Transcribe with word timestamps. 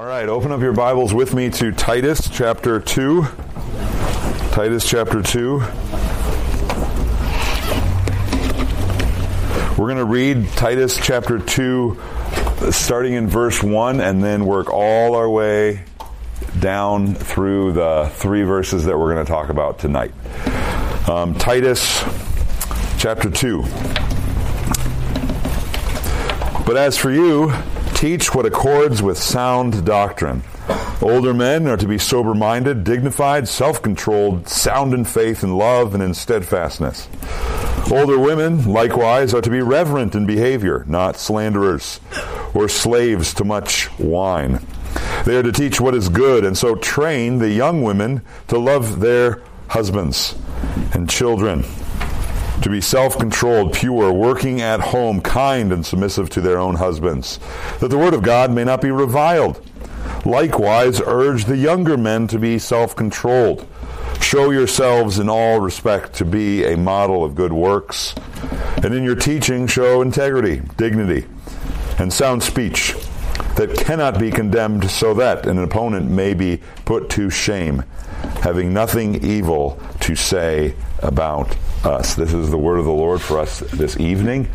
All 0.00 0.06
right, 0.06 0.30
open 0.30 0.50
up 0.50 0.62
your 0.62 0.72
Bibles 0.72 1.12
with 1.12 1.34
me 1.34 1.50
to 1.50 1.72
Titus 1.72 2.26
chapter 2.30 2.80
2. 2.80 3.22
Titus 4.50 4.88
chapter 4.88 5.20
2. 5.20 5.58
We're 9.76 9.86
going 9.86 9.98
to 9.98 10.06
read 10.06 10.48
Titus 10.52 10.96
chapter 10.96 11.38
2, 11.38 12.00
starting 12.70 13.12
in 13.12 13.28
verse 13.28 13.62
1, 13.62 14.00
and 14.00 14.24
then 14.24 14.46
work 14.46 14.70
all 14.72 15.16
our 15.16 15.28
way 15.28 15.84
down 16.58 17.14
through 17.14 17.72
the 17.72 18.10
three 18.14 18.44
verses 18.44 18.86
that 18.86 18.98
we're 18.98 19.12
going 19.12 19.26
to 19.26 19.30
talk 19.30 19.50
about 19.50 19.80
tonight. 19.80 20.12
Um, 21.10 21.34
Titus 21.34 22.02
chapter 22.96 23.28
2. 23.28 23.64
But 26.64 26.78
as 26.78 26.96
for 26.96 27.10
you, 27.10 27.52
teach 28.00 28.34
what 28.34 28.46
accords 28.46 29.02
with 29.02 29.18
sound 29.18 29.84
doctrine. 29.84 30.42
Older 31.02 31.34
men 31.34 31.66
are 31.66 31.76
to 31.76 31.86
be 31.86 31.98
sober 31.98 32.32
minded, 32.32 32.82
dignified, 32.82 33.46
self 33.46 33.82
controlled, 33.82 34.48
sound 34.48 34.94
in 34.94 35.04
faith 35.04 35.42
and 35.42 35.58
love 35.58 35.92
and 35.92 36.02
in 36.02 36.14
steadfastness. 36.14 37.08
Older 37.92 38.18
women, 38.18 38.64
likewise, 38.64 39.34
are 39.34 39.42
to 39.42 39.50
be 39.50 39.60
reverent 39.60 40.14
in 40.14 40.24
behavior, 40.24 40.82
not 40.88 41.16
slanderers 41.16 42.00
or 42.54 42.70
slaves 42.70 43.34
to 43.34 43.44
much 43.44 43.90
wine. 43.98 44.64
They 45.26 45.36
are 45.36 45.42
to 45.42 45.52
teach 45.52 45.78
what 45.78 45.94
is 45.94 46.08
good, 46.08 46.46
and 46.46 46.56
so 46.56 46.76
train 46.76 47.36
the 47.36 47.50
young 47.50 47.82
women 47.82 48.22
to 48.48 48.58
love 48.58 49.00
their 49.00 49.42
husbands 49.68 50.36
and 50.94 51.10
children, 51.10 51.66
to 52.62 52.70
be 52.70 52.80
self 52.80 53.18
controlled, 53.18 53.72
pure, 53.72 54.12
working 54.12 54.60
at 54.60 54.80
home, 54.80 55.20
kind, 55.20 55.72
and 55.72 55.84
submissive 55.84 56.30
to 56.30 56.40
their 56.40 56.58
own 56.58 56.76
husbands, 56.76 57.38
that 57.80 57.88
the 57.88 57.98
word 57.98 58.14
of 58.14 58.22
God 58.22 58.52
may 58.52 58.64
not 58.64 58.80
be 58.80 58.90
reviled. 58.90 59.64
Likewise, 60.24 61.00
urge 61.00 61.46
the 61.46 61.56
younger 61.56 61.96
men 61.96 62.26
to 62.28 62.38
be 62.38 62.58
self 62.58 62.94
controlled. 62.94 63.66
Show 64.20 64.50
yourselves 64.50 65.18
in 65.18 65.28
all 65.28 65.60
respect 65.60 66.12
to 66.14 66.24
be 66.24 66.64
a 66.64 66.76
model 66.76 67.24
of 67.24 67.34
good 67.34 67.52
works, 67.52 68.14
and 68.82 68.94
in 68.94 69.02
your 69.02 69.16
teaching 69.16 69.66
show 69.66 70.02
integrity, 70.02 70.60
dignity, 70.76 71.26
and 71.98 72.12
sound 72.12 72.42
speech 72.42 72.94
that 73.56 73.74
cannot 73.76 74.18
be 74.18 74.30
condemned, 74.30 74.90
so 74.90 75.14
that 75.14 75.46
an 75.46 75.58
opponent 75.58 76.10
may 76.10 76.34
be 76.34 76.60
put 76.84 77.08
to 77.10 77.30
shame, 77.30 77.82
having 78.42 78.72
nothing 78.72 79.24
evil 79.24 79.80
to 80.00 80.14
say 80.14 80.74
about 81.02 81.56
us. 81.84 82.14
This 82.14 82.32
is 82.32 82.50
the 82.50 82.58
word 82.58 82.78
of 82.78 82.84
the 82.84 82.92
Lord 82.92 83.20
for 83.20 83.38
us 83.38 83.60
this 83.60 83.98
evening. 83.98 84.48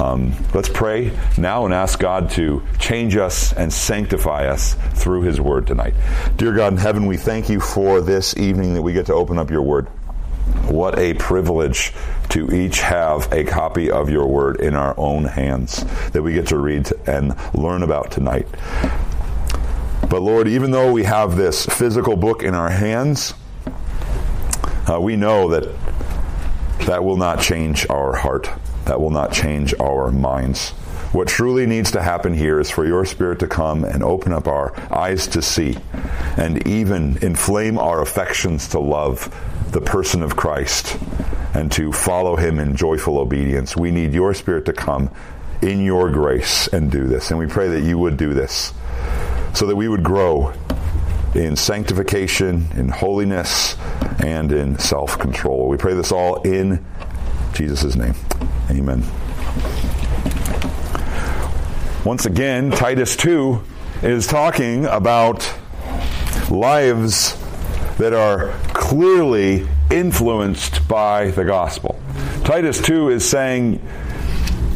Um, 0.00 0.32
let's 0.54 0.70
pray 0.70 1.12
now 1.36 1.66
and 1.66 1.74
ask 1.74 1.98
God 1.98 2.30
to 2.30 2.62
change 2.78 3.16
us 3.16 3.52
and 3.52 3.70
sanctify 3.70 4.46
us 4.46 4.74
through 4.94 5.22
His 5.22 5.38
Word 5.38 5.66
tonight. 5.66 5.94
Dear 6.36 6.54
God 6.54 6.72
in 6.72 6.78
heaven, 6.78 7.06
we 7.06 7.18
thank 7.18 7.50
you 7.50 7.60
for 7.60 8.00
this 8.00 8.36
evening 8.38 8.72
that 8.74 8.82
we 8.82 8.94
get 8.94 9.06
to 9.06 9.14
open 9.14 9.38
up 9.38 9.50
your 9.50 9.60
Word. 9.60 9.88
What 10.68 10.98
a 10.98 11.12
privilege 11.14 11.92
to 12.30 12.50
each 12.54 12.80
have 12.80 13.30
a 13.32 13.44
copy 13.44 13.90
of 13.90 14.08
your 14.08 14.26
Word 14.26 14.60
in 14.60 14.74
our 14.74 14.98
own 14.98 15.24
hands 15.24 15.84
that 16.12 16.22
we 16.22 16.32
get 16.32 16.46
to 16.48 16.58
read 16.58 16.90
and 17.06 17.36
learn 17.54 17.82
about 17.82 18.10
tonight. 18.10 18.48
But 20.08 20.22
Lord, 20.22 20.48
even 20.48 20.70
though 20.70 20.90
we 20.90 21.04
have 21.04 21.36
this 21.36 21.66
physical 21.66 22.16
book 22.16 22.42
in 22.42 22.54
our 22.54 22.70
hands, 22.70 23.34
uh, 24.90 24.98
we 25.00 25.16
know 25.16 25.48
that 25.50 25.68
that 26.86 27.04
will 27.04 27.16
not 27.16 27.40
change 27.40 27.86
our 27.88 28.14
heart 28.14 28.48
that 28.84 29.00
will 29.00 29.10
not 29.10 29.32
change 29.32 29.74
our 29.80 30.10
minds. 30.10 30.70
What 31.12 31.28
truly 31.28 31.66
needs 31.66 31.90
to 31.92 32.02
happen 32.02 32.34
here 32.34 32.58
is 32.58 32.70
for 32.70 32.86
your 32.86 33.04
Spirit 33.04 33.40
to 33.40 33.46
come 33.46 33.84
and 33.84 34.02
open 34.02 34.32
up 34.32 34.48
our 34.48 34.74
eyes 34.90 35.26
to 35.28 35.42
see 35.42 35.76
and 36.36 36.66
even 36.66 37.18
inflame 37.22 37.78
our 37.78 38.00
affections 38.00 38.68
to 38.68 38.78
love 38.78 39.34
the 39.70 39.80
person 39.80 40.22
of 40.22 40.36
Christ 40.36 40.98
and 41.54 41.70
to 41.72 41.92
follow 41.92 42.36
him 42.36 42.58
in 42.58 42.76
joyful 42.76 43.18
obedience. 43.18 43.76
We 43.76 43.90
need 43.90 44.14
your 44.14 44.32
Spirit 44.32 44.64
to 44.66 44.72
come 44.72 45.10
in 45.60 45.84
your 45.84 46.10
grace 46.10 46.66
and 46.68 46.90
do 46.90 47.06
this. 47.06 47.30
And 47.30 47.38
we 47.38 47.46
pray 47.46 47.68
that 47.68 47.82
you 47.82 47.98
would 47.98 48.16
do 48.16 48.32
this 48.32 48.72
so 49.54 49.66
that 49.66 49.76
we 49.76 49.88
would 49.88 50.02
grow 50.02 50.54
in 51.34 51.56
sanctification, 51.56 52.68
in 52.74 52.88
holiness, 52.88 53.76
and 54.18 54.52
in 54.52 54.78
self 54.78 55.18
control. 55.18 55.68
We 55.68 55.76
pray 55.76 55.94
this 55.94 56.12
all 56.12 56.42
in 56.42 56.84
Jesus' 57.54 57.96
name. 57.96 58.14
Amen. 58.70 59.02
Once 62.04 62.26
again, 62.26 62.70
Titus 62.70 63.16
2 63.16 63.62
is 64.02 64.26
talking 64.26 64.86
about 64.86 65.54
lives 66.50 67.36
that 67.98 68.12
are 68.12 68.52
clearly 68.74 69.66
influenced 69.90 70.86
by 70.88 71.30
the 71.30 71.44
gospel. 71.44 72.00
Titus 72.44 72.82
2 72.82 73.10
is 73.10 73.28
saying 73.28 73.80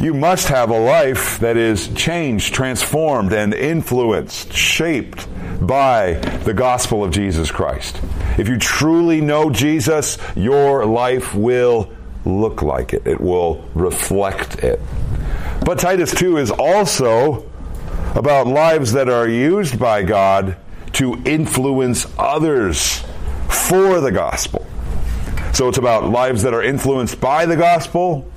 you 0.01 0.15
must 0.15 0.49
have 0.49 0.71
a 0.71 0.79
life 0.79 1.39
that 1.41 1.57
is 1.57 1.89
changed, 1.95 2.55
transformed, 2.55 3.33
and 3.33 3.53
influenced, 3.53 4.53
shaped 4.53 5.27
by 5.61 6.15
the 6.45 6.55
gospel 6.55 7.03
of 7.03 7.11
Jesus 7.11 7.51
Christ. 7.51 8.01
If 8.39 8.49
you 8.49 8.59
truly 8.59 9.21
know 9.21 9.51
Jesus, 9.51 10.19
your 10.35 10.85
life 10.85 11.35
will 11.35 11.91
look 12.25 12.63
like 12.63 12.93
it, 12.93 13.07
it 13.07 13.21
will 13.21 13.65
reflect 13.75 14.63
it. 14.63 14.81
But 15.65 15.79
Titus 15.79 16.15
2 16.15 16.39
is 16.39 16.51
also 16.51 17.49
about 18.15 18.47
lives 18.47 18.93
that 18.93 19.09
are 19.09 19.29
used 19.29 19.79
by 19.79 20.03
God 20.03 20.57
to 20.95 21.21
influence 21.25 22.07
others 22.19 23.05
for 23.49 24.01
the 24.01 24.11
gospel. 24.11 24.67
So 25.53 25.69
it's 25.69 25.79
about 25.79 26.11
lives 26.11 26.43
that 26.43 26.53
are 26.53 26.63
influenced 26.63 27.21
by 27.21 27.47
the 27.47 27.57
gospel, 27.57 28.31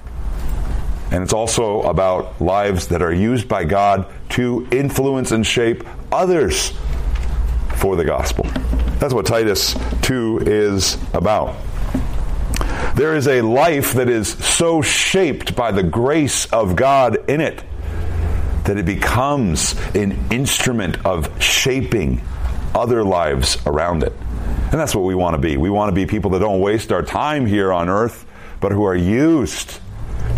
and 1.12 1.24
it's 1.24 1.34
also 1.34 1.82
about 1.82 2.40
lives 2.42 2.88
that 2.90 3.02
are 3.02 3.14
used 3.14 3.48
by 3.48 3.64
God 3.66 4.06
to 4.30 4.68
influence 4.72 5.32
and 5.32 5.46
shape 5.46 5.84
others 6.12 6.74
for 7.80 7.96
the 7.96 8.04
gospel. 8.04 8.44
That's 9.00 9.14
what 9.14 9.26
Titus 9.26 9.76
2 10.02 10.40
is 10.46 10.98
about. 11.14 11.56
There 12.96 13.16
is 13.16 13.28
a 13.28 13.42
life 13.42 13.94
that 13.94 14.10
is 14.10 14.28
so 14.28 14.82
shaped 14.82 15.56
by 15.56 15.72
the 15.72 15.84
grace 15.84 16.46
of 16.48 16.76
God 16.76 17.30
in 17.30 17.40
it 17.40 17.64
that 18.66 18.78
it 18.78 18.86
becomes 18.86 19.74
an 19.96 20.20
instrument 20.32 21.06
of 21.06 21.42
shaping 21.42 22.22
other 22.76 23.04
lives 23.04 23.58
around 23.66 24.04
it. 24.04 24.12
And 24.12 24.74
that's 24.74 24.94
what 24.94 25.06
we 25.06 25.16
want 25.16 25.36
to 25.36 25.42
be. 25.42 25.56
We 25.56 25.70
want 25.70 25.90
to 25.90 25.96
be 25.96 26.06
people 26.06 26.32
that 26.32 26.40
don't 26.40 26.60
waste 26.60 26.92
our 26.92 27.02
time 27.02 27.46
here 27.46 27.72
on 27.72 27.88
earth, 27.88 28.26
but 28.60 28.74
who 28.74 28.84
are 28.84 28.96
used 28.96 29.80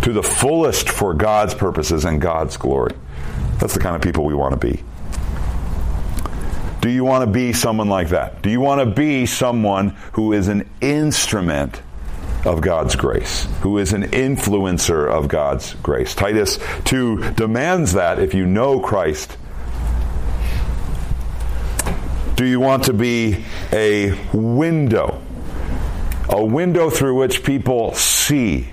to 0.02 0.12
the 0.12 0.22
fullest 0.22 0.88
for 0.88 1.14
God's 1.14 1.54
purposes 1.54 2.04
and 2.04 2.20
God's 2.20 2.56
glory. 2.56 2.94
That's 3.58 3.74
the 3.74 3.80
kind 3.80 3.96
of 3.96 4.02
people 4.02 4.24
we 4.24 4.34
want 4.34 4.58
to 4.58 4.66
be. 4.66 4.82
Do 6.82 6.90
you 6.90 7.04
want 7.04 7.24
to 7.24 7.30
be 7.30 7.52
someone 7.54 7.88
like 7.88 8.10
that? 8.10 8.42
Do 8.42 8.50
you 8.50 8.60
want 8.60 8.80
to 8.80 8.86
be 8.86 9.24
someone 9.24 9.90
who 10.12 10.32
is 10.34 10.48
an 10.48 10.68
instrument 10.80 11.80
of 12.44 12.60
God's 12.60 12.96
grace, 12.96 13.46
who 13.60 13.78
is 13.78 13.92
an 13.92 14.02
influencer 14.02 15.08
of 15.08 15.28
God's 15.28 15.74
grace. 15.74 16.14
Titus 16.14 16.58
2 16.84 17.32
demands 17.34 17.92
that 17.92 18.18
if 18.18 18.34
you 18.34 18.46
know 18.46 18.80
Christ. 18.80 19.36
Do 22.34 22.44
you 22.44 22.58
want 22.58 22.84
to 22.84 22.92
be 22.92 23.44
a 23.72 24.18
window? 24.32 25.22
A 26.28 26.44
window 26.44 26.90
through 26.90 27.14
which 27.16 27.44
people 27.44 27.94
see 27.94 28.72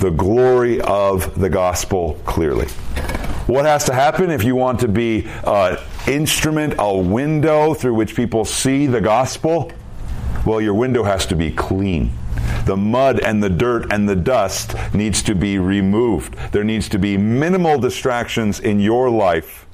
the 0.00 0.10
glory 0.10 0.80
of 0.80 1.38
the 1.38 1.48
gospel 1.48 2.20
clearly. 2.24 2.66
What 3.46 3.64
has 3.64 3.84
to 3.84 3.94
happen 3.94 4.30
if 4.30 4.44
you 4.44 4.54
want 4.54 4.80
to 4.80 4.88
be 4.88 5.26
an 5.44 5.78
instrument, 6.06 6.74
a 6.78 6.96
window 6.96 7.74
through 7.74 7.94
which 7.94 8.14
people 8.14 8.44
see 8.44 8.86
the 8.86 9.00
gospel? 9.00 9.72
Well, 10.44 10.60
your 10.60 10.74
window 10.74 11.04
has 11.04 11.26
to 11.26 11.36
be 11.36 11.50
clean. 11.50 12.12
The 12.64 12.76
mud 12.76 13.20
and 13.20 13.42
the 13.42 13.50
dirt 13.50 13.92
and 13.92 14.08
the 14.08 14.16
dust 14.16 14.74
needs 14.94 15.22
to 15.24 15.34
be 15.34 15.58
removed. 15.58 16.34
There 16.52 16.64
needs 16.64 16.88
to 16.90 16.98
be 16.98 17.16
minimal 17.16 17.78
distractions 17.78 18.60
in 18.60 18.80
your 18.80 19.10
life 19.10 19.66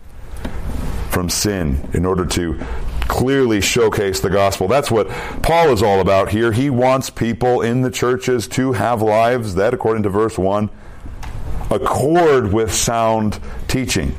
from 1.10 1.28
sin 1.28 1.88
in 1.92 2.04
order 2.04 2.24
to 2.26 2.58
clearly 3.00 3.60
showcase 3.60 4.20
the 4.20 4.30
gospel. 4.30 4.68
That's 4.68 4.90
what 4.90 5.08
Paul 5.42 5.70
is 5.72 5.82
all 5.82 6.00
about 6.00 6.30
here. 6.30 6.52
He 6.52 6.70
wants 6.70 7.10
people 7.10 7.62
in 7.62 7.82
the 7.82 7.90
churches 7.90 8.46
to 8.48 8.72
have 8.72 9.02
lives 9.02 9.54
that, 9.54 9.74
according 9.74 10.02
to 10.04 10.10
verse 10.10 10.38
1, 10.38 10.70
accord 11.70 12.52
with 12.52 12.72
sound 12.72 13.40
teaching 13.66 14.16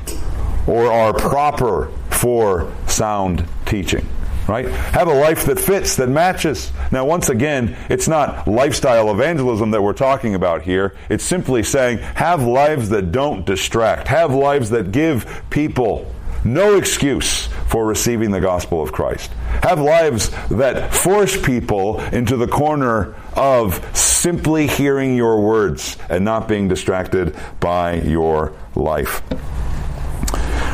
or 0.66 0.90
are 0.90 1.12
proper 1.12 1.90
for 2.20 2.70
sound 2.86 3.46
teaching 3.64 4.06
right? 4.48 4.66
Have 4.68 5.06
a 5.06 5.14
life 5.14 5.44
that 5.44 5.60
fits, 5.60 5.94
that 5.96 6.08
matches. 6.08 6.72
Now, 6.90 7.04
once 7.04 7.28
again, 7.28 7.76
it's 7.88 8.08
not 8.08 8.48
lifestyle 8.48 9.12
evangelism 9.12 9.70
that 9.70 9.80
we're 9.80 9.92
talking 9.92 10.34
about 10.34 10.62
here. 10.62 10.96
It's 11.08 11.22
simply 11.22 11.62
saying 11.62 11.98
have 11.98 12.42
lives 12.42 12.88
that 12.88 13.12
don't 13.12 13.46
distract, 13.46 14.08
have 14.08 14.34
lives 14.34 14.70
that 14.70 14.90
give 14.90 15.44
people 15.50 16.12
no 16.44 16.76
excuse 16.76 17.46
for 17.68 17.86
receiving 17.86 18.32
the 18.32 18.40
gospel 18.40 18.82
of 18.82 18.90
Christ. 18.90 19.30
Have 19.62 19.78
lives 19.78 20.30
that 20.48 20.92
force 20.92 21.40
people 21.40 22.00
into 22.06 22.36
the 22.36 22.48
corner 22.48 23.14
of 23.34 23.96
simply 23.96 24.66
hearing 24.66 25.14
your 25.16 25.40
words 25.40 25.96
and 26.08 26.24
not 26.24 26.48
being 26.48 26.66
distracted 26.66 27.36
by 27.60 28.00
your 28.00 28.52
life. 28.74 29.22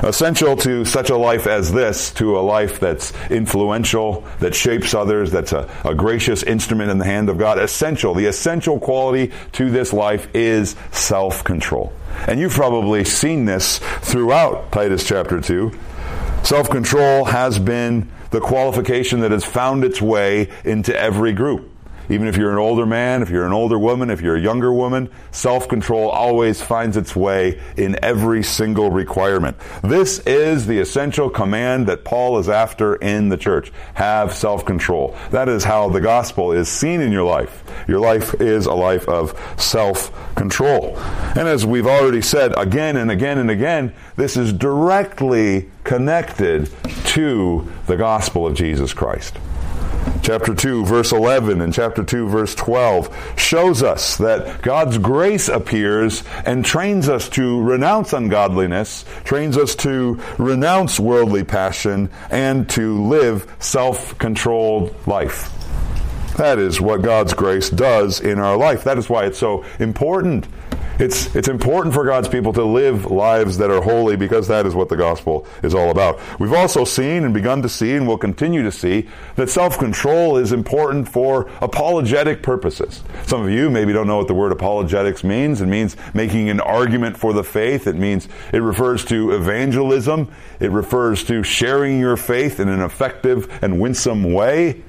Essential 0.02 0.56
to 0.56 0.84
such 0.84 1.10
a 1.10 1.16
life 1.16 1.46
as 1.46 1.72
this, 1.72 2.10
to 2.12 2.38
a 2.38 2.40
life 2.40 2.80
that's 2.80 3.12
influential, 3.30 4.24
that 4.40 4.54
shapes 4.54 4.94
others, 4.94 5.30
that's 5.30 5.52
a, 5.52 5.68
a 5.84 5.94
gracious 5.94 6.42
instrument 6.42 6.90
in 6.90 6.98
the 6.98 7.04
hand 7.04 7.28
of 7.28 7.38
God, 7.38 7.58
essential, 7.58 8.14
the 8.14 8.26
essential 8.26 8.78
quality 8.78 9.32
to 9.52 9.70
this 9.70 9.92
life 9.92 10.28
is 10.34 10.76
self 10.92 11.44
control. 11.44 11.92
And 12.26 12.40
you've 12.40 12.52
probably 12.52 13.04
seen 13.04 13.44
this 13.44 13.78
throughout 13.78 14.72
Titus 14.72 15.06
chapter 15.06 15.40
2. 15.40 15.72
Self 16.42 16.70
control 16.70 17.24
has 17.24 17.58
been 17.58 18.10
the 18.30 18.40
qualification 18.40 19.20
that 19.20 19.30
has 19.30 19.44
found 19.44 19.84
its 19.84 20.00
way 20.00 20.50
into 20.64 20.98
every 20.98 21.32
group. 21.32 21.70
Even 22.08 22.28
if 22.28 22.36
you're 22.36 22.52
an 22.52 22.58
older 22.58 22.86
man, 22.86 23.22
if 23.22 23.30
you're 23.30 23.46
an 23.46 23.52
older 23.52 23.78
woman, 23.78 24.10
if 24.10 24.20
you're 24.20 24.36
a 24.36 24.40
younger 24.40 24.72
woman, 24.72 25.10
self-control 25.32 26.08
always 26.08 26.62
finds 26.62 26.96
its 26.96 27.16
way 27.16 27.60
in 27.76 27.98
every 28.02 28.42
single 28.42 28.90
requirement. 28.90 29.56
This 29.82 30.20
is 30.20 30.66
the 30.66 30.78
essential 30.78 31.28
command 31.28 31.86
that 31.88 32.04
Paul 32.04 32.38
is 32.38 32.48
after 32.48 32.96
in 32.96 33.28
the 33.28 33.36
church. 33.36 33.72
Have 33.94 34.32
self-control. 34.32 35.16
That 35.30 35.48
is 35.48 35.64
how 35.64 35.88
the 35.88 36.00
gospel 36.00 36.52
is 36.52 36.68
seen 36.68 37.00
in 37.00 37.12
your 37.12 37.24
life. 37.24 37.64
Your 37.88 38.00
life 38.00 38.40
is 38.40 38.66
a 38.66 38.74
life 38.74 39.08
of 39.08 39.38
self-control. 39.56 40.96
And 40.98 41.48
as 41.48 41.66
we've 41.66 41.86
already 41.86 42.22
said 42.22 42.56
again 42.56 42.96
and 42.96 43.10
again 43.10 43.38
and 43.38 43.50
again, 43.50 43.92
this 44.16 44.36
is 44.36 44.52
directly 44.52 45.70
connected 45.84 46.70
to 47.06 47.70
the 47.86 47.96
gospel 47.96 48.46
of 48.46 48.54
Jesus 48.54 48.92
Christ 48.92 49.36
chapter 50.26 50.52
2 50.56 50.84
verse 50.84 51.12
11 51.12 51.60
and 51.60 51.72
chapter 51.72 52.02
2 52.02 52.26
verse 52.26 52.52
12 52.56 53.38
shows 53.38 53.84
us 53.84 54.16
that 54.16 54.60
God's 54.60 54.98
grace 54.98 55.46
appears 55.48 56.24
and 56.44 56.64
trains 56.64 57.08
us 57.08 57.28
to 57.28 57.62
renounce 57.62 58.12
ungodliness, 58.12 59.04
trains 59.22 59.56
us 59.56 59.76
to 59.76 60.20
renounce 60.36 60.98
worldly 60.98 61.44
passion 61.44 62.10
and 62.28 62.68
to 62.70 63.04
live 63.04 63.48
self-controlled 63.60 64.92
life. 65.06 65.52
That 66.38 66.58
is 66.58 66.80
what 66.80 67.02
God's 67.02 67.32
grace 67.32 67.70
does 67.70 68.20
in 68.20 68.40
our 68.40 68.56
life. 68.56 68.82
That 68.82 68.98
is 68.98 69.08
why 69.08 69.26
it's 69.26 69.38
so 69.38 69.64
important 69.78 70.48
it's, 70.98 71.34
it's 71.34 71.48
important 71.48 71.94
for 71.94 72.04
God's 72.04 72.28
people 72.28 72.52
to 72.54 72.64
live 72.64 73.06
lives 73.06 73.58
that 73.58 73.70
are 73.70 73.82
holy 73.82 74.16
because 74.16 74.48
that 74.48 74.66
is 74.66 74.74
what 74.74 74.88
the 74.88 74.96
gospel 74.96 75.46
is 75.62 75.74
all 75.74 75.90
about. 75.90 76.20
We've 76.40 76.52
also 76.52 76.84
seen 76.84 77.24
and 77.24 77.34
begun 77.34 77.62
to 77.62 77.68
see 77.68 77.94
and 77.94 78.06
will 78.06 78.18
continue 78.18 78.62
to 78.62 78.72
see 78.72 79.08
that 79.36 79.50
self-control 79.50 80.38
is 80.38 80.52
important 80.52 81.08
for 81.08 81.50
apologetic 81.60 82.42
purposes. 82.42 83.02
Some 83.26 83.42
of 83.42 83.50
you 83.50 83.70
maybe 83.70 83.92
don't 83.92 84.06
know 84.06 84.16
what 84.16 84.28
the 84.28 84.34
word 84.34 84.52
apologetics 84.52 85.22
means. 85.22 85.60
It 85.60 85.66
means 85.66 85.96
making 86.14 86.48
an 86.48 86.60
argument 86.60 87.16
for 87.16 87.32
the 87.32 87.44
faith. 87.44 87.86
It 87.86 87.96
means, 87.96 88.28
it 88.52 88.58
refers 88.58 89.04
to 89.06 89.32
evangelism. 89.32 90.32
It 90.60 90.70
refers 90.70 91.24
to 91.24 91.42
sharing 91.42 92.00
your 92.00 92.16
faith 92.16 92.60
in 92.60 92.68
an 92.68 92.80
effective 92.80 93.62
and 93.62 93.80
winsome 93.80 94.32
way. 94.32 94.82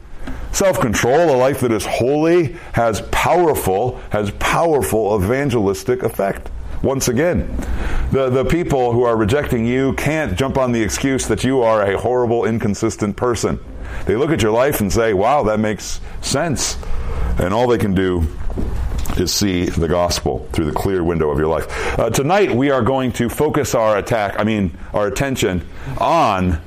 Self-control, 0.51 1.29
a 1.29 1.37
life 1.37 1.59
that 1.59 1.71
is 1.71 1.85
holy, 1.85 2.53
has 2.73 3.01
powerful, 3.11 3.97
has 4.11 4.31
powerful 4.31 5.15
evangelistic 5.23 6.03
effect. 6.03 6.49
Once 6.81 7.07
again, 7.07 7.47
the, 8.11 8.29
the 8.29 8.45
people 8.45 8.91
who 8.91 9.03
are 9.03 9.17
rejecting 9.17 9.65
you 9.65 9.93
can't 9.93 10.37
jump 10.37 10.57
on 10.57 10.71
the 10.71 10.81
excuse 10.81 11.27
that 11.27 11.43
you 11.43 11.61
are 11.61 11.81
a 11.81 11.97
horrible, 11.97 12.45
inconsistent 12.45 13.15
person. 13.17 13.59
They 14.05 14.15
look 14.15 14.31
at 14.31 14.41
your 14.41 14.51
life 14.51 14.79
and 14.79 14.91
say, 14.91 15.13
wow, 15.13 15.43
that 15.43 15.59
makes 15.59 15.99
sense. 16.21 16.77
And 17.39 17.53
all 17.53 17.67
they 17.67 17.77
can 17.77 17.93
do 17.93 18.27
is 19.17 19.33
see 19.33 19.65
the 19.65 19.87
gospel 19.87 20.47
through 20.51 20.65
the 20.65 20.71
clear 20.71 21.03
window 21.03 21.29
of 21.29 21.39
your 21.39 21.47
life. 21.47 21.99
Uh, 21.99 22.09
tonight 22.09 22.51
we 22.51 22.69
are 22.69 22.81
going 22.81 23.11
to 23.13 23.29
focus 23.29 23.73
our 23.73 23.97
attack, 23.97 24.35
I 24.39 24.43
mean, 24.43 24.77
our 24.93 25.07
attention 25.07 25.67
on 25.97 26.61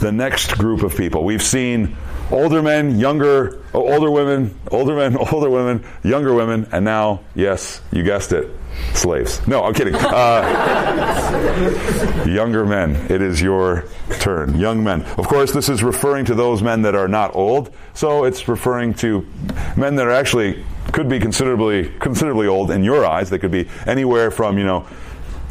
the 0.00 0.12
next 0.12 0.56
group 0.56 0.82
of 0.82 0.96
people. 0.96 1.24
We've 1.24 1.42
seen 1.42 1.96
older 2.30 2.62
men, 2.62 2.98
younger, 2.98 3.62
older 3.74 4.10
women, 4.10 4.58
older 4.70 4.96
men, 4.96 5.16
older 5.32 5.50
women, 5.50 5.84
younger 6.02 6.34
women, 6.34 6.66
and 6.72 6.84
now, 6.84 7.20
yes, 7.34 7.80
you 7.92 8.02
guessed 8.02 8.32
it, 8.32 8.48
slaves. 8.94 9.46
No, 9.46 9.64
I'm 9.64 9.74
kidding. 9.74 9.94
Uh, 10.08 10.64
younger 12.26 12.66
men, 12.66 12.96
it 13.10 13.22
is 13.22 13.40
your 13.40 13.84
turn. 14.20 14.58
Young 14.58 14.82
men. 14.82 15.02
Of 15.02 15.28
course, 15.28 15.52
this 15.52 15.68
is 15.68 15.82
referring 15.82 16.24
to 16.26 16.34
those 16.34 16.62
men 16.62 16.82
that 16.82 16.94
are 16.94 17.08
not 17.08 17.34
old, 17.34 17.74
so 17.94 18.24
it's 18.24 18.48
referring 18.48 18.94
to 18.94 19.26
men 19.76 19.96
that 19.96 20.06
are 20.06 20.12
actually 20.12 20.64
could 20.92 21.08
be 21.08 21.18
considerably 21.20 21.88
considerably 21.98 22.46
old 22.46 22.70
in 22.70 22.84
your 22.84 23.04
eyes. 23.04 23.30
They 23.30 23.38
could 23.38 23.50
be 23.50 23.68
anywhere 23.86 24.30
from 24.30 24.58
you 24.58 24.64
know 24.64 24.86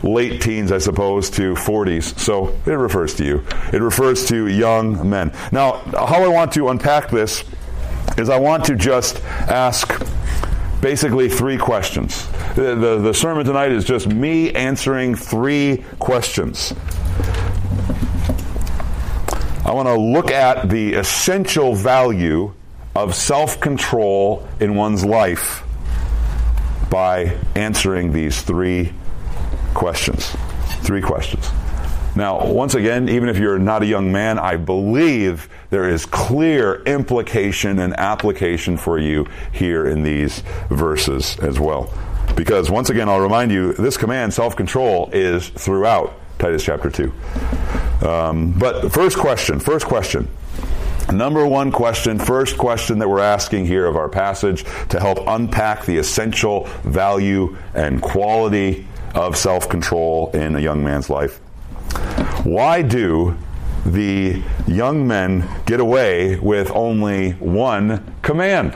late 0.03 0.41
teens, 0.41 0.71
I 0.71 0.77
suppose, 0.77 1.29
to 1.31 1.53
40s. 1.53 2.17
So 2.19 2.55
it 2.65 2.71
refers 2.71 3.15
to 3.15 3.25
you. 3.25 3.44
It 3.73 3.81
refers 3.81 4.27
to 4.27 4.47
young 4.47 5.09
men. 5.09 5.31
Now, 5.51 5.77
how 5.77 6.23
I 6.23 6.27
want 6.27 6.51
to 6.53 6.69
unpack 6.69 7.09
this 7.09 7.44
is 8.17 8.29
I 8.29 8.39
want 8.39 8.65
to 8.65 8.75
just 8.75 9.23
ask 9.23 9.88
basically 10.81 11.29
three 11.29 11.57
questions. 11.57 12.27
The, 12.55 12.75
the, 12.75 12.97
the 12.99 13.13
sermon 13.13 13.45
tonight 13.45 13.71
is 13.71 13.85
just 13.85 14.07
me 14.07 14.51
answering 14.53 15.15
three 15.15 15.83
questions. 16.00 16.73
I 19.65 19.73
want 19.73 19.88
to 19.88 20.00
look 20.00 20.31
at 20.31 20.69
the 20.69 20.93
essential 20.93 21.75
value 21.75 22.53
of 22.95 23.13
self 23.13 23.59
control 23.59 24.47
in 24.59 24.75
one's 24.75 25.03
life 25.03 25.63
by 26.89 27.38
answering 27.53 28.13
these 28.13 28.41
three 28.41 28.85
questions. 28.85 29.06
Three 30.81 31.01
questions. 31.01 31.50
Now, 32.15 32.47
once 32.47 32.74
again, 32.74 33.09
even 33.09 33.29
if 33.29 33.38
you're 33.38 33.59
not 33.59 33.83
a 33.83 33.85
young 33.85 34.12
man, 34.12 34.39
I 34.39 34.56
believe 34.56 35.47
there 35.69 35.88
is 35.88 36.07
clear 36.07 36.81
implication 36.83 37.77
and 37.77 37.94
application 37.94 38.75
for 38.75 38.97
you 38.97 39.27
here 39.51 39.85
in 39.85 40.01
these 40.01 40.41
verses 40.69 41.38
as 41.39 41.59
well. 41.59 41.94
Because 42.35 42.71
once 42.71 42.89
again, 42.89 43.07
I'll 43.07 43.19
remind 43.19 43.51
you, 43.51 43.74
this 43.74 43.97
command, 43.97 44.33
self-control, 44.33 45.12
is 45.13 45.50
throughout 45.50 46.13
Titus 46.39 46.63
chapter 46.63 46.89
2. 46.89 47.13
Um, 48.07 48.51
but 48.51 48.91
first 48.91 49.18
question, 49.18 49.59
first 49.59 49.85
question. 49.85 50.27
Number 51.13 51.46
one 51.46 51.72
question, 51.72 52.17
first 52.17 52.57
question 52.57 52.98
that 53.00 53.07
we're 53.07 53.19
asking 53.19 53.67
here 53.67 53.86
of 53.86 53.96
our 53.96 54.10
passage 54.10 54.65
to 54.89 55.00
help 55.00 55.19
unpack 55.27 55.86
the 55.86 55.98
essential 55.98 56.65
value 56.84 57.57
and 57.75 58.01
quality 58.01 58.87
of 59.15 59.37
self 59.37 59.69
control 59.69 60.31
in 60.31 60.55
a 60.55 60.59
young 60.59 60.83
man's 60.83 61.09
life. 61.09 61.37
Why 62.43 62.81
do 62.81 63.37
the 63.85 64.41
young 64.67 65.07
men 65.07 65.47
get 65.65 65.79
away 65.79 66.37
with 66.37 66.71
only 66.71 67.31
one 67.33 68.13
command? 68.21 68.73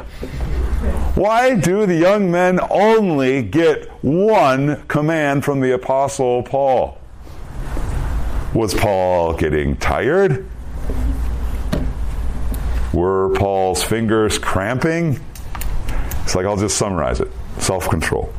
Why 1.16 1.56
do 1.56 1.86
the 1.86 1.96
young 1.96 2.32
men 2.32 2.60
only 2.70 3.44
get 3.44 3.90
one 4.04 4.84
command 4.88 5.44
from 5.44 5.60
the 5.60 5.74
Apostle 5.74 6.44
Paul? 6.44 6.98
Was 8.54 8.74
Paul 8.74 9.34
getting 9.34 9.78
tired? 9.78 10.46
Were 12.94 13.34
Paul's 13.36 13.84
fingers 13.84 14.38
cramping? 14.38 15.20
It's 16.24 16.36
like 16.36 16.46
I'll 16.46 16.58
just 16.58 16.78
summarize 16.78 17.20
it 17.20 17.32
self 17.60 17.90
control. 17.90 18.34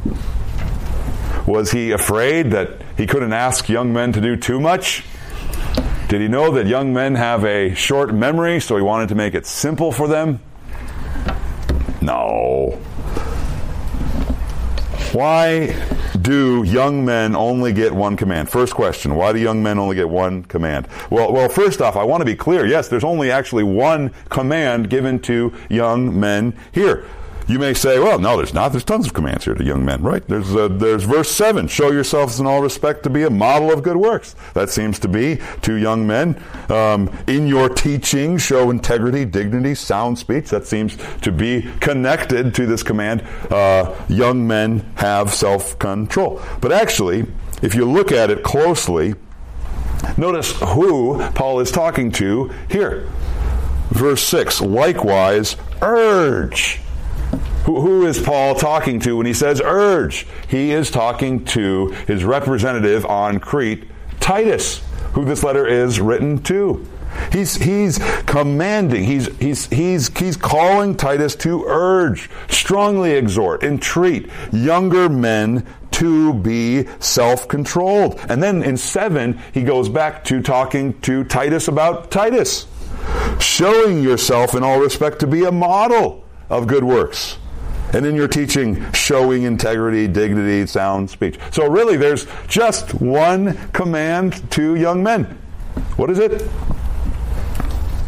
Was 1.46 1.72
he 1.72 1.90
afraid 1.90 2.52
that 2.52 2.80
he 2.96 3.06
couldn't 3.06 3.32
ask 3.32 3.68
young 3.68 3.92
men 3.92 4.12
to 4.12 4.20
do 4.20 4.36
too 4.36 4.60
much? 4.60 5.04
Did 6.08 6.20
he 6.20 6.28
know 6.28 6.52
that 6.52 6.66
young 6.66 6.92
men 6.92 7.14
have 7.14 7.44
a 7.44 7.74
short 7.74 8.14
memory, 8.14 8.60
so 8.60 8.76
he 8.76 8.82
wanted 8.82 9.08
to 9.08 9.14
make 9.14 9.34
it 9.34 9.46
simple 9.46 9.92
for 9.92 10.06
them? 10.06 10.40
No. 12.00 12.78
Why 15.12 15.74
do 16.20 16.62
young 16.64 17.04
men 17.04 17.34
only 17.34 17.72
get 17.72 17.92
one 17.92 18.16
command? 18.16 18.48
First 18.48 18.74
question, 18.74 19.14
why 19.14 19.32
do 19.32 19.38
young 19.38 19.62
men 19.62 19.78
only 19.78 19.96
get 19.96 20.08
one 20.08 20.44
command? 20.44 20.88
Well, 21.10 21.32
well, 21.32 21.48
first 21.48 21.80
off, 21.82 21.96
I 21.96 22.04
want 22.04 22.20
to 22.20 22.24
be 22.24 22.36
clear. 22.36 22.66
Yes, 22.66 22.88
there's 22.88 23.04
only 23.04 23.30
actually 23.30 23.64
one 23.64 24.10
command 24.28 24.90
given 24.90 25.18
to 25.20 25.52
young 25.68 26.18
men 26.18 26.54
here. 26.72 27.04
You 27.48 27.58
may 27.58 27.74
say, 27.74 27.98
well, 27.98 28.18
no, 28.18 28.36
there's 28.36 28.54
not. 28.54 28.70
There's 28.72 28.84
tons 28.84 29.06
of 29.06 29.14
commands 29.14 29.44
here 29.44 29.54
to 29.54 29.64
young 29.64 29.84
men, 29.84 30.02
right? 30.02 30.26
There's, 30.26 30.54
uh, 30.54 30.68
there's 30.68 31.04
verse 31.04 31.30
7 31.30 31.68
show 31.68 31.90
yourselves 31.90 32.40
in 32.40 32.46
all 32.46 32.62
respect 32.62 33.02
to 33.04 33.10
be 33.10 33.22
a 33.22 33.30
model 33.30 33.72
of 33.72 33.82
good 33.82 33.96
works. 33.96 34.34
That 34.54 34.70
seems 34.70 34.98
to 35.00 35.08
be 35.08 35.38
to 35.62 35.74
young 35.74 36.06
men. 36.06 36.42
Um, 36.68 37.10
in 37.26 37.46
your 37.46 37.68
teaching, 37.68 38.38
show 38.38 38.70
integrity, 38.70 39.24
dignity, 39.24 39.74
sound 39.74 40.18
speech. 40.18 40.50
That 40.50 40.66
seems 40.66 40.96
to 41.22 41.32
be 41.32 41.62
connected 41.80 42.54
to 42.54 42.66
this 42.66 42.82
command. 42.82 43.22
Uh, 43.50 43.94
young 44.08 44.46
men 44.46 44.80
have 44.96 45.34
self 45.34 45.78
control. 45.78 46.40
But 46.60 46.72
actually, 46.72 47.26
if 47.62 47.74
you 47.74 47.84
look 47.84 48.12
at 48.12 48.30
it 48.30 48.42
closely, 48.42 49.14
Notice 50.16 50.52
who 50.60 51.22
Paul 51.30 51.60
is 51.60 51.70
talking 51.70 52.10
to 52.12 52.50
here. 52.68 53.08
Verse 53.90 54.22
6 54.24 54.60
likewise, 54.60 55.56
urge. 55.80 56.80
Who, 57.64 57.80
who 57.80 58.06
is 58.06 58.20
Paul 58.20 58.54
talking 58.54 58.98
to 59.00 59.16
when 59.16 59.26
he 59.26 59.34
says 59.34 59.60
urge? 59.64 60.26
He 60.48 60.72
is 60.72 60.90
talking 60.90 61.44
to 61.46 61.88
his 62.06 62.24
representative 62.24 63.06
on 63.06 63.38
Crete, 63.38 63.84
Titus, 64.20 64.82
who 65.12 65.24
this 65.24 65.44
letter 65.44 65.66
is 65.66 66.00
written 66.00 66.42
to. 66.44 66.86
He's, 67.30 67.54
he's 67.56 67.98
commanding, 68.26 69.04
he's, 69.04 69.26
he's, 69.38 69.66
he's, 69.66 70.16
he's 70.18 70.36
calling 70.36 70.96
Titus 70.96 71.36
to 71.36 71.64
urge, 71.66 72.30
strongly 72.48 73.12
exhort, 73.12 73.62
entreat 73.62 74.30
younger 74.50 75.08
men 75.08 75.66
to 75.92 76.34
be 76.34 76.86
self 76.98 77.48
controlled. 77.48 78.18
And 78.28 78.42
then 78.42 78.62
in 78.62 78.76
7, 78.76 79.38
he 79.52 79.62
goes 79.62 79.88
back 79.88 80.24
to 80.24 80.42
talking 80.42 80.98
to 81.02 81.24
Titus 81.24 81.68
about 81.68 82.10
Titus, 82.10 82.66
showing 83.38 84.02
yourself 84.02 84.54
in 84.54 84.62
all 84.62 84.80
respect 84.80 85.20
to 85.20 85.26
be 85.26 85.44
a 85.44 85.52
model 85.52 86.24
of 86.48 86.66
good 86.66 86.84
works. 86.84 87.38
And 87.94 88.06
in 88.06 88.14
your 88.14 88.28
teaching, 88.28 88.90
showing 88.92 89.42
integrity, 89.42 90.08
dignity, 90.08 90.66
sound 90.66 91.10
speech. 91.10 91.38
So, 91.50 91.68
really, 91.68 91.96
there's 91.96 92.26
just 92.48 92.94
one 92.94 93.56
command 93.72 94.50
to 94.52 94.76
young 94.76 95.02
men. 95.02 95.24
What 95.96 96.10
is 96.10 96.18
it? 96.18 96.48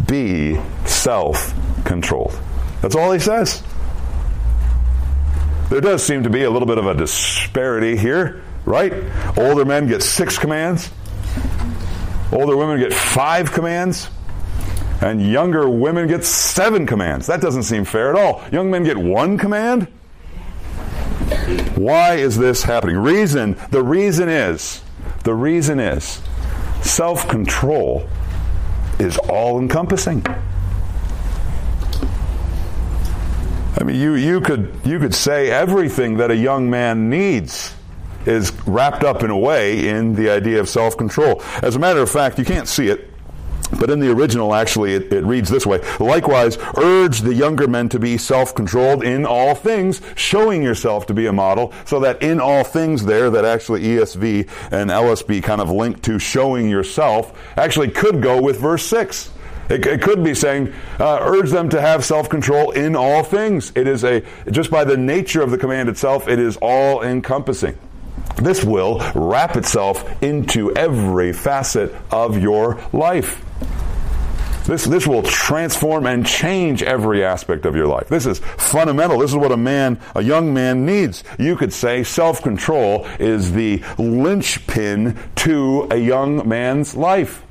Be 0.07 0.59
self 0.87 1.53
controlled. 1.85 2.39
That's 2.81 2.97
all 2.97 3.13
he 3.13 3.19
says. 3.19 3.63
There 5.71 5.81
does 5.81 6.05
seem 6.05 6.23
to 6.25 6.31
be 6.31 6.45
a 6.45 6.51
little 6.51 6.67
bit 6.67 6.79
of 6.79 6.87
a 6.87 6.95
disparity 6.95 7.97
here, 7.97 8.43
right? 8.65 8.93
Older 9.37 9.65
men 9.65 9.87
get 9.87 10.03
six 10.03 10.39
commands, 10.39 10.91
older 12.33 12.57
women 12.57 12.79
get 12.79 12.93
five 12.93 13.51
commands, 13.51 14.09
and 15.05 15.21
younger 15.21 15.69
women 15.69 16.09
get 16.09 16.25
seven 16.25 16.87
commands. 16.87 17.27
That 17.27 17.41
doesn't 17.41 17.65
seem 17.65 17.85
fair 17.85 18.11
at 18.11 18.17
all. 18.17 18.43
Young 18.51 18.71
men 18.71 18.85
get 18.85 18.97
one 18.97 19.37
command? 19.37 19.85
Why 21.77 22.15
is 22.15 22.39
this 22.39 22.63
happening? 22.63 22.97
Reason, 22.97 23.57
the 23.71 23.83
reason 23.83 24.29
is, 24.29 24.83
the 25.25 25.35
reason 25.35 25.79
is 25.79 26.23
self 26.83 27.29
control 27.29 28.09
is 28.99 29.19
all 29.19 29.59
encompassing. 29.59 30.25
I 33.77 33.83
mean, 33.83 34.01
you, 34.01 34.15
you, 34.15 34.41
could, 34.41 34.73
you 34.85 34.99
could 34.99 35.15
say 35.15 35.51
everything 35.51 36.19
that 36.19 36.31
a 36.31 36.37
young 36.37 36.71
man 36.71 37.11
needs 37.11 37.75
is 38.25 38.53
wrapped 38.67 39.03
up 39.03 39.23
in 39.23 39.31
a 39.31 39.37
way 39.37 39.89
in 39.89 40.15
the 40.15 40.31
idea 40.31 40.61
of 40.61 40.69
self 40.69 40.97
control. 40.97 41.43
As 41.61 41.77
a 41.77 41.79
matter 41.79 42.01
of 42.01 42.11
fact, 42.11 42.39
you 42.39 42.45
can't 42.45 42.69
see 42.69 42.89
it. 42.89 43.11
But 43.79 43.91
in 43.91 44.01
the 44.01 44.11
original, 44.11 44.55
actually, 44.55 44.95
it, 44.95 45.13
it, 45.13 45.25
reads 45.25 45.49
this 45.49 45.67
way 45.67 45.81
Likewise, 45.99 46.59
urge 46.77 47.21
the 47.21 47.35
younger 47.35 47.67
men 47.67 47.89
to 47.91 47.99
be 47.99 48.19
self 48.19 48.55
controlled 48.55 49.05
in 49.05 49.27
all 49.27 49.55
things, 49.55 50.01
showing 50.17 50.63
yourself 50.63 51.07
to 51.07 51.15
be 51.15 51.27
a 51.27 51.33
model, 51.33 51.73
so 51.85 52.01
that 52.01 52.23
in 52.23 52.41
all 52.41 52.65
things, 52.65 53.05
there, 53.05 53.31
that 53.31 53.45
actually 53.45 53.83
ESV 53.83 54.49
and 54.71 54.91
LSB 54.91 55.43
kind 55.43 55.61
of 55.61 55.71
link 55.71 56.03
to 56.03 56.19
showing 56.19 56.69
yourself, 56.69 57.39
actually 57.57 57.91
could 57.91 58.23
go 58.23 58.41
with 58.41 58.61
verse 58.61 58.85
6. 58.87 59.31
It, 59.71 59.87
it 59.87 60.03
could 60.03 60.23
be 60.23 60.35
saying, 60.35 60.73
uh, 61.01 61.19
urge 61.23 61.51
them 61.51 61.71
to 61.71 61.81
have 61.81 62.05
self 62.05 62.29
control 62.29 62.73
in 62.73 62.95
all 62.95 63.23
things. 63.23 63.73
It 63.75 63.87
is 63.87 64.05
a, 64.05 64.23
just 64.51 64.71
by 64.71 64.85
the 64.85 64.97
nature 64.97 65.43
of 65.43 65.51
the 65.51 65.59
command 65.59 65.89
itself, 65.89 66.29
it 66.29 66.39
is 66.39 66.57
all 66.59 67.03
encompassing. 67.03 67.79
This 68.37 68.65
will 68.65 69.01
wrap 69.15 69.57
itself 69.57 70.23
into 70.23 70.75
every 70.75 71.33
facet 71.33 71.95
of 72.11 72.43
your 72.43 72.81
life. 72.93 73.45
This, 74.65 74.85
this 74.85 75.07
will 75.07 75.23
transform 75.23 76.07
and 76.07 76.27
change 76.27 76.83
every 76.83 77.23
aspect 77.23 77.67
of 77.67 77.77
your 77.77 77.87
life. 77.87 78.09
This 78.09 78.25
is 78.25 78.39
fundamental. 78.39 79.19
This 79.19 79.31
is 79.31 79.37
what 79.37 79.53
a 79.53 79.57
man, 79.57 80.01
a 80.15 80.23
young 80.23 80.55
man 80.55 80.87
needs. 80.87 81.23
You 81.39 81.55
could 81.57 81.73
say 81.73 82.03
self-control 82.03 83.07
is 83.19 83.53
the 83.53 83.83
linchpin 83.99 85.19
to 85.37 85.89
a 85.91 85.97
young 85.97 86.49
man's 86.49 86.95
life. 86.95 87.43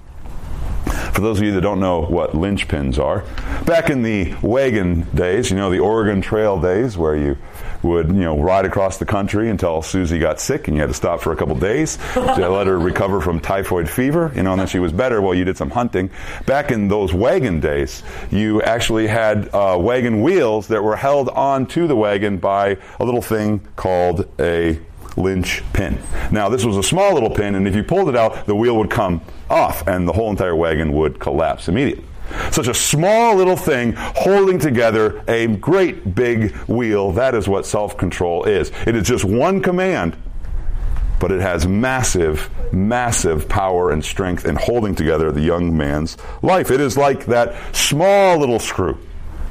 For 1.14 1.22
those 1.22 1.38
of 1.38 1.46
you 1.46 1.52
that 1.54 1.62
don't 1.62 1.80
know 1.80 2.02
what 2.02 2.32
linchpins 2.32 2.98
are, 2.98 3.24
back 3.66 3.92
in 3.92 4.02
the 4.02 4.34
wagon 4.42 5.08
days, 5.14 5.52
you 5.52 5.58
know, 5.58 5.70
the 5.70 5.80
Oregon 5.80 6.22
Trail 6.22 6.60
days 6.60 6.98
where 6.98 7.16
you 7.16 7.38
would, 7.84 8.08
you 8.08 8.14
know, 8.24 8.40
ride 8.40 8.66
across 8.66 8.98
the 8.98 9.06
country 9.06 9.50
until 9.50 9.82
Susie 9.82 10.20
got 10.20 10.40
sick 10.40 10.68
and 10.68 10.76
you 10.76 10.82
had 10.82 10.88
to 10.88 10.94
stop 10.94 11.22
for 11.22 11.34
a 11.34 11.36
couple 11.36 11.56
days 11.56 11.98
to 12.14 12.22
let 12.50 12.68
her 12.68 12.80
recover 12.80 13.22
from 13.22 13.40
typhoid 13.40 13.90
fever, 13.90 14.32
you 14.36 14.44
know, 14.44 14.52
and 14.52 14.60
then 14.60 14.68
she 14.68 14.80
was 14.80 14.92
better 14.92 15.22
Well, 15.22 15.36
you 15.36 15.46
did 15.46 15.58
some 15.58 15.70
hunting. 15.70 16.10
Back 16.46 16.72
in 16.72 16.88
those 16.88 17.14
wagon 17.14 17.60
days, 17.60 18.04
you 18.32 18.62
actually 18.62 19.08
had 19.08 19.50
uh, 19.54 19.78
wagon 19.80 20.22
wheels 20.22 20.68
that 20.70 20.84
were 20.84 20.96
held 20.96 21.30
onto 21.30 21.88
the 21.88 21.96
wagon 21.96 22.38
by 22.38 22.78
a 23.00 23.06
little 23.06 23.22
thing 23.22 23.60
called 23.76 24.28
a 24.40 24.80
linch 25.16 25.62
pin. 25.74 26.00
Now, 26.32 26.50
this 26.50 26.66
was 26.66 26.78
a 26.78 26.84
small 26.84 27.14
little 27.14 27.30
pin, 27.30 27.56
and 27.56 27.68
if 27.68 27.76
you 27.76 27.84
pulled 27.84 28.10
it 28.10 28.16
out, 28.16 28.46
the 28.46 28.56
wheel 28.56 28.78
would 28.78 28.90
come 28.90 29.22
off, 29.50 29.88
and 29.88 30.08
the 30.08 30.14
whole 30.14 30.30
entire 30.30 30.56
wagon 30.56 30.94
would 30.94 31.20
collapse 31.20 31.68
immediately. 31.68 32.06
Such 32.52 32.68
a 32.68 32.74
small 32.74 33.36
little 33.36 33.58
thing 33.58 33.94
holding 33.96 34.60
together 34.60 35.24
a 35.28 35.48
great 35.48 36.16
big 36.16 36.54
wheel. 36.68 37.12
That 37.14 37.36
is 37.36 37.48
what 37.48 37.66
self 37.66 37.98
control 37.98 38.44
is. 38.46 38.72
It 38.86 38.96
is 38.96 39.08
just 39.08 39.24
one 39.24 39.62
command, 39.62 40.16
but 41.20 41.32
it 41.32 41.42
has 41.42 41.68
massive, 41.68 42.50
massive 42.74 43.48
power 43.48 43.92
and 43.92 44.04
strength 44.04 44.46
in 44.46 44.56
holding 44.56 44.96
together 44.96 45.32
the 45.32 45.42
young 45.42 45.76
man's 45.76 46.18
life. 46.42 46.72
It 46.72 46.82
is 46.82 46.98
like 46.98 47.26
that 47.28 47.76
small 47.76 48.38
little 48.38 48.60
screw 48.60 48.98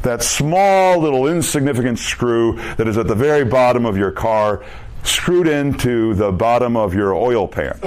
that 0.02 0.22
small 0.22 0.98
little 0.98 1.28
insignificant 1.28 1.98
screw 1.98 2.56
that 2.76 2.88
is 2.88 2.98
at 2.98 3.06
the 3.06 3.14
very 3.14 3.44
bottom 3.44 3.86
of 3.86 3.96
your 3.96 4.10
car 4.10 4.64
screwed 5.04 5.48
into 5.48 6.14
the 6.14 6.30
bottom 6.30 6.76
of 6.76 6.94
your 6.94 7.14
oil 7.14 7.48
pan. 7.48 7.78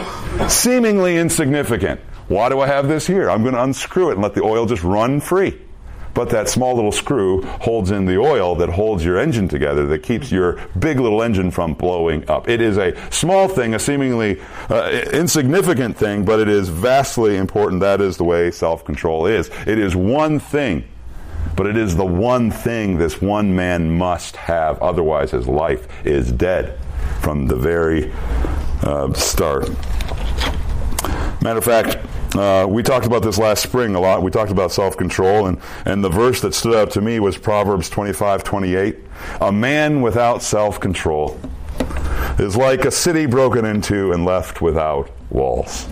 Seemingly 0.50 1.18
insignificant. 1.18 2.02
Why 2.28 2.50
do 2.50 2.60
I 2.60 2.68
have 2.68 2.88
this 2.88 3.06
here? 3.06 3.30
I'm 3.30 3.44
going 3.44 3.54
to 3.54 3.64
unscrew 3.64 4.10
it 4.10 4.14
and 4.14 4.22
let 4.22 4.34
the 4.34 4.42
oil 4.42 4.66
just 4.66 4.84
run 4.84 5.20
free. 5.22 5.62
But 6.16 6.30
that 6.30 6.48
small 6.48 6.76
little 6.76 6.94
screw 6.94 7.42
holds 7.42 7.92
in 7.92 8.06
the 8.06 8.18
oil 8.18 8.56
that 8.56 8.70
holds 8.70 9.04
your 9.04 9.20
engine 9.20 9.50
together, 9.50 9.86
that 9.88 10.02
keeps 10.02 10.32
your 10.32 10.66
big 10.80 10.98
little 10.98 11.22
engine 11.22 11.52
from 11.52 11.74
blowing 11.74 12.28
up. 12.30 12.48
It 12.48 12.62
is 12.62 12.78
a 12.78 12.96
small 13.12 13.50
thing, 13.50 13.76
a 13.76 13.80
seemingly 13.80 14.40
uh, 14.70 15.04
insignificant 15.12 15.98
thing, 15.98 16.24
but 16.24 16.40
it 16.40 16.48
is 16.48 16.70
vastly 16.70 17.36
important. 17.36 17.82
That 17.82 18.00
is 18.00 18.16
the 18.16 18.24
way 18.24 18.50
self 18.50 18.86
control 18.86 19.28
is. 19.28 19.50
It 19.68 19.78
is 19.78 19.94
one 19.94 20.40
thing, 20.40 20.88
but 21.58 21.68
it 21.68 21.76
is 21.76 21.98
the 21.98 22.06
one 22.06 22.50
thing 22.50 22.98
this 22.98 23.22
one 23.22 23.54
man 23.54 23.98
must 23.98 24.38
have, 24.38 24.82
otherwise, 24.82 25.32
his 25.32 25.50
life 25.50 25.86
is 26.06 26.32
dead 26.32 26.80
from 27.20 27.46
the 27.46 27.58
very 27.58 28.14
uh, 28.84 29.12
start. 29.12 29.70
Matter 31.42 31.60
of 31.60 31.66
fact, 31.66 31.98
uh, 32.38 32.66
we 32.68 32.84
talked 32.84 33.06
about 33.06 33.24
this 33.24 33.38
last 33.38 33.64
spring 33.64 33.96
a 33.96 34.00
lot. 34.00 34.22
We 34.22 34.32
talked 34.32 34.52
about 34.52 34.72
self 34.72 34.98
control, 34.98 35.48
and, 35.48 35.60
and 35.86 36.04
the 36.04 36.10
verse 36.10 36.42
that 36.42 36.54
stood 36.54 36.76
out 36.76 36.92
to 36.92 37.02
me 37.02 37.20
was 37.20 37.38
Proverbs 37.38 37.90
25 37.90 38.44
28. 38.44 38.98
A 39.42 39.52
man 39.52 40.02
without 40.02 40.42
self 40.42 40.80
control 40.80 41.40
is 42.40 42.56
like 42.56 42.86
a 42.86 42.92
city 42.92 43.26
broken 43.26 43.66
into 43.66 44.12
and 44.12 44.26
left 44.26 44.62
without 44.62 45.10
walls. 45.30 45.88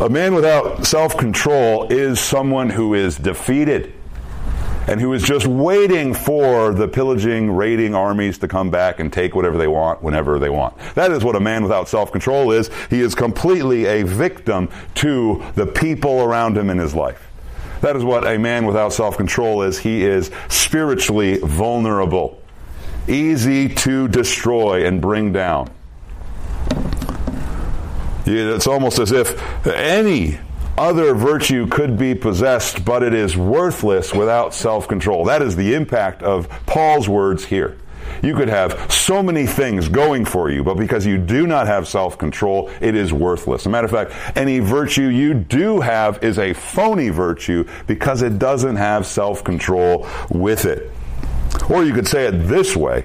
A 0.00 0.08
man 0.08 0.34
without 0.34 0.86
self 0.86 1.16
control 1.16 1.92
is 1.92 2.20
someone 2.20 2.70
who 2.70 2.94
is 2.94 3.16
defeated 3.16 3.92
and 4.88 5.00
who 5.00 5.12
is 5.12 5.22
just 5.22 5.46
waiting 5.46 6.14
for 6.14 6.72
the 6.72 6.88
pillaging, 6.88 7.50
raiding 7.50 7.94
armies 7.94 8.38
to 8.38 8.48
come 8.48 8.70
back 8.70 9.00
and 9.00 9.12
take 9.12 9.34
whatever 9.34 9.58
they 9.58 9.68
want 9.68 10.02
whenever 10.02 10.38
they 10.38 10.48
want. 10.48 10.76
That 10.94 11.10
is 11.10 11.22
what 11.22 11.36
a 11.36 11.40
man 11.40 11.62
without 11.62 11.88
self 11.88 12.10
control 12.10 12.52
is. 12.52 12.70
He 12.88 13.00
is 13.00 13.14
completely 13.14 13.84
a 13.84 14.02
victim 14.02 14.70
to 14.96 15.44
the 15.54 15.66
people 15.66 16.22
around 16.22 16.56
him 16.56 16.70
in 16.70 16.78
his 16.78 16.94
life. 16.94 17.30
That 17.82 17.96
is 17.96 18.02
what 18.02 18.26
a 18.26 18.38
man 18.38 18.64
without 18.64 18.94
self 18.94 19.18
control 19.18 19.62
is. 19.62 19.78
He 19.78 20.04
is 20.04 20.30
spiritually 20.48 21.38
vulnerable, 21.38 22.40
easy 23.06 23.68
to 23.68 24.08
destroy 24.08 24.86
and 24.86 25.02
bring 25.02 25.34
down. 25.34 25.70
It's 28.24 28.66
almost 28.66 28.98
as 28.98 29.12
if 29.12 29.66
any 29.66 30.38
other 30.78 31.12
virtue 31.14 31.66
could 31.66 31.98
be 31.98 32.14
possessed, 32.14 32.84
but 32.84 33.02
it 33.02 33.12
is 33.12 33.36
worthless 33.36 34.14
without 34.14 34.54
self 34.54 34.86
control. 34.86 35.24
That 35.24 35.42
is 35.42 35.56
the 35.56 35.74
impact 35.74 36.22
of 36.22 36.48
Paul's 36.66 37.08
words 37.08 37.44
here. 37.44 37.76
You 38.22 38.34
could 38.34 38.48
have 38.48 38.90
so 38.90 39.22
many 39.22 39.46
things 39.46 39.88
going 39.88 40.24
for 40.24 40.50
you, 40.50 40.64
but 40.64 40.76
because 40.76 41.04
you 41.04 41.18
do 41.18 41.46
not 41.46 41.66
have 41.66 41.86
self 41.86 42.16
control, 42.16 42.70
it 42.80 42.94
is 42.94 43.12
worthless. 43.12 43.62
As 43.62 43.66
a 43.66 43.70
matter 43.70 43.86
of 43.86 43.90
fact, 43.90 44.36
any 44.36 44.60
virtue 44.60 45.08
you 45.08 45.34
do 45.34 45.80
have 45.80 46.22
is 46.22 46.38
a 46.38 46.52
phony 46.52 47.10
virtue 47.10 47.68
because 47.86 48.22
it 48.22 48.38
doesn't 48.38 48.76
have 48.76 49.06
self 49.06 49.42
control 49.44 50.06
with 50.30 50.64
it. 50.64 50.90
Or 51.68 51.84
you 51.84 51.92
could 51.92 52.06
say 52.06 52.26
it 52.26 52.32
this 52.32 52.76
way 52.76 53.04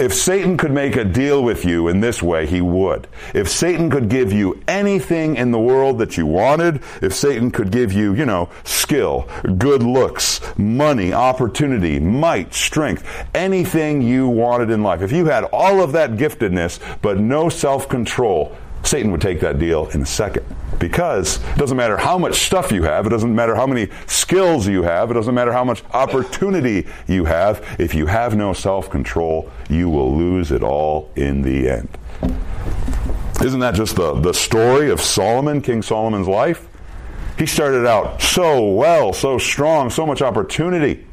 If 0.00 0.14
Satan 0.14 0.56
could 0.56 0.72
make 0.72 0.96
a 0.96 1.04
deal 1.04 1.44
with 1.44 1.62
you 1.66 1.88
in 1.88 2.00
this 2.00 2.22
way, 2.22 2.46
he 2.46 2.62
would. 2.62 3.06
If 3.34 3.50
Satan 3.50 3.90
could 3.90 4.08
give 4.08 4.32
you 4.32 4.58
anything 4.66 5.36
in 5.36 5.50
the 5.50 5.58
world 5.58 5.98
that 5.98 6.16
you 6.16 6.24
wanted, 6.24 6.82
if 7.02 7.12
Satan 7.12 7.50
could 7.50 7.70
give 7.70 7.92
you, 7.92 8.14
you 8.14 8.24
know, 8.24 8.48
skill, 8.64 9.28
good 9.58 9.82
looks, 9.82 10.40
money, 10.56 11.12
opportunity, 11.12 12.00
might, 12.00 12.54
strength, 12.54 13.06
anything 13.34 14.00
you 14.00 14.26
wanted 14.26 14.70
in 14.70 14.82
life, 14.82 15.02
if 15.02 15.12
you 15.12 15.26
had 15.26 15.44
all 15.52 15.82
of 15.82 15.92
that 15.92 16.12
giftedness 16.12 16.80
but 17.02 17.18
no 17.18 17.50
self 17.50 17.86
control, 17.86 18.56
Satan 18.82 19.12
would 19.12 19.20
take 19.20 19.40
that 19.40 19.58
deal 19.58 19.88
in 19.88 20.02
a 20.02 20.06
second. 20.06 20.44
Because 20.78 21.36
it 21.36 21.58
doesn't 21.58 21.76
matter 21.76 21.98
how 21.98 22.16
much 22.16 22.36
stuff 22.46 22.72
you 22.72 22.82
have, 22.84 23.06
it 23.06 23.10
doesn't 23.10 23.34
matter 23.34 23.54
how 23.54 23.66
many 23.66 23.88
skills 24.06 24.66
you 24.66 24.82
have, 24.82 25.10
it 25.10 25.14
doesn't 25.14 25.34
matter 25.34 25.52
how 25.52 25.64
much 25.64 25.82
opportunity 25.92 26.86
you 27.06 27.26
have. 27.26 27.76
If 27.78 27.94
you 27.94 28.06
have 28.06 28.34
no 28.34 28.52
self 28.54 28.88
control, 28.88 29.50
you 29.68 29.90
will 29.90 30.16
lose 30.16 30.52
it 30.52 30.62
all 30.62 31.10
in 31.16 31.42
the 31.42 31.68
end. 31.68 31.88
Isn't 33.42 33.60
that 33.60 33.74
just 33.74 33.96
the, 33.96 34.14
the 34.14 34.32
story 34.32 34.90
of 34.90 35.00
Solomon, 35.00 35.60
King 35.60 35.82
Solomon's 35.82 36.28
life? 36.28 36.66
He 37.38 37.46
started 37.46 37.86
out 37.86 38.20
so 38.20 38.66
well, 38.70 39.12
so 39.12 39.38
strong, 39.38 39.88
so 39.88 40.06
much 40.06 40.20
opportunity. 40.20 41.06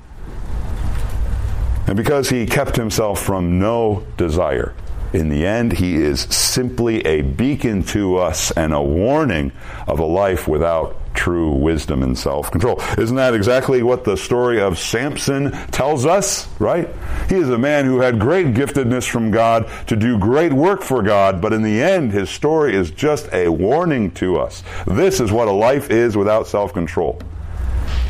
And 1.88 1.96
because 1.96 2.30
he 2.30 2.46
kept 2.46 2.76
himself 2.76 3.22
from 3.22 3.60
no 3.60 4.06
desire, 4.18 4.74
in 5.14 5.30
the 5.30 5.46
end, 5.46 5.74
he 5.74 5.96
is 5.96 6.22
simply 6.22 7.06
a 7.06 7.22
beacon 7.22 7.84
to 7.84 8.18
us 8.18 8.52
and 8.52 8.74
a 8.74 8.82
warning 8.82 9.52
of 9.88 10.00
a 10.00 10.06
life 10.06 10.48
without 10.48 10.98
true 11.14 11.52
wisdom 11.52 12.04
and 12.04 12.18
self 12.18 12.52
control. 12.52 12.82
Isn't 12.98 13.16
that 13.16 13.34
exactly 13.34 13.82
what 13.84 14.04
the 14.04 14.16
story 14.16 14.62
of 14.62 14.78
Samson 14.78 15.52
tells 15.72 16.06
us, 16.06 16.48
right? 16.60 16.88
He 17.28 17.36
is 17.36 17.50
a 17.50 17.58
man 17.58 17.86
who 17.86 18.00
had 18.00 18.20
great 18.20 18.48
giftedness 18.48 19.10
from 19.10 19.32
God 19.32 19.70
to 19.88 19.96
do 19.96 20.18
great 20.20 20.54
work 20.54 20.84
for 20.84 21.02
God, 21.02 21.42
but 21.42 21.54
in 21.54 21.64
the 21.64 21.82
end, 21.82 22.12
his 22.12 22.30
story 22.30 22.76
is 22.76 22.92
just 22.92 23.28
a 23.34 23.50
warning 23.50 24.12
to 24.12 24.38
us. 24.38 24.64
This 24.86 25.20
is 25.20 25.32
what 25.32 25.48
a 25.48 25.52
life 25.52 25.90
is 25.90 26.16
without 26.16 26.48
self 26.48 26.74
control. 26.74 27.20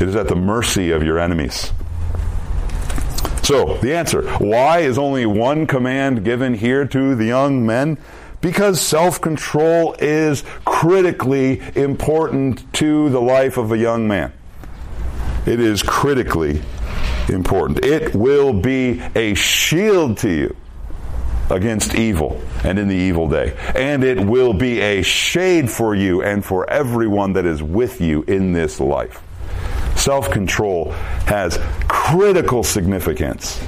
It 0.00 0.08
is 0.08 0.14
at 0.14 0.28
the 0.28 0.36
mercy 0.36 0.90
of 0.90 1.02
your 1.02 1.18
enemies. 1.18 1.72
So, 3.48 3.78
the 3.78 3.96
answer 3.96 4.28
why 4.40 4.80
is 4.80 4.98
only 4.98 5.24
one 5.24 5.66
command 5.66 6.22
given 6.22 6.52
here 6.52 6.84
to 6.84 7.14
the 7.14 7.24
young 7.24 7.64
men? 7.64 7.96
Because 8.42 8.78
self 8.78 9.22
control 9.22 9.94
is 9.98 10.44
critically 10.66 11.62
important 11.74 12.70
to 12.74 13.08
the 13.08 13.22
life 13.22 13.56
of 13.56 13.72
a 13.72 13.78
young 13.78 14.06
man. 14.06 14.34
It 15.46 15.60
is 15.60 15.82
critically 15.82 16.60
important. 17.30 17.86
It 17.86 18.14
will 18.14 18.52
be 18.52 19.00
a 19.14 19.32
shield 19.32 20.18
to 20.18 20.28
you 20.28 20.56
against 21.48 21.94
evil 21.94 22.38
and 22.64 22.78
in 22.78 22.86
the 22.86 22.96
evil 22.96 23.30
day. 23.30 23.56
And 23.74 24.04
it 24.04 24.20
will 24.20 24.52
be 24.52 24.80
a 24.80 25.00
shade 25.00 25.70
for 25.70 25.94
you 25.94 26.22
and 26.22 26.44
for 26.44 26.68
everyone 26.68 27.32
that 27.32 27.46
is 27.46 27.62
with 27.62 28.02
you 28.02 28.24
in 28.28 28.52
this 28.52 28.78
life. 28.78 29.22
Self 29.96 30.30
control 30.30 30.92
has 31.26 31.58
critical 32.10 32.62
significance 32.62 33.62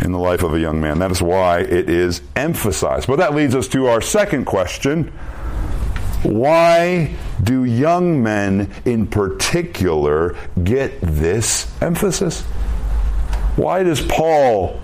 in 0.00 0.10
the 0.10 0.18
life 0.18 0.42
of 0.42 0.54
a 0.54 0.60
young 0.60 0.80
man. 0.80 0.98
That 0.98 1.10
is 1.10 1.20
why 1.20 1.60
it 1.60 1.90
is 1.90 2.22
emphasized. 2.34 3.06
But 3.06 3.16
that 3.16 3.34
leads 3.34 3.54
us 3.54 3.68
to 3.68 3.86
our 3.88 4.00
second 4.00 4.46
question. 4.46 5.08
Why 6.22 7.14
do 7.42 7.64
young 7.64 8.22
men 8.22 8.70
in 8.86 9.06
particular 9.06 10.36
get 10.64 11.00
this 11.02 11.70
emphasis? 11.82 12.42
Why 13.56 13.82
does 13.82 14.00
Paul 14.00 14.80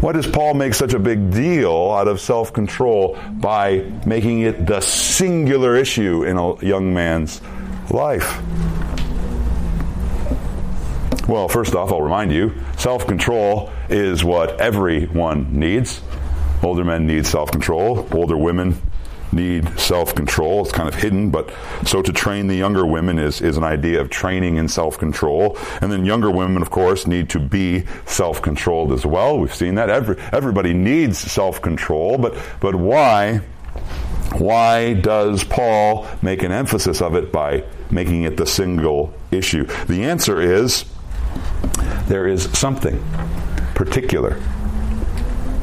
why 0.00 0.12
does 0.12 0.28
Paul 0.28 0.54
make 0.54 0.74
such 0.74 0.94
a 0.94 0.98
big 0.98 1.32
deal 1.32 1.90
out 1.90 2.06
of 2.06 2.20
self 2.20 2.52
control 2.52 3.18
by 3.32 3.84
making 4.06 4.42
it 4.42 4.64
the 4.64 4.80
singular 4.80 5.74
issue 5.74 6.24
in 6.24 6.38
a 6.38 6.64
young 6.64 6.94
man's 6.94 7.42
life? 7.90 8.40
Well, 11.28 11.46
first 11.46 11.74
off, 11.74 11.92
I'll 11.92 12.00
remind 12.00 12.32
you 12.32 12.54
self 12.78 13.06
control 13.06 13.70
is 13.90 14.24
what 14.24 14.58
everyone 14.62 15.60
needs. 15.60 16.00
Older 16.62 16.84
men 16.84 17.06
need 17.06 17.26
self 17.26 17.50
control, 17.50 18.08
older 18.12 18.36
women 18.36 18.80
need 19.30 19.78
self 19.78 20.14
control. 20.14 20.62
It's 20.62 20.72
kind 20.72 20.88
of 20.88 20.94
hidden, 20.94 21.28
but 21.30 21.52
so 21.84 22.00
to 22.00 22.14
train 22.14 22.46
the 22.46 22.56
younger 22.56 22.86
women 22.86 23.18
is, 23.18 23.42
is 23.42 23.58
an 23.58 23.62
idea 23.62 24.00
of 24.00 24.08
training 24.08 24.56
in 24.56 24.68
self 24.68 24.98
control. 24.98 25.58
And 25.82 25.92
then 25.92 26.06
younger 26.06 26.30
women, 26.30 26.62
of 26.62 26.70
course, 26.70 27.06
need 27.06 27.28
to 27.28 27.38
be 27.38 27.84
self 28.06 28.40
controlled 28.40 28.90
as 28.92 29.04
well. 29.04 29.38
We've 29.38 29.54
seen 29.54 29.74
that. 29.74 29.90
Every, 29.90 30.18
everybody 30.32 30.72
needs 30.72 31.18
self 31.18 31.60
control, 31.60 32.16
but, 32.16 32.38
but 32.58 32.74
why? 32.74 33.42
Why 34.38 34.94
does 34.94 35.44
Paul 35.44 36.06
make 36.22 36.42
an 36.42 36.52
emphasis 36.52 37.02
of 37.02 37.16
it 37.16 37.30
by 37.30 37.64
making 37.90 38.22
it 38.22 38.38
the 38.38 38.46
single 38.46 39.12
issue? 39.30 39.64
The 39.86 40.04
answer 40.04 40.40
is 40.40 40.86
there 42.06 42.26
is 42.26 42.44
something 42.58 43.02
particular 43.74 44.40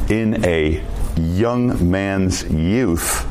in 0.10 0.46
a 0.46 0.84
young 1.18 1.90
man's 1.90 2.44
youth 2.50 3.26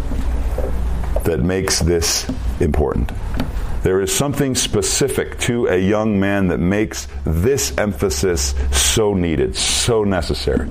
that 1.24 1.40
makes 1.40 1.80
this 1.80 2.30
important. 2.60 3.12
There 3.82 4.00
is 4.00 4.14
something 4.14 4.54
specific 4.54 5.38
to 5.40 5.66
a 5.66 5.76
young 5.76 6.18
man 6.18 6.48
that 6.48 6.58
makes 6.58 7.06
this 7.24 7.76
emphasis 7.76 8.54
so 8.72 9.14
needed, 9.14 9.56
so 9.56 10.04
necessary. 10.04 10.68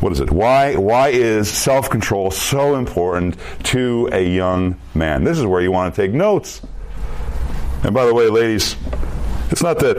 What 0.00 0.12
is 0.12 0.20
it? 0.20 0.30
Why, 0.30 0.76
why 0.76 1.08
is 1.08 1.48
self 1.48 1.88
control 1.88 2.30
so 2.30 2.76
important 2.76 3.36
to 3.64 4.08
a 4.12 4.20
young 4.20 4.78
man? 4.94 5.24
This 5.24 5.38
is 5.38 5.46
where 5.46 5.60
you 5.62 5.72
want 5.72 5.94
to 5.94 6.00
take 6.00 6.12
notes. 6.12 6.60
And 7.82 7.94
by 7.94 8.04
the 8.04 8.12
way, 8.14 8.28
ladies, 8.28 8.76
it's 9.50 9.62
not 9.62 9.78
that 9.78 9.96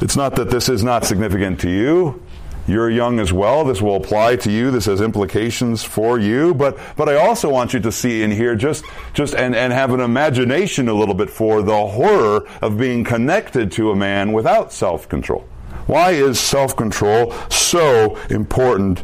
it's 0.00 0.16
not 0.16 0.36
that 0.36 0.50
this 0.50 0.68
is 0.68 0.82
not 0.82 1.04
significant 1.04 1.60
to 1.60 1.70
you. 1.70 2.22
You're 2.66 2.90
young 2.90 3.18
as 3.18 3.32
well. 3.32 3.64
This 3.64 3.82
will 3.82 3.96
apply 3.96 4.36
to 4.36 4.50
you. 4.50 4.70
This 4.70 4.84
has 4.84 5.00
implications 5.00 5.82
for 5.82 6.18
you. 6.18 6.54
But 6.54 6.78
but 6.96 7.08
I 7.08 7.16
also 7.16 7.50
want 7.50 7.74
you 7.74 7.80
to 7.80 7.92
see 7.92 8.22
in 8.22 8.30
here 8.30 8.54
just 8.54 8.84
just 9.14 9.34
and, 9.34 9.54
and 9.54 9.72
have 9.72 9.92
an 9.92 10.00
imagination 10.00 10.88
a 10.88 10.94
little 10.94 11.14
bit 11.14 11.28
for 11.28 11.62
the 11.62 11.86
horror 11.86 12.46
of 12.60 12.78
being 12.78 13.04
connected 13.04 13.72
to 13.72 13.90
a 13.90 13.96
man 13.96 14.32
without 14.32 14.72
self-control. 14.72 15.46
Why 15.86 16.12
is 16.12 16.38
self-control 16.38 17.32
so 17.50 18.16
important 18.30 19.02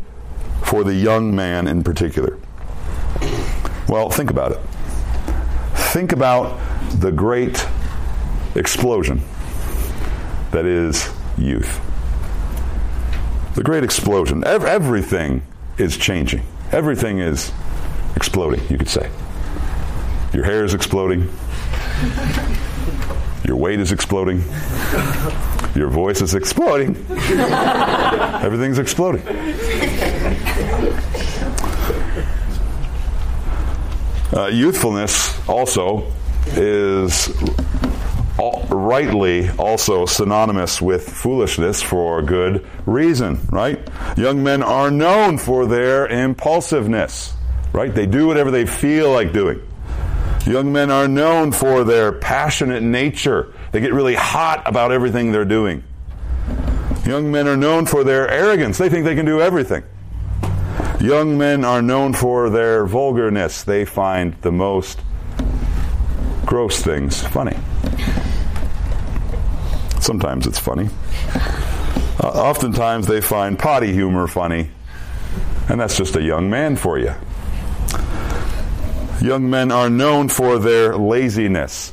for 0.63 0.85
the 0.85 0.95
young 0.95 1.35
man 1.35 1.67
in 1.67 1.83
particular? 1.83 2.39
Well, 3.89 4.09
think 4.09 4.31
about 4.31 4.53
it. 4.53 4.61
Think 5.93 6.13
about 6.13 6.61
the 7.01 7.11
great 7.11 7.67
explosion 8.55 9.23
that 10.53 10.65
is 10.65 11.11
youth. 11.37 11.81
The 13.55 13.63
great 13.63 13.85
explosion. 13.85 14.45
everything 14.45 15.43
is 15.79 15.97
changing. 15.97 16.43
Everything 16.73 17.19
is 17.19 17.53
exploding, 18.17 18.61
you 18.69 18.79
could 18.79 18.89
say. 18.89 19.11
Your 20.33 20.45
hair 20.45 20.65
is 20.65 20.75
exploding. 20.75 21.29
Your 23.45 23.57
weight 23.57 23.81
is 23.81 23.93
exploding. 23.93 24.43
Your 25.75 25.89
voice 25.89 26.21
is 26.21 26.35
exploding. 26.35 26.97
Everything's 27.09 28.79
exploding. 28.79 29.23
Uh, 34.31 34.47
youthfulness 34.47 35.49
also 35.49 36.13
is 36.49 37.29
rightly 38.39 39.51
also 39.51 40.07
synonymous 40.07 40.81
with 40.81 41.09
foolishness 41.09 41.83
for 41.83 42.23
good 42.23 42.67
reason, 42.87 43.41
right? 43.51 43.81
Young 44.17 44.43
men 44.43 44.63
are 44.63 44.91
known 44.91 45.39
for 45.39 45.67
their 45.67 46.07
impulsiveness, 46.07 47.35
right? 47.73 47.95
They 47.95 48.07
do 48.07 48.27
whatever 48.27 48.51
they 48.51 48.67
feel 48.67 49.13
like 49.13 49.33
doing. 49.33 49.61
Young 50.47 50.73
men 50.73 50.91
are 50.91 51.09
known 51.09 51.53
for 51.53 51.85
their 51.85 52.13
passionate 52.13 52.83
nature. 52.83 53.53
They 53.73 53.81
get 53.81 53.93
really 53.93 54.15
hot 54.15 54.63
about 54.67 54.93
everything 54.93 55.33
they're 55.33 55.45
doing. 55.45 55.85
Young 57.05 57.31
men 57.31 57.49
are 57.49 57.57
known 57.57 57.87
for 57.87 58.05
their 58.05 58.29
arrogance. 58.29 58.79
They 58.79 58.89
think 58.89 59.05
they 59.05 59.15
can 59.15 59.27
do 59.27 59.41
everything. 59.41 59.83
Young 61.01 61.39
men 61.39 61.65
are 61.65 61.83
known 61.83 62.13
for 62.13 62.51
their 62.51 62.87
vulgarness. 62.87 63.63
They 63.63 63.85
find 63.85 64.35
the 64.43 64.53
most 64.53 65.01
gross 66.45 66.83
things 66.83 67.23
funny. 67.27 67.57
Sometimes 70.09 70.47
it's 70.47 70.59
funny. 70.59 70.89
Uh, 72.19 72.29
oftentimes 72.29 73.07
they 73.07 73.21
find 73.21 73.59
potty 73.59 73.93
humor 73.93 74.27
funny, 74.27 74.71
and 75.69 75.79
that's 75.79 75.99
just 75.99 76.17
a 76.17 76.23
young 76.23 76.49
man 76.49 76.77
for 76.77 76.99
you. 76.99 77.13
Young 79.21 79.51
men 79.51 79.71
are 79.71 79.91
known 79.91 80.31
for 80.31 80.59
their 80.59 80.97
laziness. 80.97 81.93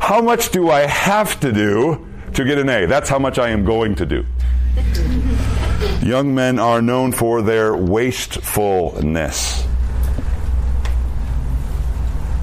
How 0.00 0.20
much 0.20 0.50
do 0.50 0.70
I 0.70 0.80
have 0.80 1.38
to 1.38 1.52
do 1.52 2.04
to 2.34 2.44
get 2.44 2.58
an 2.58 2.68
A? 2.68 2.86
That's 2.86 3.08
how 3.08 3.20
much 3.20 3.38
I 3.38 3.50
am 3.50 3.64
going 3.64 3.94
to 3.94 4.06
do. 4.06 4.26
Young 6.02 6.34
men 6.34 6.58
are 6.58 6.82
known 6.82 7.12
for 7.12 7.42
their 7.42 7.76
wastefulness. 7.76 9.64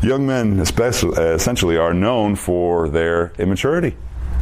Young 0.02 0.26
men, 0.26 0.62
especially, 0.62 1.22
essentially, 1.22 1.76
are 1.76 1.94
known 1.94 2.38
for 2.38 2.88
their 2.88 3.34
immaturity. 3.38 3.98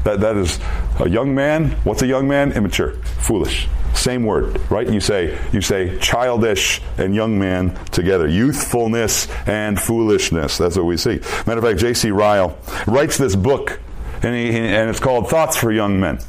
That, 0.06 0.20
that 0.20 0.38
is 0.38 0.60
a 1.00 1.10
young 1.10 1.34
man. 1.34 1.72
What's 1.84 2.04
a 2.04 2.08
young 2.08 2.28
man? 2.28 2.52
Immature, 2.52 2.92
foolish. 2.92 3.68
Same 3.96 4.24
word, 4.24 4.62
right? 4.70 4.88
You 4.88 5.00
say 5.00 5.36
you 5.52 5.62
say 5.62 5.98
childish 5.98 6.80
and 7.00 7.16
young 7.16 7.40
man 7.40 7.74
together. 7.86 8.28
Youthfulness 8.28 9.28
and 9.48 9.82
foolishness. 9.82 10.60
That's 10.60 10.78
what 10.78 10.86
we 10.86 10.98
see. 10.98 11.22
Matter 11.48 11.58
of 11.58 11.64
fact, 11.64 11.80
J.C. 11.80 12.12
Ryle 12.12 12.56
writes 12.86 13.18
this 13.18 13.36
book, 13.36 13.80
and, 14.22 14.36
he, 14.36 14.56
and 14.56 14.92
it's 14.92 15.00
called 15.00 15.28
Thoughts 15.28 15.58
for 15.58 15.72
Young 15.72 16.00
Men. 16.00 16.20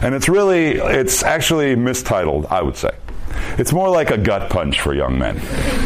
And 0.00 0.14
it's 0.14 0.28
really, 0.28 0.76
it's 0.76 1.24
actually 1.24 1.74
mistitled, 1.74 2.46
I 2.46 2.62
would 2.62 2.76
say. 2.76 2.92
It's 3.58 3.72
more 3.72 3.88
like 3.90 4.10
a 4.10 4.18
gut 4.18 4.50
punch 4.50 4.80
for 4.80 4.94
young 4.94 5.18
men. 5.18 5.36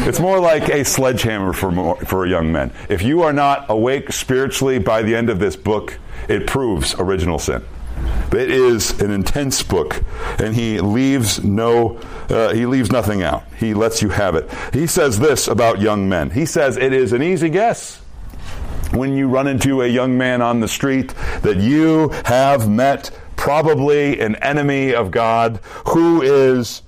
It's 0.07 0.19
more 0.19 0.39
like 0.39 0.69
a 0.69 0.83
sledgehammer 0.83 1.53
for, 1.53 1.71
more, 1.71 1.97
for 2.05 2.25
young 2.25 2.51
men. 2.51 2.73
If 2.89 3.01
you 3.01 3.23
are 3.23 3.33
not 3.33 3.65
awake 3.69 4.11
spiritually 4.11 4.79
by 4.79 5.01
the 5.01 5.15
end 5.15 5.29
of 5.29 5.39
this 5.39 5.55
book, 5.55 5.97
it 6.27 6.47
proves 6.47 6.95
original 6.95 7.39
sin. 7.39 7.63
It 8.31 8.51
is 8.51 8.99
an 9.01 9.11
intense 9.11 9.63
book, 9.63 10.03
and 10.39 10.53
he 10.53 10.79
leaves 10.81 11.43
no, 11.43 11.97
uh, 12.29 12.53
he 12.53 12.65
leaves 12.65 12.91
nothing 12.91 13.23
out. 13.23 13.43
He 13.57 13.73
lets 13.73 14.01
you 14.01 14.09
have 14.09 14.35
it. 14.35 14.49
He 14.73 14.85
says 14.85 15.19
this 15.19 15.47
about 15.47 15.79
young 15.79 16.09
men. 16.09 16.29
He 16.29 16.45
says 16.45 16.77
it 16.77 16.93
is 16.93 17.13
an 17.13 17.23
easy 17.23 17.49
guess 17.49 18.01
when 18.91 19.15
you 19.15 19.27
run 19.27 19.47
into 19.47 19.81
a 19.81 19.87
young 19.87 20.17
man 20.17 20.41
on 20.41 20.59
the 20.59 20.67
street 20.67 21.13
that 21.41 21.57
you 21.57 22.09
have 22.25 22.69
met 22.69 23.11
probably 23.35 24.19
an 24.19 24.35
enemy 24.37 24.93
of 24.93 25.11
God 25.11 25.59
who 25.87 26.21
is 26.21 26.81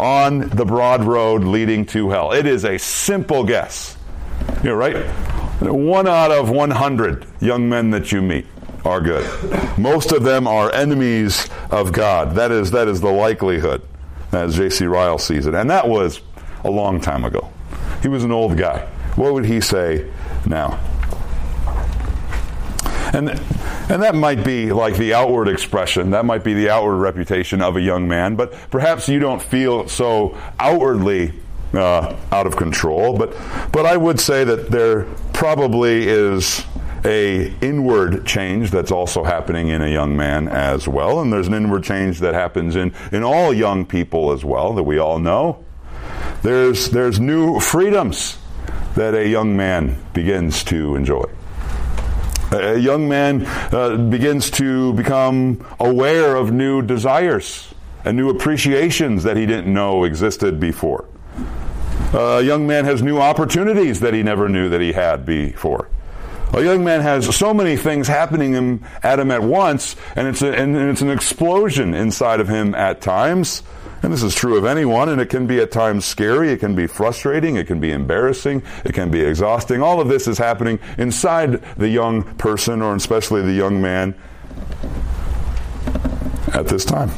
on 0.00 0.48
the 0.50 0.64
broad 0.64 1.04
road 1.04 1.44
leading 1.44 1.84
to 1.86 2.10
hell. 2.10 2.32
It 2.32 2.46
is 2.46 2.64
a 2.64 2.78
simple 2.78 3.44
guess. 3.44 3.96
You're 4.62 4.76
right. 4.76 5.06
One 5.60 6.06
out 6.06 6.30
of 6.30 6.50
100 6.50 7.26
young 7.40 7.68
men 7.68 7.90
that 7.90 8.12
you 8.12 8.22
meet 8.22 8.46
are 8.84 9.00
good. 9.00 9.26
Most 9.78 10.12
of 10.12 10.22
them 10.22 10.46
are 10.46 10.72
enemies 10.72 11.48
of 11.70 11.92
God. 11.92 12.36
That 12.36 12.50
is, 12.50 12.70
that 12.70 12.88
is 12.88 13.00
the 13.00 13.10
likelihood, 13.10 13.82
as 14.32 14.56
J.C. 14.56 14.86
Ryle 14.86 15.18
sees 15.18 15.46
it. 15.46 15.54
And 15.54 15.68
that 15.70 15.88
was 15.88 16.20
a 16.64 16.70
long 16.70 17.00
time 17.00 17.24
ago. 17.24 17.50
He 18.02 18.08
was 18.08 18.24
an 18.24 18.32
old 18.32 18.56
guy. 18.56 18.86
What 19.16 19.32
would 19.34 19.44
he 19.44 19.60
say 19.60 20.10
now? 20.46 20.78
And, 23.12 23.40
and 23.88 24.02
that 24.02 24.14
might 24.14 24.44
be 24.44 24.70
like 24.72 24.96
the 24.96 25.14
outward 25.14 25.48
expression, 25.48 26.10
that 26.10 26.24
might 26.24 26.44
be 26.44 26.54
the 26.54 26.68
outward 26.68 26.96
reputation 26.96 27.62
of 27.62 27.76
a 27.76 27.80
young 27.80 28.06
man, 28.06 28.36
but 28.36 28.52
perhaps 28.70 29.08
you 29.08 29.18
don't 29.18 29.40
feel 29.40 29.88
so 29.88 30.36
outwardly 30.58 31.32
uh, 31.74 32.14
out 32.32 32.46
of 32.46 32.56
control. 32.56 33.16
But, 33.16 33.30
but 33.72 33.86
I 33.86 33.96
would 33.96 34.20
say 34.20 34.44
that 34.44 34.70
there 34.70 35.04
probably 35.32 36.06
is 36.06 36.64
a 37.04 37.54
inward 37.60 38.26
change 38.26 38.70
that's 38.70 38.90
also 38.90 39.24
happening 39.24 39.68
in 39.68 39.82
a 39.82 39.88
young 39.88 40.16
man 40.16 40.48
as 40.48 40.88
well. 40.88 41.20
And 41.20 41.32
there's 41.32 41.48
an 41.48 41.54
inward 41.54 41.84
change 41.84 42.18
that 42.20 42.34
happens 42.34 42.76
in, 42.76 42.92
in 43.12 43.22
all 43.22 43.54
young 43.54 43.86
people 43.86 44.32
as 44.32 44.44
well 44.44 44.74
that 44.74 44.82
we 44.82 44.98
all 44.98 45.18
know. 45.18 45.64
There's 46.42 46.90
there's 46.90 47.18
new 47.18 47.58
freedoms 47.60 48.38
that 48.94 49.14
a 49.14 49.28
young 49.28 49.56
man 49.56 49.98
begins 50.12 50.62
to 50.64 50.94
enjoy 50.94 51.24
a 52.52 52.78
young 52.78 53.08
man 53.08 53.44
uh, 53.46 53.96
begins 53.96 54.50
to 54.52 54.92
become 54.94 55.66
aware 55.78 56.36
of 56.36 56.52
new 56.52 56.82
desires 56.82 57.72
and 58.04 58.16
new 58.16 58.30
appreciations 58.30 59.24
that 59.24 59.36
he 59.36 59.46
didn't 59.46 59.72
know 59.72 60.04
existed 60.04 60.58
before. 60.58 61.06
A 62.14 62.40
young 62.40 62.66
man 62.66 62.86
has 62.86 63.02
new 63.02 63.18
opportunities 63.18 64.00
that 64.00 64.14
he 64.14 64.22
never 64.22 64.48
knew 64.48 64.70
that 64.70 64.80
he 64.80 64.92
had 64.92 65.26
before. 65.26 65.88
A 66.54 66.62
young 66.62 66.82
man 66.82 67.02
has 67.02 67.36
so 67.36 67.52
many 67.52 67.76
things 67.76 68.08
happening 68.08 68.82
at 69.02 69.18
him 69.18 69.30
at 69.30 69.42
once, 69.42 69.96
and 70.16 70.26
it's, 70.26 70.40
a, 70.40 70.50
and 70.50 70.74
it's 70.74 71.02
an 71.02 71.10
explosion 71.10 71.92
inside 71.92 72.40
of 72.40 72.48
him 72.48 72.74
at 72.74 73.02
times. 73.02 73.62
And 74.02 74.12
this 74.12 74.22
is 74.22 74.34
true 74.34 74.56
of 74.56 74.64
anyone, 74.64 75.08
and 75.08 75.20
it 75.20 75.26
can 75.26 75.46
be 75.46 75.58
at 75.60 75.72
times 75.72 76.04
scary, 76.04 76.50
it 76.50 76.58
can 76.58 76.74
be 76.74 76.86
frustrating, 76.86 77.56
it 77.56 77.66
can 77.66 77.80
be 77.80 77.90
embarrassing, 77.90 78.62
it 78.84 78.94
can 78.94 79.10
be 79.10 79.20
exhausting. 79.20 79.82
All 79.82 80.00
of 80.00 80.08
this 80.08 80.28
is 80.28 80.38
happening 80.38 80.78
inside 80.98 81.62
the 81.76 81.88
young 81.88 82.22
person, 82.36 82.80
or 82.80 82.94
especially 82.94 83.42
the 83.42 83.52
young 83.52 83.82
man, 83.82 84.14
at 86.54 86.66
this 86.68 86.84
time. 86.84 87.10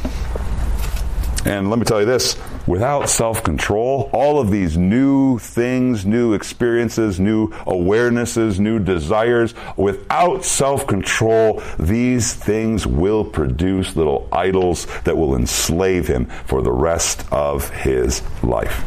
And 1.45 1.71
let 1.71 1.79
me 1.79 1.85
tell 1.85 2.01
you 2.01 2.07
this 2.07 2.37
without 2.67 3.09
self 3.09 3.43
control, 3.43 4.11
all 4.13 4.41
of 4.41 4.51
these 4.51 4.77
new 4.77 5.39
things, 5.39 6.05
new 6.05 6.35
experiences, 6.35 7.19
new 7.19 7.49
awarenesses, 7.67 8.59
new 8.59 8.79
desires, 8.79 9.55
without 9.77 10.45
self 10.45 10.87
control, 10.87 11.63
these 11.79 12.35
things 12.35 12.87
will 12.87 13.25
produce 13.25 13.97
little 13.97 14.29
idols 14.33 14.87
that 15.05 15.17
will 15.17 15.37
enslave 15.37 16.07
him 16.07 16.27
for 16.47 16.63
the 16.63 16.73
rest 16.73 17.25
of 17.33 17.71
his 17.71 18.23
life. 18.43 18.85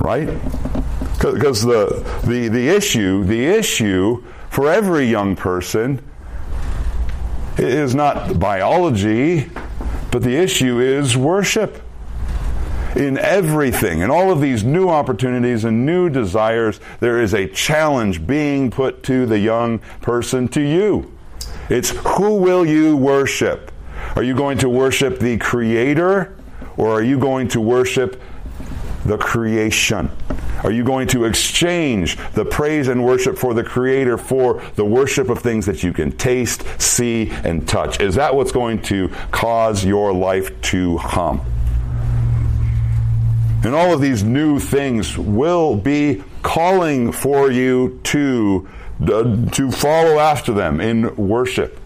Right? 0.00 0.28
Because 1.20 1.62
the, 1.62 2.22
the, 2.24 2.48
the 2.48 2.68
issue, 2.68 3.24
the 3.24 3.46
issue 3.46 4.24
for 4.48 4.70
every 4.70 5.04
young 5.04 5.36
person 5.36 6.02
is 7.58 7.94
not 7.94 8.38
biology, 8.38 9.50
but 10.10 10.22
the 10.22 10.34
issue 10.36 10.80
is 10.80 11.16
worship 11.16 11.82
in 12.96 13.18
everything, 13.18 14.00
in 14.00 14.10
all 14.10 14.30
of 14.30 14.40
these 14.40 14.64
new 14.64 14.88
opportunities 14.88 15.64
and 15.64 15.86
new 15.86 16.08
desires, 16.08 16.80
there 17.00 17.20
is 17.20 17.34
a 17.34 17.46
challenge 17.48 18.26
being 18.26 18.70
put 18.70 19.02
to 19.04 19.26
the 19.26 19.38
young 19.38 19.78
person, 20.00 20.48
to 20.48 20.60
you. 20.60 21.16
It's 21.68 21.90
who 21.90 22.36
will 22.36 22.66
you 22.66 22.96
worship? 22.96 23.70
Are 24.16 24.22
you 24.22 24.34
going 24.34 24.58
to 24.58 24.68
worship 24.68 25.20
the 25.20 25.38
Creator 25.38 26.36
or 26.76 26.90
are 26.90 27.02
you 27.02 27.18
going 27.18 27.48
to 27.48 27.60
worship 27.60 28.20
the 29.04 29.16
creation? 29.16 30.10
Are 30.62 30.72
you 30.72 30.84
going 30.84 31.08
to 31.08 31.24
exchange 31.24 32.18
the 32.34 32.44
praise 32.44 32.88
and 32.88 33.04
worship 33.04 33.38
for 33.38 33.54
the 33.54 33.64
Creator 33.64 34.18
for 34.18 34.62
the 34.74 34.84
worship 34.84 35.30
of 35.30 35.38
things 35.38 35.64
that 35.66 35.82
you 35.82 35.92
can 35.92 36.12
taste, 36.12 36.64
see, 36.80 37.30
and 37.30 37.66
touch? 37.66 38.00
Is 38.00 38.16
that 38.16 38.34
what's 38.34 38.52
going 38.52 38.82
to 38.82 39.08
cause 39.30 39.84
your 39.84 40.12
life 40.12 40.60
to 40.62 40.98
hum? 40.98 41.40
And 43.62 43.74
all 43.74 43.92
of 43.92 44.00
these 44.00 44.22
new 44.22 44.58
things 44.58 45.18
will 45.18 45.76
be 45.76 46.22
calling 46.42 47.12
for 47.12 47.50
you 47.50 48.00
to, 48.04 48.68
uh, 49.02 49.46
to 49.50 49.70
follow 49.70 50.18
after 50.18 50.52
them 50.52 50.80
in 50.80 51.14
worship. 51.16 51.78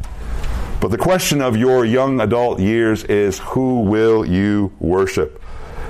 But 0.81 0.91
the 0.91 0.99
question 0.99 1.41
of 1.41 1.57
your 1.57 1.85
young 1.85 2.21
adult 2.21 2.61
years 2.61 3.05
is 3.05 3.39
who 3.39 3.81
will 3.81 4.25
you 4.25 4.73
worship? 4.79 5.43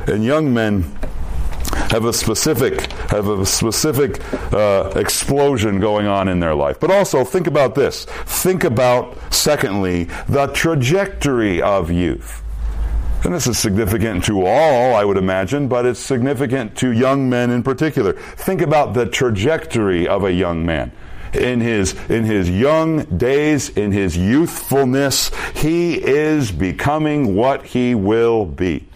And 0.07 0.25
young 0.25 0.55
men 0.55 0.83
have 1.91 2.05
a 2.05 2.13
specific 2.13 2.91
have 3.11 3.29
a 3.29 3.45
specific 3.45 4.21
uh, 4.53 4.93
explosion 4.97 5.81
going 5.81 6.07
on 6.07 6.29
in 6.29 6.41
their 6.41 6.55
life. 6.55 6.79
But 6.81 6.91
also 6.91 7.25
think 7.25 7.47
about 7.47 7.75
this. 7.75 8.05
Think 8.05 8.65
about 8.65 9.17
secondly 9.33 10.05
the 10.29 10.47
trajectory 10.49 11.61
of 11.61 11.91
youth. 11.91 12.44
And 13.25 13.33
this 13.33 13.47
is 13.47 13.59
significant 13.59 14.25
to 14.27 14.45
all, 14.45 14.95
I 14.95 15.03
would 15.03 15.17
imagine, 15.17 15.67
but 15.67 15.87
it's 15.87 15.99
significant 15.99 16.77
to 16.79 16.93
young 16.93 17.31
men 17.31 17.51
in 17.51 17.63
particular. 17.63 18.13
Think 18.13 18.61
about 18.61 18.93
the 18.93 19.07
trajectory 19.07 20.07
of 20.07 20.25
a 20.25 20.33
young 20.33 20.67
man. 20.67 20.93
In 21.33 21.61
his, 21.61 21.95
in 22.11 22.25
his 22.25 22.51
young 22.51 23.05
days, 23.17 23.71
in 23.71 23.93
his 23.93 24.15
youthfulness, 24.15 25.31
he 25.55 25.95
is 25.95 26.53
becoming 26.53 27.35
what 27.35 27.65
he 27.65 27.95
will 27.95 28.45
be. 28.45 28.87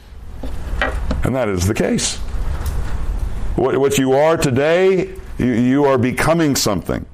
And 1.24 1.34
that 1.34 1.48
is 1.48 1.66
the 1.66 1.74
case. 1.74 2.16
What, 3.56 3.78
what 3.78 3.96
you 3.96 4.12
are 4.12 4.36
today, 4.36 5.14
you, 5.38 5.46
you 5.46 5.84
are 5.86 5.96
becoming 5.96 6.54
something. 6.54 7.06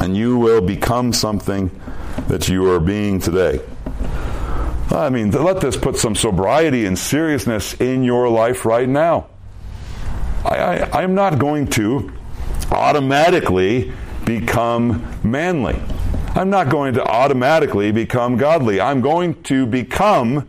And 0.00 0.16
you 0.16 0.38
will 0.38 0.62
become 0.62 1.12
something 1.12 1.70
that 2.28 2.48
you 2.48 2.70
are 2.72 2.80
being 2.80 3.20
today. 3.20 3.60
I 4.90 5.08
mean, 5.08 5.30
let 5.30 5.60
this 5.60 5.76
put 5.76 5.96
some 5.96 6.14
sobriety 6.14 6.84
and 6.84 6.98
seriousness 6.98 7.74
in 7.74 8.04
your 8.04 8.28
life 8.28 8.64
right 8.64 8.88
now. 8.88 9.28
I, 10.44 11.02
am 11.02 11.14
not 11.14 11.38
going 11.38 11.68
to 11.68 12.12
automatically 12.70 13.92
become 14.24 15.06
manly. 15.22 15.80
I'm 16.34 16.50
not 16.50 16.68
going 16.68 16.94
to 16.94 17.04
automatically 17.04 17.92
become 17.92 18.36
godly. 18.36 18.80
I'm 18.80 19.00
going 19.00 19.42
to 19.44 19.66
become 19.66 20.48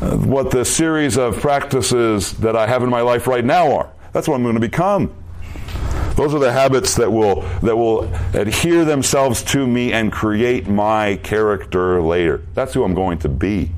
uh, 0.00 0.16
what 0.16 0.50
the 0.50 0.64
series 0.64 1.16
of 1.16 1.40
practices 1.40 2.32
that 2.38 2.56
I 2.56 2.66
have 2.66 2.82
in 2.82 2.90
my 2.90 3.02
life 3.02 3.26
right 3.26 3.44
now 3.44 3.76
are. 3.76 3.92
That's 4.12 4.26
what 4.26 4.34
I'm 4.34 4.42
going 4.42 4.54
to 4.54 4.60
become. 4.60 5.14
Those 6.16 6.32
are 6.32 6.38
the 6.38 6.52
habits 6.52 6.94
that 6.96 7.12
will, 7.12 7.42
that 7.60 7.76
will 7.76 8.04
adhere 8.34 8.84
themselves 8.84 9.42
to 9.44 9.66
me 9.66 9.92
and 9.92 10.10
create 10.10 10.66
my 10.66 11.16
character 11.22 12.00
later. 12.00 12.42
That's 12.54 12.72
who 12.72 12.84
I'm 12.84 12.94
going 12.94 13.18
to 13.18 13.28
be. 13.28 13.70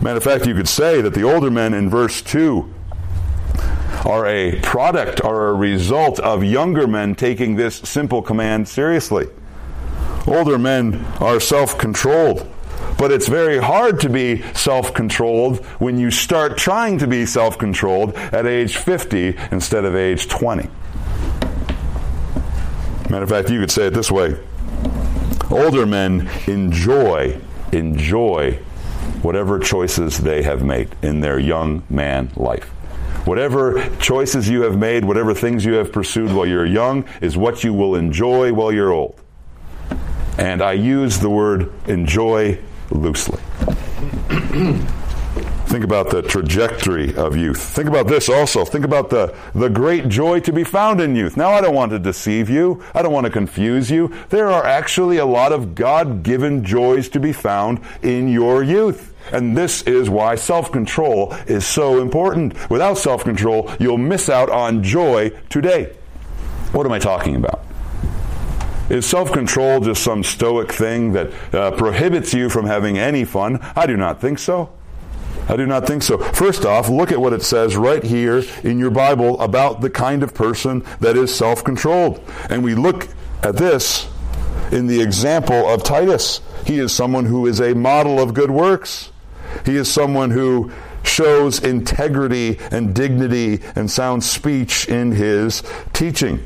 Matter 0.00 0.18
of 0.18 0.22
fact, 0.24 0.46
you 0.46 0.54
could 0.54 0.68
say 0.68 1.00
that 1.00 1.14
the 1.14 1.24
older 1.24 1.50
men 1.50 1.74
in 1.74 1.90
verse 1.90 2.22
2 2.22 2.72
are 4.04 4.24
a 4.26 4.60
product 4.60 5.24
or 5.24 5.48
a 5.48 5.54
result 5.54 6.20
of 6.20 6.44
younger 6.44 6.86
men 6.86 7.16
taking 7.16 7.56
this 7.56 7.78
simple 7.78 8.22
command 8.22 8.68
seriously. 8.68 9.26
Older 10.28 10.58
men 10.58 11.04
are 11.20 11.40
self 11.40 11.76
controlled. 11.76 12.48
But 12.98 13.12
it's 13.12 13.28
very 13.28 13.58
hard 13.58 14.00
to 14.00 14.08
be 14.08 14.42
self 14.52 14.94
controlled 14.94 15.64
when 15.80 15.98
you 15.98 16.10
start 16.10 16.56
trying 16.56 16.98
to 16.98 17.06
be 17.06 17.26
self 17.26 17.58
controlled 17.58 18.14
at 18.14 18.46
age 18.46 18.76
50 18.76 19.36
instead 19.50 19.84
of 19.84 19.96
age 19.96 20.28
20. 20.28 20.70
Matter 23.10 23.22
of 23.22 23.28
fact, 23.28 23.50
you 23.50 23.60
could 23.60 23.70
say 23.70 23.86
it 23.86 23.94
this 23.94 24.10
way 24.10 24.36
older 25.50 25.86
men 25.86 26.28
enjoy, 26.46 27.40
enjoy 27.72 28.52
whatever 29.22 29.58
choices 29.58 30.18
they 30.18 30.42
have 30.42 30.64
made 30.64 30.94
in 31.02 31.20
their 31.20 31.38
young 31.38 31.84
man 31.88 32.30
life. 32.36 32.68
Whatever 33.26 33.88
choices 33.96 34.48
you 34.48 34.62
have 34.62 34.76
made, 34.76 35.04
whatever 35.04 35.34
things 35.34 35.64
you 35.64 35.74
have 35.74 35.92
pursued 35.92 36.32
while 36.32 36.46
you're 36.46 36.66
young, 36.66 37.04
is 37.20 37.36
what 37.36 37.64
you 37.64 37.72
will 37.72 37.94
enjoy 37.94 38.52
while 38.52 38.72
you're 38.72 38.92
old. 38.92 39.20
And 40.38 40.62
I 40.62 40.72
use 40.72 41.18
the 41.18 41.30
word 41.30 41.72
enjoy 41.88 42.58
loosely. 42.90 43.40
Think 45.66 45.82
about 45.82 46.10
the 46.10 46.22
trajectory 46.22 47.12
of 47.16 47.36
youth. 47.36 47.60
Think 47.60 47.88
about 47.88 48.06
this 48.06 48.28
also. 48.28 48.64
Think 48.64 48.84
about 48.84 49.10
the, 49.10 49.34
the 49.52 49.68
great 49.68 50.08
joy 50.08 50.38
to 50.40 50.52
be 50.52 50.62
found 50.62 51.00
in 51.00 51.16
youth. 51.16 51.36
Now, 51.36 51.50
I 51.50 51.60
don't 51.60 51.74
want 51.74 51.90
to 51.90 51.98
deceive 51.98 52.48
you. 52.48 52.84
I 52.94 53.02
don't 53.02 53.12
want 53.12 53.26
to 53.26 53.32
confuse 53.32 53.90
you. 53.90 54.14
There 54.28 54.48
are 54.48 54.64
actually 54.64 55.16
a 55.16 55.26
lot 55.26 55.52
of 55.52 55.74
God 55.74 56.22
given 56.22 56.64
joys 56.64 57.08
to 57.10 57.20
be 57.20 57.32
found 57.32 57.80
in 58.02 58.28
your 58.28 58.62
youth. 58.62 59.12
And 59.32 59.56
this 59.56 59.82
is 59.82 60.08
why 60.08 60.36
self 60.36 60.70
control 60.70 61.32
is 61.48 61.66
so 61.66 62.00
important. 62.00 62.70
Without 62.70 62.96
self 62.96 63.24
control, 63.24 63.68
you'll 63.80 63.98
miss 63.98 64.28
out 64.28 64.48
on 64.48 64.84
joy 64.84 65.30
today. 65.48 65.92
What 66.70 66.86
am 66.86 66.92
I 66.92 67.00
talking 67.00 67.34
about? 67.34 67.64
Is 68.88 69.04
self 69.04 69.32
control 69.32 69.80
just 69.80 70.04
some 70.04 70.22
stoic 70.22 70.70
thing 70.70 71.12
that 71.14 71.32
uh, 71.52 71.72
prohibits 71.72 72.32
you 72.32 72.48
from 72.48 72.66
having 72.66 72.98
any 72.98 73.24
fun? 73.24 73.58
I 73.74 73.86
do 73.86 73.96
not 73.96 74.20
think 74.20 74.38
so. 74.38 74.70
I 75.48 75.56
do 75.56 75.66
not 75.66 75.86
think 75.86 76.02
so. 76.02 76.18
First 76.18 76.64
off, 76.64 76.88
look 76.88 77.12
at 77.12 77.20
what 77.20 77.32
it 77.32 77.42
says 77.42 77.76
right 77.76 78.02
here 78.02 78.42
in 78.64 78.78
your 78.78 78.90
Bible 78.90 79.40
about 79.40 79.80
the 79.80 79.90
kind 79.90 80.22
of 80.22 80.34
person 80.34 80.84
that 81.00 81.16
is 81.16 81.34
self 81.34 81.62
controlled. 81.62 82.20
And 82.50 82.64
we 82.64 82.74
look 82.74 83.08
at 83.42 83.56
this 83.56 84.08
in 84.72 84.86
the 84.86 85.00
example 85.00 85.68
of 85.68 85.84
Titus. 85.84 86.40
He 86.64 86.78
is 86.78 86.92
someone 86.92 87.26
who 87.26 87.46
is 87.46 87.60
a 87.60 87.74
model 87.74 88.20
of 88.20 88.34
good 88.34 88.50
works. 88.50 89.12
He 89.64 89.76
is 89.76 89.90
someone 89.90 90.30
who 90.30 90.72
shows 91.04 91.60
integrity 91.60 92.58
and 92.72 92.94
dignity 92.94 93.60
and 93.76 93.90
sound 93.90 94.24
speech 94.24 94.88
in 94.88 95.12
his 95.12 95.62
teaching 95.92 96.40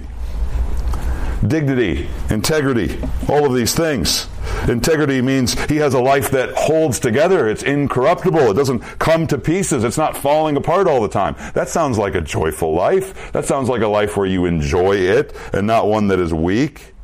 dignity, 1.46 2.08
integrity, 2.28 2.98
all 3.28 3.46
of 3.46 3.54
these 3.54 3.74
things. 3.74 4.28
Integrity 4.68 5.22
means 5.22 5.54
he 5.64 5.76
has 5.76 5.94
a 5.94 6.00
life 6.00 6.30
that 6.32 6.50
holds 6.54 6.98
together. 6.98 7.48
It's 7.48 7.62
incorruptible. 7.62 8.50
It 8.50 8.54
doesn't 8.54 8.80
come 8.98 9.26
to 9.28 9.38
pieces. 9.38 9.84
It's 9.84 9.98
not 9.98 10.16
falling 10.16 10.56
apart 10.56 10.86
all 10.86 11.00
the 11.00 11.08
time. 11.08 11.34
That 11.54 11.68
sounds 11.68 11.98
like 11.98 12.14
a 12.14 12.20
joyful 12.20 12.74
life. 12.74 13.32
That 13.32 13.44
sounds 13.44 13.68
like 13.68 13.82
a 13.82 13.88
life 13.88 14.16
where 14.16 14.26
you 14.26 14.46
enjoy 14.46 14.96
it 14.96 15.34
and 15.52 15.66
not 15.66 15.86
one 15.86 16.08
that 16.08 16.20
is 16.20 16.34
weak. 16.34 16.94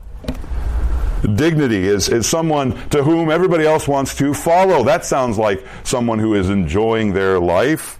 Dignity 1.22 1.86
is, 1.88 2.08
is 2.08 2.28
someone 2.28 2.76
to 2.90 3.02
whom 3.02 3.30
everybody 3.30 3.64
else 3.64 3.88
wants 3.88 4.14
to 4.16 4.34
follow. 4.34 4.84
That 4.84 5.04
sounds 5.04 5.38
like 5.38 5.64
someone 5.82 6.18
who 6.18 6.34
is 6.34 6.50
enjoying 6.50 7.14
their 7.14 7.40
life. 7.40 7.98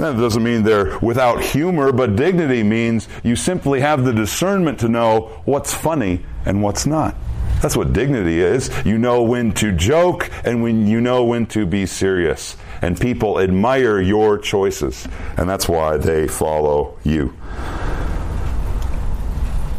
That 0.00 0.16
doesn't 0.16 0.42
mean 0.42 0.62
they're 0.62 0.98
without 1.00 1.42
humor, 1.42 1.92
but 1.92 2.16
dignity 2.16 2.62
means 2.62 3.06
you 3.22 3.36
simply 3.36 3.80
have 3.80 4.02
the 4.02 4.14
discernment 4.14 4.80
to 4.80 4.88
know 4.88 5.42
what's 5.44 5.74
funny 5.74 6.24
and 6.46 6.62
what's 6.62 6.86
not. 6.86 7.14
That's 7.60 7.76
what 7.76 7.92
dignity 7.92 8.40
is. 8.40 8.70
You 8.86 8.96
know 8.96 9.22
when 9.22 9.52
to 9.56 9.72
joke 9.72 10.30
and 10.42 10.62
when 10.62 10.86
you 10.86 11.02
know 11.02 11.24
when 11.24 11.44
to 11.48 11.66
be 11.66 11.84
serious. 11.84 12.56
And 12.80 12.98
people 12.98 13.38
admire 13.38 14.00
your 14.00 14.38
choices, 14.38 15.06
and 15.36 15.46
that's 15.46 15.68
why 15.68 15.98
they 15.98 16.26
follow 16.26 16.96
you. 17.04 17.34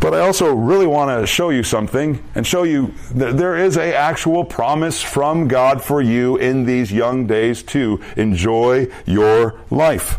But 0.02 0.16
I 0.16 0.22
also 0.22 0.52
really 0.52 0.88
want 0.88 1.22
to 1.22 1.28
show 1.28 1.52
you 1.52 1.62
something 1.62 2.22
and 2.34 2.46
show 2.46 2.64
you 2.64 2.96
that 3.14 3.38
there 3.38 3.56
is 3.56 3.78
a 3.78 3.96
actual 3.96 4.44
promise 4.44 5.00
from 5.00 5.48
God 5.48 5.84
for 5.84 6.02
you 6.02 6.38
in 6.38 6.66
these 6.66 6.92
young 6.92 7.28
days 7.28 7.62
to 7.64 8.02
enjoy 8.18 8.88
your 9.06 9.62
life. 9.70 10.18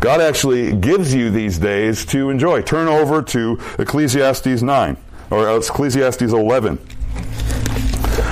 God 0.00 0.22
actually 0.22 0.74
gives 0.74 1.12
you 1.12 1.30
these 1.30 1.58
days 1.58 2.06
to 2.06 2.30
enjoy. 2.30 2.62
Turn 2.62 2.88
over 2.88 3.20
to 3.20 3.60
Ecclesiastes 3.78 4.62
9 4.62 4.96
or 5.30 5.58
Ecclesiastes 5.58 6.22
11. 6.22 6.78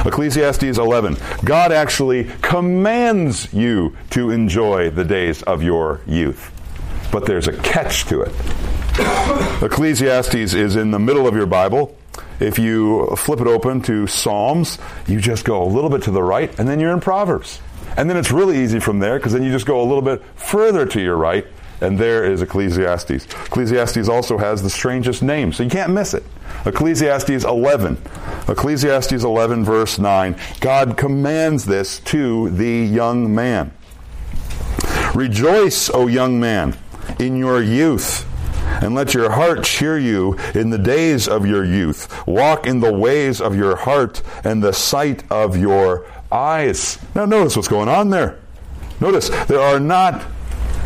Ecclesiastes 0.06 0.78
11. 0.78 1.16
God 1.44 1.72
actually 1.72 2.24
commands 2.40 3.52
you 3.52 3.94
to 4.10 4.30
enjoy 4.30 4.88
the 4.88 5.04
days 5.04 5.42
of 5.42 5.62
your 5.62 6.00
youth. 6.06 6.50
But 7.12 7.26
there's 7.26 7.48
a 7.48 7.56
catch 7.58 8.06
to 8.06 8.22
it. 8.22 8.32
Ecclesiastes 9.62 10.52
is 10.52 10.76
in 10.76 10.90
the 10.90 10.98
middle 10.98 11.26
of 11.26 11.34
your 11.34 11.46
Bible. 11.46 11.96
If 12.40 12.58
you 12.58 13.06
flip 13.16 13.40
it 13.40 13.46
open 13.46 13.80
to 13.82 14.06
Psalms, 14.06 14.76
you 15.06 15.18
just 15.18 15.46
go 15.46 15.62
a 15.62 15.64
little 15.64 15.88
bit 15.88 16.02
to 16.02 16.10
the 16.10 16.22
right, 16.22 16.56
and 16.58 16.68
then 16.68 16.78
you're 16.78 16.92
in 16.92 17.00
Proverbs. 17.00 17.60
And 17.96 18.10
then 18.10 18.18
it's 18.18 18.30
really 18.30 18.62
easy 18.62 18.80
from 18.80 18.98
there 18.98 19.18
because 19.18 19.32
then 19.32 19.44
you 19.44 19.50
just 19.50 19.64
go 19.64 19.80
a 19.80 19.86
little 19.86 20.02
bit 20.02 20.22
further 20.36 20.84
to 20.84 21.00
your 21.00 21.16
right, 21.16 21.46
and 21.80 21.98
there 21.98 22.30
is 22.30 22.42
Ecclesiastes. 22.42 23.24
Ecclesiastes 23.24 24.10
also 24.10 24.36
has 24.36 24.62
the 24.62 24.68
strangest 24.68 25.22
name, 25.22 25.54
so 25.54 25.62
you 25.62 25.70
can't 25.70 25.94
miss 25.94 26.12
it. 26.12 26.24
Ecclesiastes 26.66 27.44
11. 27.44 27.96
Ecclesiastes 28.46 29.24
11, 29.24 29.64
verse 29.64 29.98
9. 29.98 30.36
God 30.60 30.98
commands 30.98 31.64
this 31.64 31.98
to 32.00 32.50
the 32.50 32.84
young 32.84 33.34
man. 33.34 33.72
Rejoice, 35.14 35.88
O 35.88 36.08
young 36.08 36.38
man, 36.38 36.76
in 37.18 37.38
your 37.38 37.62
youth 37.62 38.28
and 38.82 38.94
let 38.94 39.14
your 39.14 39.30
heart 39.30 39.64
cheer 39.64 39.96
you 39.96 40.36
in 40.54 40.70
the 40.70 40.78
days 40.78 41.28
of 41.28 41.46
your 41.46 41.64
youth. 41.64 42.26
Walk 42.26 42.66
in 42.66 42.80
the 42.80 42.92
ways 42.92 43.40
of 43.40 43.56
your 43.56 43.76
heart 43.76 44.22
and 44.44 44.62
the 44.62 44.72
sight 44.72 45.22
of 45.30 45.56
your 45.56 46.04
eyes. 46.30 46.98
Now, 47.14 47.24
notice 47.24 47.56
what's 47.56 47.68
going 47.68 47.88
on 47.88 48.10
there. 48.10 48.38
Notice 49.00 49.28
there 49.46 49.60
are 49.60 49.78
not, 49.78 50.24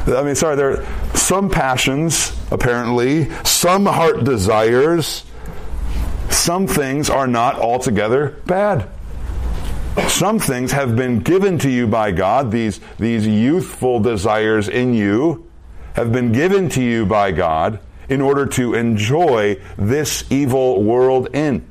I 0.07 0.23
mean, 0.23 0.35
sorry, 0.35 0.57
there 0.57 0.81
are 0.81 1.17
some 1.17 1.51
passions, 1.51 2.37
apparently, 2.51 3.31
some 3.45 3.87
heart 3.87 4.25
desires. 4.25 5.25
Some 6.31 6.67
things 6.67 7.09
are 7.09 7.27
not 7.27 7.57
altogether 7.57 8.41
bad. 8.47 8.89
Some 10.09 10.39
things 10.39 10.73
have 10.73 10.95
been 10.95 11.21
given 11.21 11.59
to 11.61 11.71
you 11.71 11.87
by 11.87 12.13
God, 12.13 12.51
these, 12.51 12.81
these 12.99 13.27
youthful 13.27 14.01
desires 14.01 14.69
in 14.69 14.93
you 14.93 15.51
have 15.95 16.13
been 16.13 16.33
given 16.33 16.69
to 16.69 16.83
you 16.83 17.07
by 17.07 17.33
God 17.33 17.81
in 18.09 18.21
order 18.21 18.47
to 18.47 18.75
enjoy 18.75 19.61
this 19.77 20.25
evil 20.31 20.83
world 20.83 21.29
in. 21.35 21.67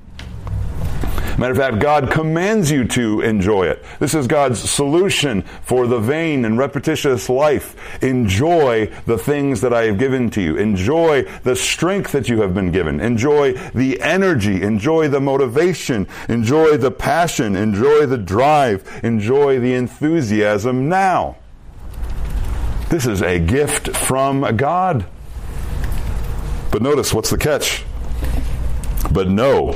Matter 1.38 1.52
of 1.52 1.58
fact, 1.58 1.80
God 1.80 2.12
commands 2.12 2.72
you 2.72 2.86
to 2.86 3.20
enjoy 3.20 3.68
it. 3.68 3.84
This 4.00 4.14
is 4.14 4.26
God's 4.26 4.58
solution 4.70 5.42
for 5.42 5.86
the 5.86 6.00
vain 6.00 6.46
and 6.46 6.58
repetitious 6.58 7.28
life. 7.28 8.02
Enjoy 8.02 8.86
the 9.06 9.18
things 9.18 9.60
that 9.60 9.74
I 9.74 9.84
have 9.84 9.98
given 9.98 10.30
to 10.30 10.42
you. 10.42 10.56
Enjoy 10.56 11.24
the 11.44 11.58
strength 11.58 12.14
that 12.14 12.30
you 12.30 12.42
have 12.42 12.54
been 12.54 12.72
given. 12.72 13.02
Enjoy 13.02 13.52
the 13.74 14.02
energy. 14.02 14.62
Enjoy 14.62 15.10
the 15.10 15.20
motivation. 15.20 16.08
Enjoy 16.30 16.78
the 16.78 16.92
passion. 16.92 17.58
Enjoy 17.58 18.06
the 18.06 18.18
drive. 18.18 19.02
Enjoy 19.04 19.60
the 19.60 19.74
enthusiasm 19.74 20.88
now. 20.88 21.36
This 22.90 23.06
is 23.06 23.22
a 23.22 23.40
gift 23.40 23.90
from 23.90 24.56
God. 24.56 25.06
But 26.72 26.82
notice 26.82 27.14
what's 27.14 27.30
the 27.30 27.38
catch? 27.38 27.84
But 29.12 29.30
know 29.30 29.74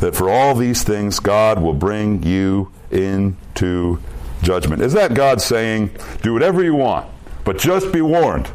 that 0.00 0.14
for 0.14 0.28
all 0.28 0.54
these 0.54 0.82
things, 0.82 1.18
God 1.20 1.60
will 1.60 1.74
bring 1.74 2.22
you 2.22 2.70
into 2.90 3.98
judgment. 4.42 4.82
Is 4.82 4.92
that 4.92 5.14
God 5.14 5.40
saying, 5.40 5.90
do 6.22 6.32
whatever 6.32 6.62
you 6.62 6.74
want, 6.74 7.06
but 7.44 7.58
just 7.58 7.92
be 7.92 8.02
warned, 8.02 8.50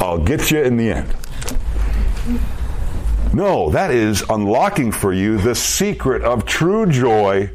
I'll 0.00 0.22
get 0.22 0.50
you 0.50 0.62
in 0.62 0.76
the 0.76 0.92
end? 0.92 1.14
No, 3.34 3.70
that 3.70 3.90
is 3.90 4.24
unlocking 4.30 4.92
for 4.92 5.12
you 5.12 5.38
the 5.38 5.54
secret 5.54 6.22
of 6.22 6.46
true 6.46 6.86
joy, 6.86 7.50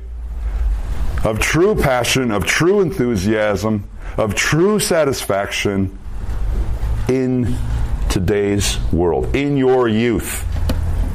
of 1.24 1.40
true 1.40 1.76
passion, 1.76 2.32
of 2.32 2.46
true 2.46 2.82
enthusiasm, 2.82 3.88
of 4.18 4.36
true 4.36 4.80
satisfaction 4.80 5.98
in 7.10 7.56
today's 8.14 8.80
world, 8.92 9.36
in 9.36 9.58
your 9.58 9.88
youth. 9.88 10.46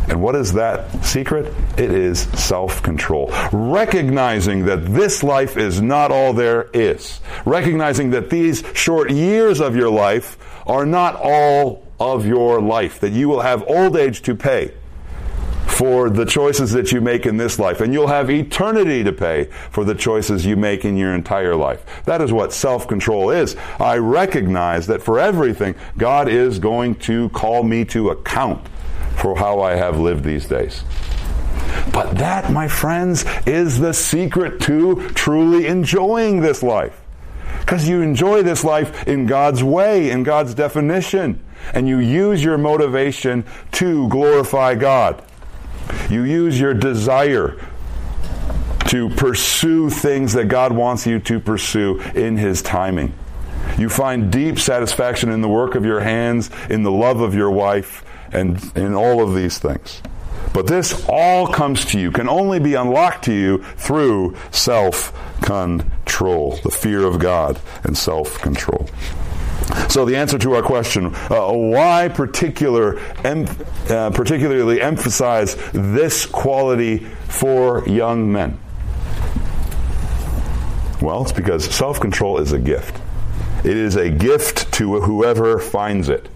And 0.08 0.20
what 0.20 0.34
is 0.34 0.54
that 0.54 1.04
secret? 1.04 1.54
It 1.76 1.92
is 1.92 2.22
self 2.22 2.82
control. 2.82 3.30
Recognizing 3.52 4.64
that 4.64 4.84
this 4.87 5.22
life 5.22 5.56
is 5.56 5.80
not 5.80 6.11
all 6.11 6.32
there 6.32 6.68
is. 6.72 7.20
Recognizing 7.44 8.11
that 8.11 8.30
these 8.30 8.64
short 8.74 9.11
years 9.11 9.61
of 9.61 9.76
your 9.76 9.90
life 9.90 10.38
are 10.66 10.84
not 10.84 11.14
all 11.14 11.87
of 12.00 12.26
your 12.26 12.61
life. 12.61 13.00
That 13.00 13.12
you 13.12 13.28
will 13.28 13.40
have 13.40 13.62
old 13.68 13.96
age 13.96 14.22
to 14.22 14.34
pay 14.34 14.72
for 15.68 16.11
the 16.11 16.24
choices 16.24 16.72
that 16.72 16.90
you 16.90 17.00
make 17.00 17.26
in 17.26 17.37
this 17.37 17.59
life, 17.59 17.81
and 17.81 17.92
you'll 17.92 18.09
have 18.09 18.31
eternity 18.31 19.04
to 19.04 19.12
pay 19.12 19.44
for 19.70 19.85
the 19.85 19.94
choices 19.94 20.44
you 20.44 20.57
make 20.57 20.85
in 20.85 20.96
your 20.96 21.14
entire 21.14 21.54
life. 21.54 21.85
That 22.04 22.20
is 22.20 22.33
what 22.33 22.52
self 22.52 22.88
control 22.88 23.31
is. 23.31 23.54
I 23.78 23.98
recognize 23.98 24.87
that 24.88 25.02
for 25.02 25.20
everything, 25.20 25.74
God 25.96 26.28
is 26.28 26.59
going 26.59 26.96
to 26.96 27.28
call 27.28 27.62
me 27.62 27.85
to 27.87 28.11
account 28.11 28.66
for 29.16 29.37
how 29.37 29.61
I 29.61 29.76
have 29.76 30.00
lived 30.00 30.24
these 30.24 30.46
days. 30.46 30.83
But 31.92 32.16
that, 32.16 32.50
my 32.50 32.66
friends, 32.66 33.24
is 33.46 33.78
the 33.78 33.92
secret 33.92 34.61
to 34.62 35.09
truly 35.11 35.66
enjoying 35.66 36.40
this 36.40 36.62
life. 36.62 36.98
Because 37.61 37.88
you 37.88 38.00
enjoy 38.00 38.42
this 38.42 38.64
life 38.64 39.07
in 39.07 39.26
God's 39.26 39.62
way, 39.62 40.11
in 40.11 40.22
God's 40.22 40.54
definition, 40.54 41.44
and 41.74 41.87
you 41.87 41.98
use 41.98 42.42
your 42.42 42.57
motivation 42.57 43.44
to 43.72 44.09
glorify 44.09 44.74
God. 44.74 45.22
You 46.11 46.22
use 46.22 46.59
your 46.59 46.74
desire 46.74 47.57
to 48.88 49.11
pursue 49.11 49.90
things 49.90 50.33
that 50.33 50.46
God 50.46 50.72
wants 50.72 51.07
you 51.07 51.18
to 51.20 51.38
pursue 51.40 52.01
in 52.14 52.37
His 52.37 52.62
timing. 52.62 53.12
You 53.77 53.88
find 53.88 54.33
deep 54.33 54.59
satisfaction 54.59 55.31
in 55.31 55.42
the 55.42 55.48
work 55.48 55.74
of 55.74 55.85
your 55.85 56.01
hands, 56.01 56.51
in 56.70 56.83
the 56.83 56.90
love 56.90 57.20
of 57.20 57.35
your 57.35 57.51
wife, 57.51 58.05
and 58.33 58.61
in 58.77 58.94
all 58.94 59.22
of 59.22 59.35
these 59.35 59.59
things. 59.59 60.03
But 60.53 60.66
this 60.66 61.05
all 61.09 61.46
comes 61.46 61.85
to 61.87 62.01
you, 62.01 62.11
can 62.11 62.29
only 62.29 62.59
be 62.59 62.74
unlocked 62.74 63.24
to 63.27 63.33
you 63.33 63.62
through 63.77 64.37
self 64.51 65.12
control, 65.42 66.59
the 66.64 66.70
fear 66.70 67.05
of 67.05 67.18
God 67.18 67.61
and 67.85 67.96
self 67.96 68.40
control. 68.40 68.88
So 69.88 70.05
the 70.05 70.16
answer 70.16 70.38
to 70.38 70.55
our 70.55 70.62
question, 70.62 71.07
uh, 71.07 71.51
why 71.53 72.09
particular, 72.09 72.99
em- 73.25 73.47
uh, 73.88 74.11
particularly 74.11 74.81
emphasize 74.81 75.57
this 75.73 76.27
quality 76.27 76.99
for 77.29 77.87
young 77.88 78.31
men? 78.31 78.59
Well, 81.01 81.23
it's 81.23 81.33
because 81.33 81.64
self-control 81.64 82.38
is 82.38 82.53
a 82.53 82.59
gift. 82.59 83.01
It 83.64 83.77
is 83.77 83.97
a 83.97 84.11
gift 84.11 84.73
to 84.75 85.01
whoever 85.01 85.59
finds 85.59 86.09
it. 86.09 86.29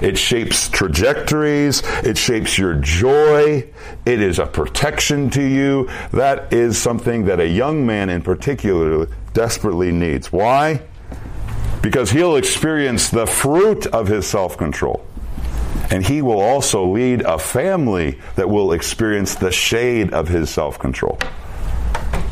It 0.00 0.16
shapes 0.16 0.68
trajectories. 0.68 1.82
It 2.04 2.16
shapes 2.16 2.56
your 2.56 2.74
joy. 2.74 3.68
It 4.06 4.20
is 4.20 4.38
a 4.38 4.46
protection 4.46 5.30
to 5.30 5.42
you. 5.42 5.90
That 6.12 6.52
is 6.52 6.78
something 6.78 7.26
that 7.26 7.38
a 7.40 7.46
young 7.46 7.86
man 7.86 8.08
in 8.08 8.22
particular 8.22 9.08
desperately 9.34 9.92
needs. 9.92 10.32
Why? 10.32 10.80
Because 11.82 12.10
he'll 12.10 12.36
experience 12.36 13.10
the 13.10 13.26
fruit 13.26 13.86
of 13.86 14.08
his 14.08 14.26
self 14.26 14.56
control. 14.56 15.04
And 15.90 16.06
he 16.06 16.22
will 16.22 16.40
also 16.40 16.86
lead 16.86 17.22
a 17.22 17.38
family 17.38 18.18
that 18.36 18.48
will 18.48 18.72
experience 18.72 19.34
the 19.36 19.50
shade 19.50 20.12
of 20.12 20.28
his 20.28 20.50
self 20.50 20.78
control. 20.78 21.18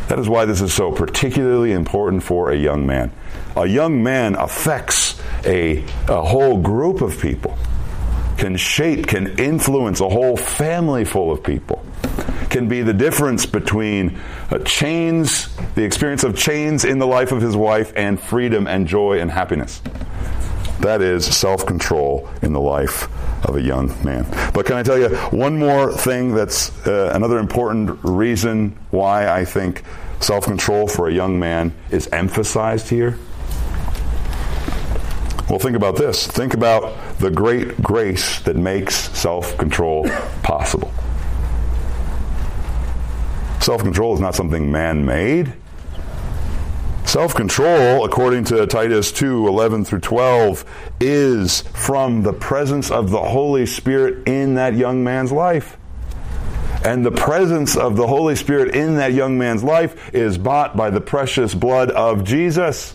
That 0.08 0.18
is 0.18 0.28
why 0.28 0.44
this 0.44 0.60
is 0.60 0.72
so 0.72 0.92
particularly 0.92 1.72
important 1.72 2.22
for 2.22 2.50
a 2.50 2.56
young 2.56 2.86
man. 2.86 3.12
A 3.56 3.66
young 3.66 4.02
man 4.02 4.36
affects 4.36 5.20
a, 5.44 5.84
a 6.08 6.22
whole 6.22 6.60
group 6.60 7.02
of 7.02 7.20
people, 7.20 7.58
can 8.38 8.56
shape, 8.56 9.06
can 9.06 9.38
influence 9.38 10.00
a 10.00 10.08
whole 10.08 10.36
family 10.36 11.04
full 11.04 11.30
of 11.30 11.42
people 11.42 11.84
can 12.50 12.68
be 12.68 12.82
the 12.82 12.92
difference 12.92 13.46
between 13.46 14.18
uh, 14.50 14.58
chains, 14.60 15.48
the 15.74 15.82
experience 15.84 16.24
of 16.24 16.36
chains 16.36 16.84
in 16.84 16.98
the 16.98 17.06
life 17.06 17.32
of 17.32 17.40
his 17.40 17.56
wife, 17.56 17.92
and 17.96 18.20
freedom 18.20 18.66
and 18.66 18.86
joy 18.86 19.20
and 19.20 19.30
happiness. 19.30 19.80
That 20.80 21.02
is 21.02 21.26
self 21.26 21.66
control 21.66 22.28
in 22.42 22.52
the 22.52 22.60
life 22.60 23.08
of 23.46 23.56
a 23.56 23.60
young 23.60 23.88
man. 24.04 24.26
But 24.54 24.66
can 24.66 24.76
I 24.76 24.82
tell 24.82 24.98
you 24.98 25.08
one 25.30 25.58
more 25.58 25.92
thing 25.92 26.34
that's 26.34 26.70
uh, 26.86 27.12
another 27.14 27.38
important 27.38 27.98
reason 28.02 28.78
why 28.90 29.28
I 29.28 29.44
think 29.44 29.82
self 30.20 30.44
control 30.44 30.86
for 30.86 31.08
a 31.08 31.12
young 31.12 31.38
man 31.38 31.74
is 31.90 32.08
emphasized 32.12 32.88
here? 32.88 33.18
Well, 35.50 35.58
think 35.58 35.76
about 35.76 35.96
this. 35.96 36.26
Think 36.26 36.54
about 36.54 36.94
the 37.18 37.30
great 37.30 37.82
grace 37.82 38.40
that 38.40 38.54
makes 38.54 38.94
self 39.18 39.56
control 39.56 40.06
possible. 40.42 40.92
Self 43.60 43.82
control 43.82 44.14
is 44.14 44.20
not 44.20 44.34
something 44.34 44.70
man 44.70 45.04
made. 45.04 45.52
Self 47.08 47.34
control, 47.34 48.04
according 48.04 48.44
to 48.44 48.66
Titus 48.66 49.10
2 49.12 49.48
11 49.48 49.86
through 49.86 50.00
12, 50.00 50.64
is 51.00 51.62
from 51.62 52.22
the 52.22 52.34
presence 52.34 52.90
of 52.90 53.10
the 53.10 53.22
Holy 53.22 53.64
Spirit 53.64 54.28
in 54.28 54.56
that 54.56 54.74
young 54.74 55.02
man's 55.02 55.32
life. 55.32 55.78
And 56.84 57.04
the 57.04 57.10
presence 57.10 57.76
of 57.76 57.96
the 57.96 58.06
Holy 58.06 58.36
Spirit 58.36 58.74
in 58.74 58.96
that 58.96 59.12
young 59.12 59.38
man's 59.38 59.64
life 59.64 60.14
is 60.14 60.38
bought 60.38 60.76
by 60.76 60.90
the 60.90 61.00
precious 61.00 61.54
blood 61.54 61.90
of 61.90 62.24
Jesus. 62.24 62.94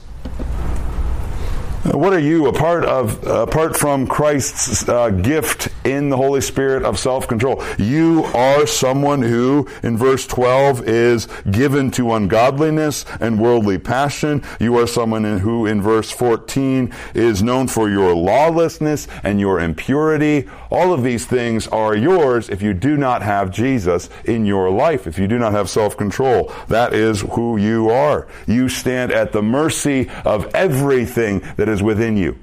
What 1.94 2.12
are 2.12 2.20
you 2.20 2.48
apart 2.48 2.86
of 2.86 3.24
apart 3.28 3.78
from 3.78 4.08
Christ's 4.08 4.90
uh, 4.90 5.12
gift 5.12 5.68
in 5.86 6.10
the 6.10 6.18
Holy 6.18 6.42
Spirit 6.42 6.82
of 6.82 6.98
self-control? 6.98 7.64
You 7.78 8.24
are 8.34 8.66
someone 8.66 9.22
who 9.22 9.70
in 9.84 9.96
verse 9.96 10.26
12 10.26 10.88
is 10.88 11.28
given 11.52 11.92
to 11.92 12.14
ungodliness 12.14 13.06
and 13.20 13.40
worldly 13.40 13.78
passion. 13.78 14.42
You 14.60 14.80
are 14.80 14.88
someone 14.88 15.24
in, 15.24 15.38
who 15.38 15.68
in 15.68 15.84
verse 15.84 16.10
14 16.10 16.92
is 17.14 17.44
known 17.44 17.68
for 17.68 17.92
your 17.92 18.16
lawlessness 18.16 19.08
and 19.22 19.40
your 19.40 19.60
impurity. 19.60 20.50
All 20.74 20.92
of 20.92 21.04
these 21.04 21.28
things 21.28 21.68
are 21.68 21.96
yours 21.96 22.50
if 22.50 22.64
you 22.64 22.74
do 22.74 22.98
not 22.98 23.22
have 23.22 23.52
Jesus 23.52 24.10
in 24.26 24.44
your 24.44 24.72
life, 24.72 25.06
if 25.06 25.20
you 25.20 25.28
do 25.28 25.38
not 25.38 25.52
have 25.52 25.70
self-control. 25.70 26.52
That 26.68 26.94
is 26.94 27.22
who 27.22 27.58
you 27.58 27.92
are. 27.92 28.28
You 28.48 28.70
stand 28.70 29.12
at 29.12 29.34
the 29.34 29.44
mercy 29.44 30.10
of 30.26 30.54
everything 30.56 31.42
that 31.58 31.70
is 31.70 31.84
within 31.84 32.18
you. 32.18 32.40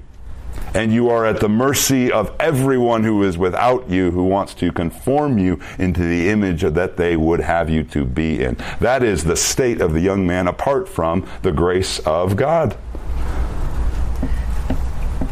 And 0.73 0.93
you 0.93 1.09
are 1.09 1.25
at 1.25 1.41
the 1.41 1.49
mercy 1.49 2.09
of 2.09 2.33
everyone 2.39 3.03
who 3.03 3.23
is 3.23 3.37
without 3.37 3.89
you, 3.89 4.11
who 4.11 4.23
wants 4.23 4.53
to 4.55 4.71
conform 4.71 5.37
you 5.37 5.59
into 5.77 6.01
the 6.01 6.29
image 6.29 6.61
that 6.61 6.95
they 6.95 7.17
would 7.17 7.41
have 7.41 7.69
you 7.69 7.83
to 7.83 8.05
be 8.05 8.41
in. 8.41 8.55
That 8.79 9.03
is 9.03 9.25
the 9.25 9.35
state 9.35 9.81
of 9.81 9.91
the 9.91 9.99
young 9.99 10.25
man 10.25 10.47
apart 10.47 10.87
from 10.87 11.27
the 11.41 11.51
grace 11.51 11.99
of 11.99 12.37
God. 12.37 12.77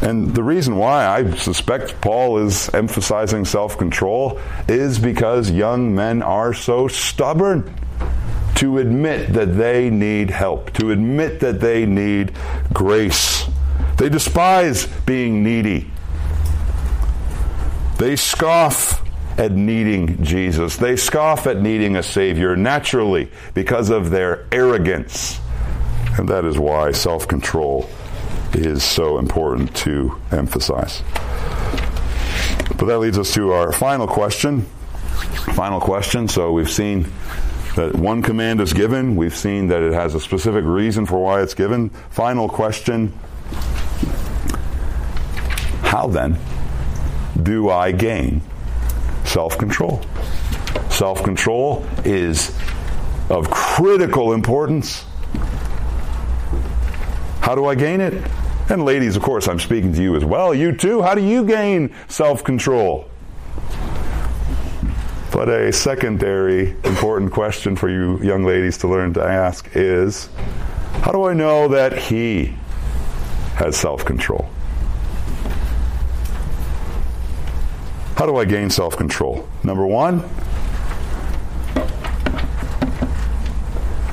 And 0.01 0.33
the 0.33 0.43
reason 0.43 0.77
why 0.77 1.05
I 1.05 1.29
suspect 1.31 1.99
Paul 1.99 2.37
is 2.39 2.69
emphasizing 2.73 3.43
self 3.45 3.77
control 3.77 4.39
is 4.67 4.97
because 4.97 5.51
young 5.51 5.93
men 5.93 6.21
are 6.21 6.53
so 6.53 6.87
stubborn 6.87 7.73
to 8.55 8.77
admit 8.77 9.33
that 9.33 9.57
they 9.57 9.89
need 9.89 10.29
help, 10.29 10.71
to 10.73 10.91
admit 10.91 11.41
that 11.41 11.59
they 11.59 11.85
need 11.85 12.33
grace. 12.73 13.45
They 13.97 14.09
despise 14.09 14.85
being 15.05 15.43
needy. 15.43 15.91
They 17.97 18.15
scoff 18.15 19.05
at 19.37 19.51
needing 19.51 20.23
Jesus. 20.23 20.77
They 20.77 20.95
scoff 20.95 21.47
at 21.47 21.61
needing 21.61 21.97
a 21.97 22.03
Savior 22.03 22.55
naturally 22.55 23.29
because 23.53 23.89
of 23.89 24.09
their 24.09 24.45
arrogance. 24.51 25.39
And 26.17 26.27
that 26.29 26.45
is 26.45 26.57
why 26.57 26.91
self 26.91 27.27
control 27.27 27.89
is 28.53 28.83
so 28.83 29.17
important 29.17 29.75
to 29.77 30.19
emphasize. 30.31 31.01
But 32.77 32.85
that 32.85 32.99
leads 32.99 33.17
us 33.17 33.33
to 33.33 33.51
our 33.51 33.71
final 33.71 34.07
question. 34.07 34.61
Final 35.53 35.79
question. 35.79 36.27
So 36.27 36.51
we've 36.51 36.69
seen 36.69 37.11
that 37.75 37.95
one 37.95 38.21
command 38.21 38.61
is 38.61 38.73
given, 38.73 39.15
we've 39.15 39.35
seen 39.35 39.67
that 39.67 39.81
it 39.81 39.93
has 39.93 40.15
a 40.15 40.19
specific 40.19 40.65
reason 40.65 41.05
for 41.05 41.21
why 41.21 41.41
it's 41.41 41.53
given. 41.53 41.89
Final 42.11 42.49
question 42.49 43.13
how 45.89 46.07
then 46.07 46.37
do 47.41 47.69
I 47.69 47.91
gain 47.91 48.41
self 49.25 49.57
control? 49.57 50.01
Self 50.89 51.23
control 51.23 51.85
is 52.05 52.55
of 53.29 53.49
critical 53.49 54.33
importance. 54.33 55.05
How 57.41 57.55
do 57.55 57.65
I 57.65 57.75
gain 57.75 58.01
it? 58.01 58.13
And 58.69 58.85
ladies, 58.85 59.15
of 59.15 59.23
course, 59.23 59.47
I'm 59.47 59.59
speaking 59.59 59.93
to 59.93 60.01
you 60.01 60.15
as 60.15 60.23
well. 60.23 60.53
You 60.53 60.71
too. 60.71 61.01
How 61.01 61.15
do 61.15 61.23
you 61.23 61.43
gain 61.43 61.93
self 62.07 62.43
control? 62.43 63.09
But 65.31 65.49
a 65.49 65.73
secondary 65.73 66.71
important 66.83 67.31
question 67.31 67.75
for 67.75 67.89
you 67.89 68.21
young 68.21 68.43
ladies 68.43 68.77
to 68.79 68.87
learn 68.87 69.13
to 69.15 69.23
ask 69.23 69.69
is 69.73 70.29
how 71.01 71.11
do 71.11 71.23
I 71.23 71.33
know 71.33 71.69
that 71.69 71.97
he 71.97 72.53
has 73.55 73.75
self 73.75 74.05
control? 74.05 74.47
How 78.15 78.27
do 78.27 78.35
I 78.35 78.45
gain 78.45 78.69
self 78.69 78.95
control? 78.97 79.49
Number 79.63 79.87
one, 79.87 80.19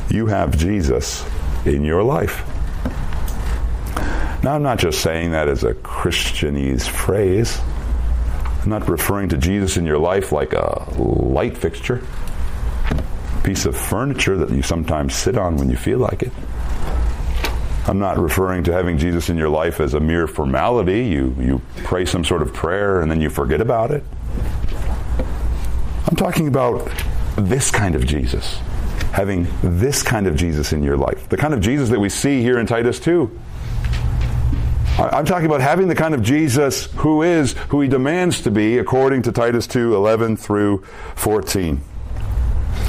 you 0.08 0.26
have 0.28 0.56
Jesus 0.56 1.28
in 1.66 1.84
your 1.84 2.02
life. 2.02 2.55
Now, 4.46 4.54
I'm 4.54 4.62
not 4.62 4.78
just 4.78 5.00
saying 5.00 5.32
that 5.32 5.48
as 5.48 5.64
a 5.64 5.74
Christianese 5.74 6.86
phrase. 6.88 7.60
I'm 8.62 8.70
not 8.70 8.88
referring 8.88 9.30
to 9.30 9.36
Jesus 9.36 9.76
in 9.76 9.84
your 9.84 9.98
life 9.98 10.30
like 10.30 10.52
a 10.52 10.88
light 10.96 11.58
fixture, 11.58 12.00
piece 13.42 13.66
of 13.66 13.76
furniture 13.76 14.36
that 14.36 14.50
you 14.50 14.62
sometimes 14.62 15.16
sit 15.16 15.36
on 15.36 15.56
when 15.56 15.68
you 15.68 15.76
feel 15.76 15.98
like 15.98 16.22
it. 16.22 16.30
I'm 17.88 17.98
not 17.98 18.18
referring 18.18 18.62
to 18.62 18.72
having 18.72 18.98
Jesus 18.98 19.30
in 19.30 19.36
your 19.36 19.48
life 19.48 19.80
as 19.80 19.94
a 19.94 20.00
mere 20.00 20.28
formality. 20.28 21.06
You, 21.06 21.34
you 21.40 21.60
pray 21.78 22.04
some 22.04 22.22
sort 22.22 22.40
of 22.40 22.54
prayer 22.54 23.00
and 23.00 23.10
then 23.10 23.20
you 23.20 23.30
forget 23.30 23.60
about 23.60 23.90
it. 23.90 24.04
I'm 26.08 26.14
talking 26.14 26.46
about 26.46 26.88
this 27.36 27.72
kind 27.72 27.96
of 27.96 28.06
Jesus. 28.06 28.60
Having 29.10 29.48
this 29.64 30.04
kind 30.04 30.28
of 30.28 30.36
Jesus 30.36 30.72
in 30.72 30.84
your 30.84 30.96
life. 30.96 31.28
The 31.30 31.36
kind 31.36 31.52
of 31.52 31.60
Jesus 31.60 31.88
that 31.88 31.98
we 31.98 32.10
see 32.10 32.42
here 32.42 32.60
in 32.60 32.66
Titus 32.66 33.00
2. 33.00 33.40
I'm 34.98 35.26
talking 35.26 35.44
about 35.44 35.60
having 35.60 35.88
the 35.88 35.94
kind 35.94 36.14
of 36.14 36.22
Jesus 36.22 36.86
who 36.94 37.22
is 37.22 37.52
who 37.68 37.82
he 37.82 37.88
demands 37.88 38.40
to 38.42 38.50
be 38.50 38.78
according 38.78 39.22
to 39.22 39.32
Titus 39.32 39.66
2 39.66 39.94
11 39.94 40.38
through 40.38 40.84
14. 41.16 41.82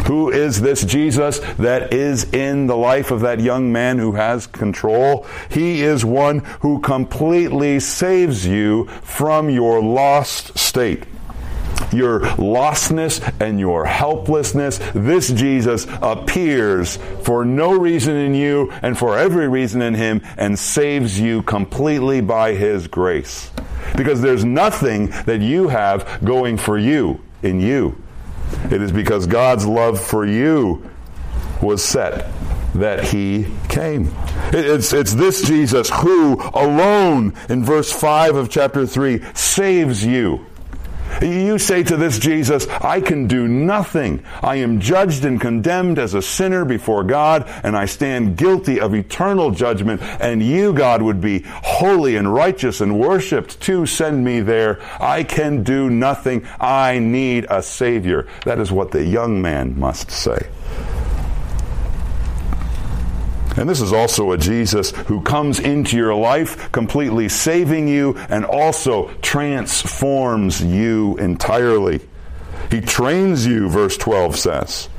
Who 0.06 0.30
is 0.30 0.62
this 0.62 0.86
Jesus 0.86 1.40
that 1.58 1.94
is 1.94 2.24
in 2.34 2.68
the 2.68 2.78
life 2.78 3.12
of 3.12 3.22
that 3.22 3.42
young 3.42 3.74
man 3.74 3.98
who 3.98 4.14
has 4.14 4.48
control? 4.48 5.28
He 5.50 5.82
is 5.82 6.06
one 6.06 6.40
who 6.62 6.80
completely 6.80 7.82
saves 7.82 8.48
you 8.48 8.88
from 9.04 9.50
your 9.50 9.82
lost 9.82 10.58
state 10.58 11.04
your 11.92 12.22
lostness 12.38 13.22
and 13.40 13.60
your 13.60 13.86
helplessness, 13.86 14.80
this 14.94 15.30
Jesus 15.30 15.88
appears 16.02 16.98
for 17.24 17.46
no 17.46 17.78
reason 17.78 18.16
in 18.16 18.34
you 18.34 18.72
and 18.82 18.98
for 18.98 19.18
every 19.18 19.48
reason 19.48 19.82
in 19.82 19.94
him 19.94 20.22
and 20.38 20.58
saves 20.58 21.20
you 21.20 21.44
completely 21.44 22.22
by 22.22 22.54
his 22.54 22.88
grace. 22.88 23.52
Because 23.96 24.22
there's 24.22 24.44
nothing 24.44 25.08
that 25.26 25.42
you 25.42 25.68
have 25.70 26.24
going 26.24 26.58
for 26.58 26.78
you 26.78 27.22
in 27.44 27.60
you. 27.60 28.02
It 28.72 28.82
is 28.82 28.92
because 28.92 29.28
God's 29.28 29.66
love 29.66 30.00
for 30.00 30.26
you 30.26 30.90
was 31.62 31.84
set 31.84 32.32
that 32.76 33.04
he 33.04 33.48
came. 33.70 34.12
It's, 34.52 34.94
it's 34.94 35.14
this 35.14 35.42
Jesus 35.42 35.90
who 35.90 36.36
alone, 36.54 37.34
in 37.50 37.64
verse 37.64 37.92
5 37.92 38.36
of 38.36 38.50
chapter 38.50 38.86
3, 38.86 39.24
saves 39.34 40.06
you 40.06 40.46
you 41.22 41.58
say 41.58 41.84
to 41.84 41.98
this 41.98 42.20
Jesus, 42.20 42.68
I 42.68 43.02
can 43.02 43.28
do 43.28 43.48
nothing. 43.48 44.24
I 44.42 44.58
am 44.58 44.80
judged 44.80 45.26
and 45.26 45.40
condemned 45.40 46.00
as 46.00 46.14
a 46.14 46.22
sinner 46.22 46.66
before 46.66 47.04
God, 47.04 47.46
and 47.64 47.76
I 47.76 47.86
stand 47.86 48.38
guilty 48.38 48.80
of 48.80 48.94
eternal 48.94 49.52
judgment, 49.52 50.02
and 50.02 50.42
you, 50.44 50.74
God, 50.74 51.02
would 51.02 51.22
be 51.22 51.44
holy 51.46 52.16
and 52.16 52.34
righteous 52.34 52.82
and 52.82 53.00
worshiped 53.00 53.60
to 53.62 53.86
send 53.86 54.24
me 54.24 54.42
there. 54.42 54.80
I 55.00 55.24
can 55.24 55.64
do 55.64 55.90
nothing. 55.90 56.48
I 56.60 57.00
need 57.00 57.48
a 57.50 57.62
Savior. 57.62 58.28
That 58.46 58.60
is 58.60 58.72
what 58.72 58.92
the 58.92 59.04
young 59.04 59.42
man 59.42 59.80
must 59.80 60.12
say. 60.12 60.48
And 63.58 63.68
this 63.68 63.82
is 63.82 63.92
also 63.92 64.32
a 64.32 64.38
Jesus 64.38 64.92
who 64.92 65.22
comes 65.22 65.60
into 65.60 65.98
your 65.98 66.14
life, 66.14 66.72
completely 66.72 67.28
saving 67.28 67.88
you 67.88 68.16
and 68.30 68.46
also 68.46 69.10
transforms 69.22 70.64
you 70.64 71.18
entirely. 71.18 72.02
He 72.70 72.82
trains 72.82 73.46
you, 73.46 73.68
verse 73.70 73.98
12 73.98 74.38
says. 74.38 74.90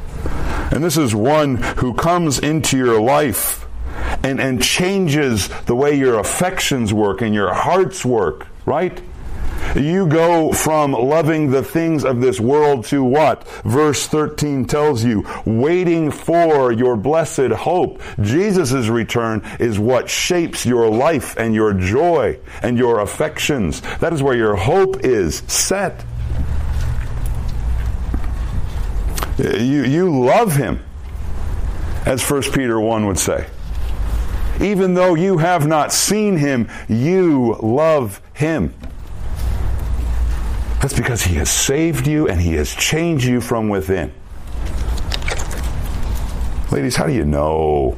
And 0.72 0.82
this 0.82 0.96
is 0.96 1.14
one 1.14 1.56
who 1.56 1.94
comes 1.94 2.38
into 2.38 2.76
your 2.76 3.00
life 3.00 3.66
and, 4.22 4.40
and 4.40 4.62
changes 4.62 5.48
the 5.66 5.74
way 5.74 5.96
your 5.96 6.18
affections 6.18 6.92
work 6.92 7.20
and 7.22 7.34
your 7.34 7.52
hearts 7.54 8.04
work, 8.04 8.48
right? 8.66 9.00
You 9.78 10.08
go 10.08 10.52
from 10.52 10.92
loving 10.92 11.50
the 11.50 11.62
things 11.62 12.04
of 12.04 12.20
this 12.20 12.40
world 12.40 12.84
to 12.86 13.04
what? 13.04 13.46
Verse 13.62 14.08
13 14.08 14.64
tells 14.64 15.04
you, 15.04 15.24
waiting 15.44 16.10
for 16.10 16.72
your 16.72 16.96
blessed 16.96 17.52
hope. 17.52 18.02
Jesus' 18.20 18.88
return 18.88 19.48
is 19.60 19.78
what 19.78 20.10
shapes 20.10 20.66
your 20.66 20.90
life 20.90 21.36
and 21.36 21.54
your 21.54 21.72
joy 21.74 22.38
and 22.62 22.76
your 22.76 23.00
affections. 23.00 23.80
That 24.00 24.12
is 24.12 24.22
where 24.22 24.36
your 24.36 24.56
hope 24.56 25.04
is 25.04 25.44
set. 25.46 26.04
You, 29.38 29.84
you 29.84 30.24
love 30.24 30.56
him, 30.56 30.82
as 32.04 32.28
1 32.28 32.42
Peter 32.52 32.80
1 32.80 33.06
would 33.06 33.18
say. 33.18 33.46
Even 34.60 34.94
though 34.94 35.14
you 35.14 35.38
have 35.38 35.68
not 35.68 35.92
seen 35.92 36.36
him, 36.36 36.68
you 36.88 37.56
love 37.62 38.20
him. 38.34 38.74
That's 40.80 40.94
because 40.94 41.22
He 41.22 41.34
has 41.36 41.50
saved 41.50 42.06
you 42.06 42.28
and 42.28 42.40
He 42.40 42.54
has 42.54 42.74
changed 42.74 43.24
you 43.24 43.40
from 43.40 43.68
within. 43.68 44.12
Ladies, 46.70 46.94
how 46.94 47.06
do 47.06 47.12
you 47.12 47.24
know? 47.24 47.96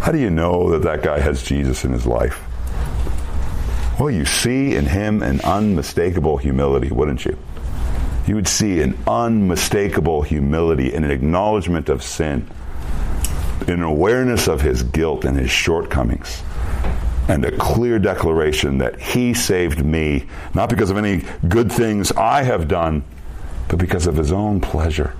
How 0.00 0.12
do 0.12 0.18
you 0.18 0.30
know 0.30 0.70
that 0.70 0.82
that 0.82 1.02
guy 1.02 1.18
has 1.18 1.42
Jesus 1.42 1.84
in 1.84 1.92
his 1.92 2.06
life? 2.06 2.42
Well, 3.98 4.10
you 4.10 4.24
see 4.24 4.76
in 4.76 4.86
him 4.86 5.22
an 5.22 5.42
unmistakable 5.42 6.38
humility, 6.38 6.88
wouldn't 6.90 7.26
you? 7.26 7.36
You 8.26 8.36
would 8.36 8.48
see 8.48 8.80
an 8.80 8.96
unmistakable 9.06 10.22
humility 10.22 10.94
and 10.94 11.04
an 11.04 11.10
acknowledgement 11.10 11.90
of 11.90 12.02
sin, 12.02 12.48
an 13.66 13.82
awareness 13.82 14.48
of 14.48 14.62
his 14.62 14.82
guilt 14.82 15.26
and 15.26 15.36
his 15.36 15.50
shortcomings 15.50 16.42
and 17.30 17.44
a 17.44 17.56
clear 17.56 18.00
declaration 18.00 18.78
that 18.78 19.00
He 19.00 19.34
saved 19.34 19.84
me, 19.84 20.24
not 20.52 20.68
because 20.68 20.90
of 20.90 20.96
any 20.96 21.22
good 21.48 21.70
things 21.70 22.10
I 22.10 22.42
have 22.42 22.66
done, 22.66 23.04
but 23.68 23.78
because 23.78 24.08
of 24.08 24.16
His 24.16 24.32
own 24.32 24.60
pleasure 24.60 25.14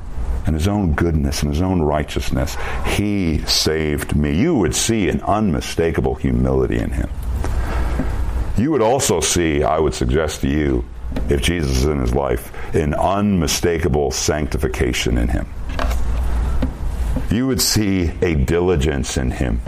and 0.44 0.56
His 0.56 0.66
own 0.66 0.94
goodness 0.94 1.44
and 1.44 1.52
His 1.52 1.62
own 1.62 1.80
righteousness. 1.80 2.56
He 2.84 3.38
saved 3.46 4.16
me. 4.16 4.36
You 4.36 4.56
would 4.56 4.74
see 4.74 5.08
an 5.08 5.20
unmistakable 5.20 6.16
humility 6.16 6.78
in 6.78 6.90
Him. 6.90 7.08
You 8.58 8.72
would 8.72 8.82
also 8.82 9.20
see, 9.20 9.62
I 9.62 9.78
would 9.78 9.94
suggest 9.94 10.40
to 10.40 10.48
you, 10.48 10.84
if 11.28 11.40
Jesus 11.40 11.78
is 11.78 11.86
in 11.86 12.00
His 12.00 12.12
life, 12.12 12.52
an 12.74 12.92
unmistakable 12.92 14.10
sanctification 14.10 15.16
in 15.16 15.28
Him. 15.28 15.46
You 17.30 17.46
would 17.46 17.60
see 17.60 18.10
a 18.20 18.34
diligence 18.34 19.16
in 19.16 19.30
Him 19.30 19.60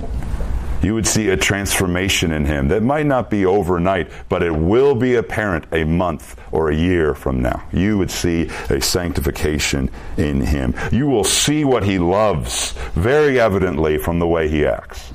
you 0.83 0.95
would 0.95 1.07
see 1.07 1.29
a 1.29 1.37
transformation 1.37 2.33
in 2.33 2.45
him 2.45 2.69
that 2.69 2.83
might 2.83 3.07
not 3.07 3.31
be 3.31 3.47
overnight, 3.47 4.11
but 4.29 4.43
it 4.43 4.51
will 4.51 4.95
be 4.95 5.15
apparent 5.15 5.65
a 5.73 5.85
month 5.85 6.37
or 6.51 6.71
a 6.71 6.75
year 6.75 7.15
from 7.15 7.41
now. 7.41 7.63
You 7.73 7.99
would 7.99 8.11
see 8.11 8.51
a 8.69 8.81
sanctification 8.81 9.91
in 10.17 10.41
him. 10.41 10.75
You 10.91 11.07
will 11.07 11.25
see 11.25 11.65
what 11.65 11.85
he 11.85 11.99
loves 11.99 12.73
very 12.95 13.39
evidently 13.39 13.99
from 13.99 14.19
the 14.19 14.27
way 14.27 14.49
he 14.49 14.67
acts. 14.67 15.13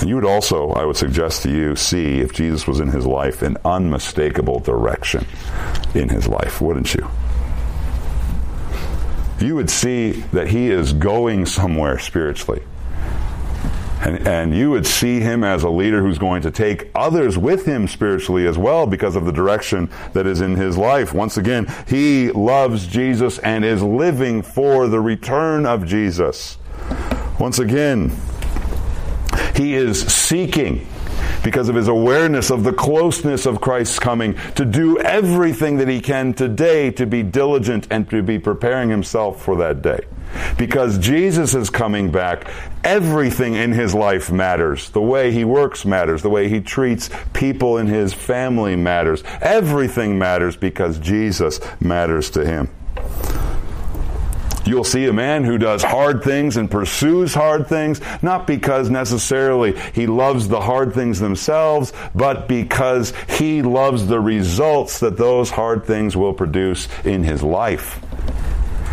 And 0.00 0.08
you 0.08 0.14
would 0.14 0.24
also, 0.24 0.70
I 0.70 0.84
would 0.84 0.96
suggest 0.96 1.42
to 1.42 1.50
you, 1.50 1.74
see 1.74 2.20
if 2.20 2.32
Jesus 2.32 2.68
was 2.68 2.78
in 2.78 2.88
his 2.88 3.04
life 3.04 3.42
an 3.42 3.56
unmistakable 3.64 4.60
direction 4.60 5.26
in 5.92 6.08
his 6.08 6.28
life, 6.28 6.60
wouldn't 6.60 6.94
you? 6.94 7.08
You 9.40 9.56
would 9.56 9.70
see 9.70 10.12
that 10.32 10.48
he 10.48 10.68
is 10.68 10.92
going 10.92 11.46
somewhere 11.46 11.98
spiritually. 11.98 12.62
And, 14.00 14.26
and 14.26 14.54
you 14.56 14.70
would 14.70 14.86
see 14.86 15.20
him 15.20 15.42
as 15.42 15.64
a 15.64 15.70
leader 15.70 16.02
who's 16.02 16.18
going 16.18 16.42
to 16.42 16.50
take 16.50 16.90
others 16.94 17.36
with 17.36 17.66
him 17.66 17.88
spiritually 17.88 18.46
as 18.46 18.56
well 18.56 18.86
because 18.86 19.16
of 19.16 19.24
the 19.24 19.32
direction 19.32 19.90
that 20.12 20.26
is 20.26 20.40
in 20.40 20.54
his 20.54 20.76
life. 20.76 21.12
Once 21.12 21.36
again, 21.36 21.66
he 21.86 22.30
loves 22.30 22.86
Jesus 22.86 23.38
and 23.38 23.64
is 23.64 23.82
living 23.82 24.42
for 24.42 24.86
the 24.86 25.00
return 25.00 25.66
of 25.66 25.84
Jesus. 25.84 26.58
Once 27.40 27.58
again, 27.58 28.12
he 29.54 29.74
is 29.74 30.00
seeking 30.06 30.86
because 31.42 31.68
of 31.68 31.74
his 31.74 31.88
awareness 31.88 32.50
of 32.50 32.64
the 32.64 32.72
closeness 32.72 33.46
of 33.46 33.60
Christ's 33.60 33.98
coming 33.98 34.34
to 34.54 34.64
do 34.64 34.98
everything 34.98 35.76
that 35.78 35.88
he 35.88 36.00
can 36.00 36.34
today 36.34 36.90
to 36.92 37.06
be 37.06 37.22
diligent 37.22 37.86
and 37.90 38.08
to 38.10 38.22
be 38.22 38.38
preparing 38.38 38.88
himself 38.88 39.42
for 39.42 39.56
that 39.56 39.82
day. 39.82 40.00
Because 40.58 40.98
Jesus 40.98 41.54
is 41.54 41.70
coming 41.70 42.10
back, 42.10 42.50
everything 42.84 43.54
in 43.54 43.72
his 43.72 43.94
life 43.94 44.30
matters. 44.30 44.90
The 44.90 45.00
way 45.00 45.32
he 45.32 45.44
works 45.44 45.84
matters. 45.84 46.22
The 46.22 46.30
way 46.30 46.48
he 46.48 46.60
treats 46.60 47.10
people 47.32 47.78
in 47.78 47.86
his 47.86 48.12
family 48.12 48.76
matters. 48.76 49.22
Everything 49.40 50.18
matters 50.18 50.56
because 50.56 50.98
Jesus 50.98 51.60
matters 51.80 52.30
to 52.30 52.44
him. 52.44 52.68
You'll 54.68 54.84
see 54.84 55.06
a 55.06 55.14
man 55.14 55.44
who 55.44 55.56
does 55.56 55.82
hard 55.82 56.22
things 56.22 56.58
and 56.58 56.70
pursues 56.70 57.32
hard 57.32 57.68
things, 57.68 58.02
not 58.20 58.46
because 58.46 58.90
necessarily 58.90 59.78
he 59.94 60.06
loves 60.06 60.46
the 60.46 60.60
hard 60.60 60.92
things 60.92 61.18
themselves, 61.20 61.94
but 62.14 62.48
because 62.48 63.14
he 63.30 63.62
loves 63.62 64.06
the 64.06 64.20
results 64.20 65.00
that 65.00 65.16
those 65.16 65.48
hard 65.48 65.86
things 65.86 66.18
will 66.18 66.34
produce 66.34 66.86
in 67.06 67.24
his 67.24 67.42
life. 67.42 67.98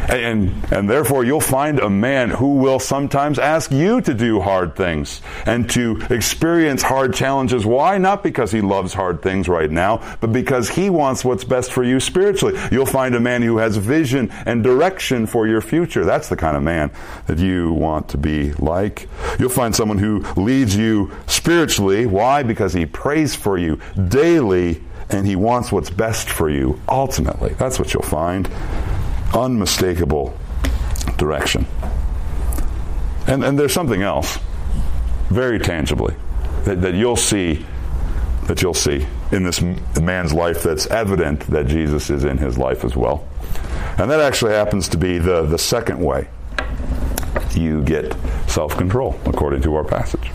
And, 0.10 0.54
and 0.72 0.90
therefore, 0.90 1.24
you'll 1.24 1.42
find 1.42 1.80
a 1.80 1.90
man 1.90 2.30
who 2.30 2.56
will 2.56 2.80
sometimes 2.80 3.40
ask 3.40 3.72
you 3.72 4.02
to 4.02 4.14
do 4.14 4.40
hard 4.40 4.76
things 4.76 5.22
and 5.46 5.70
to 5.72 6.02
experience 6.10 6.82
hard 6.82 7.14
challenges. 7.14 7.66
Why? 7.66 7.98
Not 7.98 8.24
because 8.24 8.52
he 8.52 8.62
loves 8.62 8.94
hard 8.94 9.22
things 9.22 9.48
right 9.48 9.70
now, 9.70 10.18
but 10.22 10.32
because 10.32 10.70
he 10.70 10.90
wants 10.90 11.26
what's 11.26 11.44
best 11.44 11.72
for 11.72 11.84
you 11.84 12.00
spiritually. 12.00 12.60
You'll 12.72 12.86
find 12.86 13.16
a 13.16 13.20
man 13.20 13.42
who 13.42 13.58
has 13.58 13.78
vision 13.78 14.32
and 14.46 14.64
direction 14.64 15.26
for 15.26 15.48
your 15.48 15.62
future. 15.62 16.06
That's 16.06 16.30
the 16.30 16.38
kind 16.38 16.56
of 16.56 16.64
man 16.64 16.92
that 17.28 17.40
you 17.40 17.74
want 17.74 18.10
to 18.10 18.18
be 18.18 18.54
like. 18.54 19.10
You'll 19.40 19.50
find 19.50 19.76
someone 19.76 19.98
who 19.98 20.20
leads 20.36 20.76
you 20.76 21.12
spiritually. 21.28 22.06
Why? 22.06 22.44
Because 22.44 22.74
he 22.74 22.86
prays 22.86 23.36
for 23.36 23.58
you 23.58 23.80
daily 24.08 24.82
and 25.10 25.26
he 25.26 25.36
wants 25.36 25.72
what's 25.72 25.90
best 25.90 26.30
for 26.30 26.50
you 26.50 26.80
ultimately. 26.90 27.54
That's 27.54 27.80
what 27.80 27.94
you'll 27.94 28.04
find 28.04 28.50
unmistakable 29.36 30.38
direction. 31.18 31.66
And, 33.28 33.44
and 33.44 33.58
there's 33.58 33.74
something 33.74 34.02
else, 34.02 34.38
very 35.30 35.60
tangibly, 35.60 36.16
that, 36.64 36.82
that 36.82 36.94
you'll 36.94 37.16
see 37.16 37.66
that 38.48 38.62
you'll 38.62 38.76
see 38.76 39.06
in 39.32 39.44
this 39.44 39.60
man's 40.00 40.32
life 40.32 40.62
that's 40.62 40.86
evident 40.88 41.40
that 41.48 41.66
Jesus 41.66 42.12
is 42.12 42.24
in 42.24 42.38
his 42.38 42.60
life 42.60 42.86
as 42.86 42.96
well. 42.96 43.28
And 43.98 44.12
that 44.12 44.20
actually 44.20 44.54
happens 44.54 44.88
to 44.90 44.98
be 44.98 45.18
the, 45.18 45.42
the 45.44 45.58
second 45.58 46.00
way 46.00 46.28
you 47.56 47.84
get 47.84 48.16
self 48.48 48.78
control, 48.78 49.20
according 49.26 49.62
to 49.64 49.76
our 49.76 49.84
passage. 49.84 50.30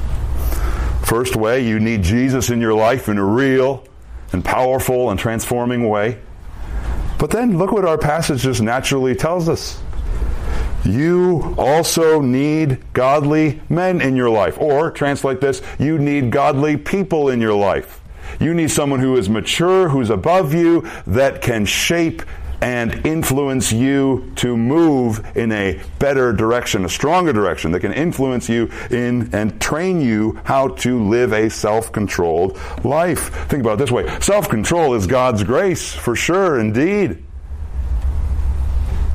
First 1.04 1.36
way, 1.36 1.66
you 1.66 1.80
need 1.80 2.02
Jesus 2.02 2.50
in 2.50 2.60
your 2.60 2.74
life 2.74 3.08
in 3.08 3.18
a 3.18 3.24
real 3.24 3.84
and 4.32 4.44
powerful 4.44 5.10
and 5.10 5.18
transforming 5.18 5.88
way. 5.88 6.18
But 7.20 7.30
then 7.30 7.58
look 7.58 7.70
what 7.70 7.84
our 7.84 7.98
passage 7.98 8.40
just 8.40 8.62
naturally 8.62 9.14
tells 9.14 9.46
us. 9.46 9.80
You 10.84 11.54
also 11.58 12.22
need 12.22 12.78
godly 12.94 13.60
men 13.68 14.00
in 14.00 14.16
your 14.16 14.30
life. 14.30 14.58
Or, 14.58 14.90
translate 14.90 15.42
this, 15.42 15.60
you 15.78 15.98
need 15.98 16.30
godly 16.30 16.78
people 16.78 17.28
in 17.28 17.38
your 17.38 17.52
life. 17.52 18.00
You 18.40 18.54
need 18.54 18.70
someone 18.70 19.00
who 19.00 19.18
is 19.18 19.28
mature, 19.28 19.90
who's 19.90 20.08
above 20.08 20.54
you, 20.54 20.88
that 21.06 21.42
can 21.42 21.66
shape 21.66 22.22
and 22.60 23.06
influence 23.06 23.72
you 23.72 24.32
to 24.36 24.56
move 24.56 25.36
in 25.36 25.52
a 25.52 25.80
better 25.98 26.32
direction, 26.32 26.84
a 26.84 26.88
stronger 26.88 27.32
direction 27.32 27.72
that 27.72 27.80
can 27.80 27.92
influence 27.92 28.48
you 28.48 28.70
in 28.90 29.34
and 29.34 29.60
train 29.60 30.00
you 30.00 30.38
how 30.44 30.68
to 30.68 31.02
live 31.02 31.32
a 31.32 31.48
self-controlled 31.48 32.58
life. 32.84 33.48
Think 33.48 33.62
about 33.62 33.74
it 33.74 33.78
this 33.78 33.90
way. 33.90 34.06
Self-control 34.20 34.94
is 34.94 35.06
God's 35.06 35.42
grace, 35.42 35.92
for 35.94 36.14
sure, 36.16 36.58
indeed 36.58 37.24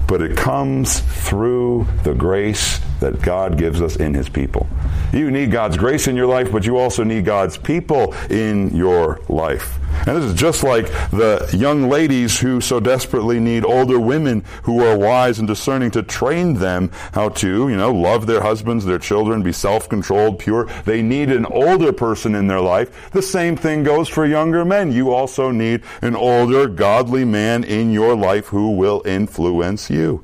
but 0.08 0.22
it 0.22 0.38
comes 0.38 1.00
through 1.00 1.88
the 2.04 2.14
grace 2.14 2.80
that 3.06 3.22
God 3.22 3.58
gives 3.58 3.82
us 3.82 3.98
in 3.98 4.16
His 4.16 4.28
people. 4.30 4.68
You 5.14 5.30
need 5.30 5.52
God's 5.52 5.78
grace 5.78 6.08
in 6.08 6.16
your 6.16 6.26
life, 6.26 6.52
but 6.52 6.66
you 6.66 6.78
also 6.78 7.04
need 7.04 7.24
God's 7.24 7.56
people 7.56 8.14
in 8.30 8.76
your 8.76 9.22
life. 9.30 9.78
And 10.08 10.18
this 10.18 10.26
is 10.26 10.34
just 10.34 10.64
like 10.64 10.88
the 11.12 11.48
young 11.54 11.88
ladies 11.88 12.40
who 12.40 12.60
so 12.60 12.80
desperately 12.80 13.40
need 13.40 13.64
older 13.64 14.00
women 14.00 14.44
who 14.64 14.84
are 14.84 14.98
wise 14.98 15.40
and 15.40 15.48
discerning 15.48 15.92
to 15.92 16.04
train 16.04 16.56
them 16.56 16.90
how 17.14 17.30
to, 17.30 17.70
you 17.70 17.78
know, 17.78 17.94
love 17.94 18.26
their 18.26 18.42
husbands, 18.42 18.86
their 18.86 19.00
children, 19.00 19.44
be 19.44 19.54
self-controlled, 19.54 20.40
pure. 20.40 20.66
They 20.84 21.02
need 21.02 21.30
an 21.30 21.46
older 21.46 21.94
person 21.94 22.36
in 22.36 22.48
their 22.48 22.62
life. 22.62 23.12
The 23.12 23.22
same 23.22 23.56
thing 23.56 23.84
goes 23.84 24.10
for 24.10 24.26
younger 24.26 24.66
men. 24.66 24.92
You 24.92 25.14
also 25.14 25.52
need 25.52 25.84
an 26.02 26.16
older, 26.16 26.68
godly 26.68 27.24
man 27.24 27.64
in 27.64 27.92
your 27.92 28.16
life 28.16 28.48
who 28.48 28.72
will 28.72 29.02
influence 29.06 29.90
you. 29.90 30.24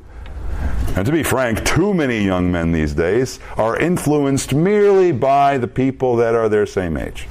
And 0.96 1.06
to 1.06 1.12
be 1.12 1.24
frank, 1.24 1.64
too 1.66 1.94
many 1.94 2.24
young 2.24 2.52
men 2.52 2.74
these 2.74 2.94
days 2.94 3.40
are 3.56 3.78
influenced 3.78 4.54
merely 4.54 5.14
by 5.14 5.58
the 5.58 5.68
people 5.68 6.18
that 6.18 6.36
are 6.36 6.50
their 6.50 6.66
same 6.66 6.98
age. 6.98 7.28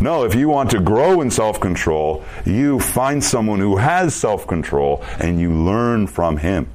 No, 0.00 0.24
if 0.24 0.34
you 0.34 0.48
want 0.48 0.70
to 0.70 0.80
grow 0.80 1.20
in 1.20 1.30
self 1.30 1.60
control, 1.60 2.24
you 2.44 2.80
find 2.80 3.22
someone 3.22 3.60
who 3.60 3.76
has 3.76 4.12
self 4.14 4.46
control 4.46 5.04
and 5.20 5.40
you 5.40 5.52
learn 5.52 6.08
from 6.08 6.36
him. 6.36 6.68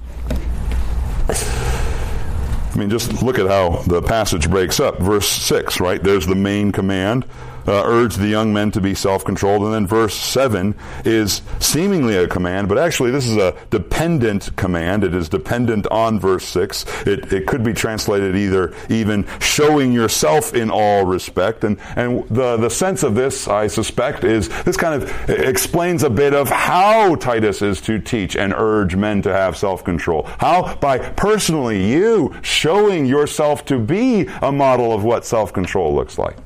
I 1.28 2.78
mean, 2.78 2.89
just 2.89 3.22
look 3.22 3.38
at 3.38 3.47
how 3.47 3.82
the 3.84 4.02
passage 4.02 4.50
breaks 4.50 4.80
up. 4.80 5.00
Verse 5.00 5.28
6, 5.28 5.82
right? 5.82 6.02
There's 6.02 6.26
the 6.26 6.36
main 6.36 6.72
command 6.72 7.26
uh, 7.70 7.84
urge 7.86 8.15
the 8.15 8.28
young 8.28 8.51
men 8.51 8.72
to 8.72 8.82
be 8.82 8.93
self 8.95 9.24
controlled. 9.24 9.63
And 9.63 9.74
then 9.74 9.88
verse 9.88 10.15
7 10.15 10.76
is 11.05 11.41
seemingly 11.59 12.17
a 12.17 12.28
command, 12.28 12.67
but 12.67 12.78
actually 12.78 13.11
this 13.11 13.28
is 13.28 13.38
a 13.38 13.55
dependent 13.70 14.55
command. 14.55 15.03
It 15.03 15.13
is 15.13 15.30
dependent 15.30 15.88
on 15.88 16.20
verse 16.20 16.45
6. 16.45 16.86
It, 17.05 17.32
it 17.32 17.47
could 17.47 17.63
be 17.63 17.74
translated 17.74 18.36
either 18.36 18.74
even 18.89 19.28
showing 19.39 19.91
yourself 19.91 20.53
in 20.53 20.70
all 20.72 21.05
respect. 21.05 21.63
And, 21.63 21.80
and 21.95 22.28
the, 22.30 22.57
the 22.57 22.70
sense 22.70 23.03
of 23.03 23.15
this, 23.15 23.47
I 23.47 23.67
suspect, 23.67 24.24
is 24.24 24.49
this 24.63 24.78
kind 24.78 25.01
of 25.01 25.30
explains 25.30 26.03
a 26.03 26.09
bit 26.09 26.34
of 26.34 26.49
how 26.49 27.15
Titus 27.15 27.61
is 27.61 27.82
to 27.82 27.99
teach 27.99 28.36
and 28.36 28.53
urge 28.53 28.95
men 28.95 29.22
to 29.22 29.32
have 29.32 29.57
self 29.57 29.84
control. 29.84 30.24
How? 30.39 30.76
By 30.76 30.97
personally 30.97 31.91
you 31.91 32.36
showing 32.41 33.05
yourself 33.05 33.65
to 33.65 33.80
be 33.80 34.28
a 34.41 34.51
model 34.51 34.91
of 34.91 35.03
what 35.03 35.26
self 35.26 35.53
control 35.53 35.93
looks 35.93 36.17
like. 36.17 36.38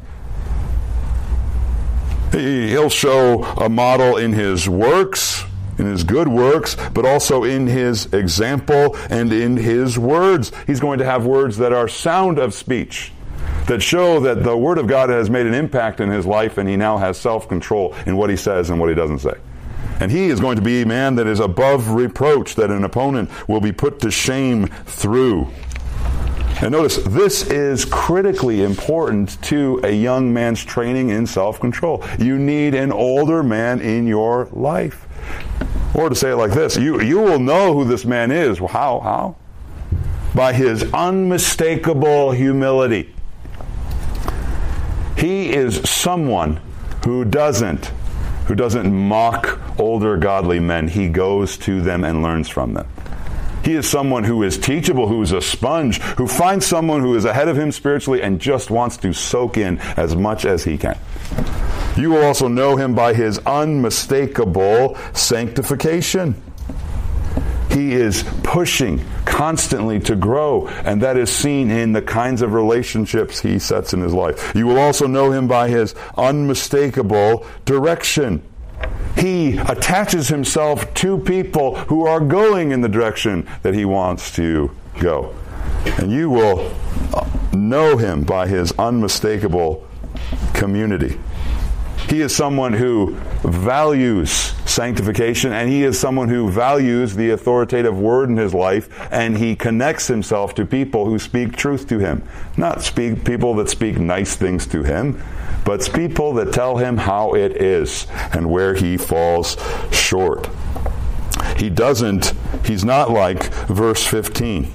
He'll 2.34 2.90
show 2.90 3.44
a 3.44 3.70
model 3.70 4.18
in 4.18 4.34
his 4.34 4.68
works, 4.68 5.44
in 5.78 5.86
his 5.86 6.04
good 6.04 6.28
works, 6.28 6.76
but 6.94 7.06
also 7.06 7.44
in 7.44 7.68
his 7.68 8.12
example 8.12 8.98
and 9.10 9.32
in 9.32 9.56
his 9.56 10.00
words. 10.00 10.52
He's 10.66 10.80
going 10.80 11.00
to 11.00 11.06
have 11.06 11.28
words 11.28 11.58
that 11.58 11.74
are 11.74 11.88
sound 11.88 12.40
of 12.40 12.56
speech, 12.56 13.12
that 13.68 13.84
show 13.84 14.20
that 14.22 14.44
the 14.44 14.58
Word 14.58 14.80
of 14.80 14.88
God 14.88 15.10
has 15.10 15.30
made 15.30 15.46
an 15.46 15.54
impact 15.54 16.00
in 16.00 16.10
his 16.10 16.26
life 16.26 16.58
and 16.58 16.68
he 16.68 16.76
now 16.76 16.98
has 16.98 17.20
self 17.20 17.48
control 17.48 17.96
in 18.08 18.18
what 18.18 18.32
he 18.32 18.36
says 18.36 18.72
and 18.72 18.80
what 18.80 18.90
he 18.90 18.96
doesn't 18.96 19.20
say. 19.20 19.36
And 20.00 20.12
he 20.12 20.26
is 20.26 20.40
going 20.40 20.56
to 20.56 20.62
be 20.62 20.82
a 20.82 20.86
man 20.88 21.16
that 21.16 21.28
is 21.28 21.40
above 21.40 21.92
reproach, 21.92 22.56
that 22.56 22.72
an 22.72 22.84
opponent 22.84 23.30
will 23.48 23.62
be 23.62 23.72
put 23.72 24.00
to 24.00 24.10
shame 24.10 24.68
through. 24.68 25.50
And 26.62 26.72
notice, 26.72 26.98
this 26.98 27.50
is 27.50 27.84
critically 27.86 28.64
important 28.64 29.42
to 29.44 29.80
a 29.84 29.92
young 29.92 30.34
man's 30.34 30.64
training 30.64 31.10
in 31.10 31.26
self 31.28 31.60
control. 31.60 32.04
You 32.20 32.38
need 32.38 32.76
an 32.76 32.92
older 32.92 33.44
man 33.44 33.82
in 33.82 34.08
your 34.08 34.48
life. 34.52 35.08
Or 35.96 36.10
to 36.10 36.16
say 36.16 36.32
it 36.32 36.36
like 36.36 36.52
this, 36.52 36.76
you, 36.78 37.02
you 37.02 37.20
will 37.20 37.40
know 37.40 37.74
who 37.74 37.86
this 37.86 38.06
man 38.06 38.32
is. 38.32 38.60
Well, 38.60 38.70
how? 38.70 39.00
How? 39.00 39.36
By 40.34 40.54
his 40.54 40.92
unmistakable 40.94 42.32
humility. 42.32 43.14
He 45.18 45.52
is 45.52 45.88
someone 45.90 46.60
who 47.06 47.26
doesn't 47.26 47.92
who 48.48 48.56
doesn't 48.56 48.94
mock 48.94 49.60
older 49.80 50.18
godly 50.18 50.60
men. 50.60 50.88
He 50.90 51.08
goes 51.08 51.58
to 51.60 51.82
them 51.82 52.04
and 52.04 52.22
learns 52.22 52.50
from 52.50 52.74
them. 52.74 52.88
He 53.64 53.76
is 53.76 53.90
someone 53.90 54.24
who 54.26 54.44
is 54.44 54.58
teachable, 54.58 55.08
who 55.08 55.22
is 55.22 55.32
a 55.32 55.42
sponge, 55.42 56.02
who 56.02 56.28
finds 56.28 56.66
someone 56.66 57.02
who 57.02 57.16
is 57.16 57.26
ahead 57.26 57.48
of 57.48 57.58
him 57.58 57.72
spiritually 57.72 58.22
and 58.22 58.40
just 58.40 58.70
wants 58.70 58.98
to 58.98 59.14
soak 59.14 59.58
in 59.58 59.80
as 59.98 60.16
much 60.16 60.46
as 60.46 60.64
he 60.64 60.78
can. 60.78 60.98
You 61.96 62.10
will 62.12 62.24
also 62.24 62.48
know 62.48 62.76
him 62.76 62.96
by 62.96 63.14
his 63.14 63.40
unmistakable 63.40 64.98
sanctification. 65.14 66.42
He 67.72 67.94
is 67.94 68.24
pushing 68.44 69.04
constantly 69.26 70.00
to 70.02 70.16
grow, 70.16 70.68
and 70.68 71.02
that 71.02 71.18
is 71.18 71.32
seen 71.32 71.72
in 71.72 71.94
the 71.94 72.02
kinds 72.02 72.42
of 72.42 72.54
relationships 72.54 73.40
he 73.40 73.60
sets 73.60 73.94
in 73.94 74.02
his 74.02 74.14
life. 74.14 74.54
You 74.56 74.68
will 74.68 74.78
also 74.78 75.08
know 75.08 75.32
him 75.32 75.48
by 75.48 75.70
his 75.70 75.96
unmistakable 76.18 77.46
direction 77.66 78.44
he 79.16 79.58
attaches 79.58 80.28
himself 80.28 80.94
to 80.96 81.18
people 81.18 81.76
who 81.76 82.06
are 82.06 82.20
going 82.20 82.72
in 82.72 82.82
the 82.82 82.90
direction 82.90 83.48
that 83.62 83.74
he 83.74 83.86
wants 83.86 84.36
to 84.36 84.72
go. 85.00 85.34
And 85.98 86.12
you 86.12 86.30
will 86.30 86.76
know 87.54 87.98
him 87.98 88.24
by 88.24 88.48
his 88.48 88.72
unmistakable 88.74 89.88
community. 90.54 91.20
He 92.10 92.22
is 92.22 92.36
someone 92.36 92.74
who 92.74 93.16
values 93.44 94.30
sanctification 94.66 95.54
and 95.54 95.70
he 95.70 95.84
is 95.84 95.98
someone 95.98 96.28
who 96.28 96.50
values 96.50 97.16
the 97.16 97.32
authoritative 97.32 97.98
word 97.98 98.30
in 98.30 98.38
his 98.38 98.54
life 98.54 98.90
and 99.12 99.38
he 99.38 99.56
connects 99.56 100.08
himself 100.08 100.56
to 100.56 100.66
people 100.66 101.06
who 101.06 101.18
speak 101.18 101.56
truth 101.56 101.88
to 101.88 102.00
him. 102.00 102.24
Not 102.58 102.82
speak 102.82 103.24
people 103.24 103.56
that 103.56 103.70
speak 103.70 103.98
nice 103.98 104.36
things 104.36 104.68
to 104.68 104.84
him, 104.84 105.24
but 105.66 105.90
people 105.94 106.34
that 106.34 106.54
tell 106.54 106.78
him 106.78 106.98
how 106.98 107.36
it 107.36 107.62
is 107.62 108.08
and 108.34 108.50
where 108.50 108.74
he 108.74 108.98
falls 108.98 109.58
short. 109.92 110.50
he 111.58 111.70
doesn't, 111.70 112.34
he's 112.66 112.84
not 112.84 113.10
like 113.10 113.54
verse 113.68 114.06
15. 114.06 114.74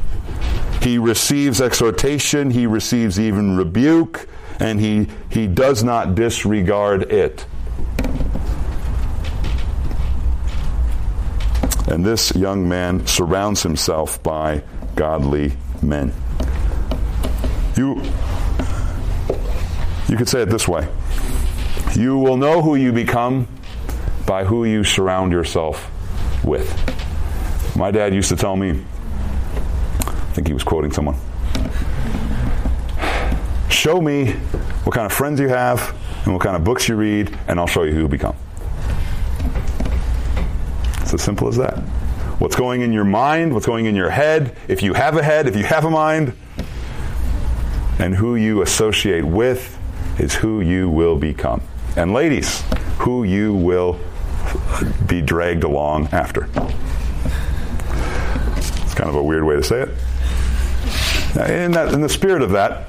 He 0.81 0.99
receives 0.99 1.61
exhortation, 1.61 2.51
he 2.51 2.67
receives 2.67 3.19
even 3.19 3.57
rebuke, 3.57 4.29
and 4.61 4.81
he, 4.81 5.09
he 5.31 5.47
does 5.47 5.83
not 5.83 6.15
disregard 6.15 7.13
it. 7.13 7.45
And 11.89 12.05
this 12.05 12.35
young 12.35 12.69
man 12.69 13.07
surrounds 13.07 13.63
himself 13.63 14.23
by 14.23 14.63
godly 14.95 15.53
men. 15.83 16.13
You, 17.77 18.03
you 20.09 20.17
could 20.17 20.29
say 20.29 20.43
it 20.43 20.49
this 20.49 20.67
way 20.67 20.89
You 21.95 22.19
will 22.19 22.37
know 22.37 22.63
who 22.63 22.75
you 22.77 22.93
become 22.93 23.47
by 24.27 24.45
who 24.45 24.65
you 24.65 24.85
surround 24.85 25.33
yourself 25.33 25.91
with. 26.45 26.69
My 27.77 27.91
dad 27.91 28.15
used 28.15 28.29
to 28.31 28.37
tell 28.37 28.57
me, 28.57 28.71
I 28.71 30.33
think 30.33 30.47
he 30.47 30.53
was 30.53 30.65
quoting 30.65 30.93
someone, 30.93 31.17
show 33.71 34.01
me 34.01 34.33
what 34.85 34.95
kind 34.95 35.07
of 35.07 35.13
friends 35.13 35.41
you 35.41 35.49
have 35.49 35.97
and 36.25 36.35
what 36.35 36.43
kind 36.43 36.57
of 36.57 36.65
books 36.65 36.89
you 36.89 36.97
read, 36.97 37.37
and 37.47 37.59
I'll 37.59 37.67
show 37.67 37.85
you 37.85 37.93
who 37.93 38.01
you 38.01 38.09
become. 38.09 38.37
It's 41.01 41.15
as 41.15 41.23
simple 41.23 41.49
as 41.49 41.57
that. 41.57 41.79
What's 42.39 42.57
going 42.57 42.83
in 42.83 42.93
your 42.93 43.05
mind, 43.05 43.55
what's 43.55 43.67
going 43.67 43.87
in 43.87 43.95
your 43.95 44.11
head, 44.11 44.57
if 44.69 44.83
you 44.83 44.95
have 44.95 45.17
a 45.17 45.23
head, 45.23 45.47
if 45.47 45.57
you 45.57 45.65
have 45.65 45.85
a 45.85 45.91
mind, 45.91 46.35
and 47.99 48.15
who 48.15 48.37
you 48.37 48.63
associate 48.63 49.25
with 49.25 49.78
is 50.19 50.35
who 50.35 50.61
you 50.61 50.89
will 50.89 51.17
become. 51.17 51.63
And 51.97 52.13
ladies, 52.13 52.63
who 52.99 53.25
you 53.25 53.55
will 53.55 53.99
be 55.07 55.23
dragged 55.23 55.65
along 55.65 56.09
after. 56.13 56.49
It's 58.57 58.95
kind 58.95 59.09
of 59.09 59.15
a 59.15 59.23
weird 59.23 59.45
way 59.45 59.57
to 59.57 59.63
say 59.63 59.83
it. 59.83 59.89
In, 61.51 61.73
that, 61.73 61.93
in 61.93 62.01
the 62.01 62.09
spirit 62.09 62.43
of 62.43 62.51
that, 62.53 62.89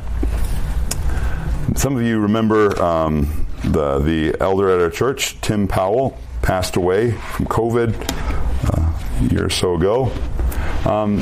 some 1.76 1.96
of 1.96 2.02
you 2.02 2.20
remember 2.20 2.82
um, 2.82 3.46
the, 3.64 4.00
the 4.00 4.36
elder 4.42 4.70
at 4.70 4.82
our 4.82 4.90
church, 4.90 5.40
Tim 5.42 5.68
Powell, 5.68 6.18
passed 6.42 6.76
away 6.76 7.12
from 7.12 7.46
COVID 7.46 7.94
uh, 8.66 8.94
a 9.20 9.34
year 9.34 9.46
or 9.46 9.50
so 9.50 9.76
ago. 9.76 10.12
Um, 10.86 11.20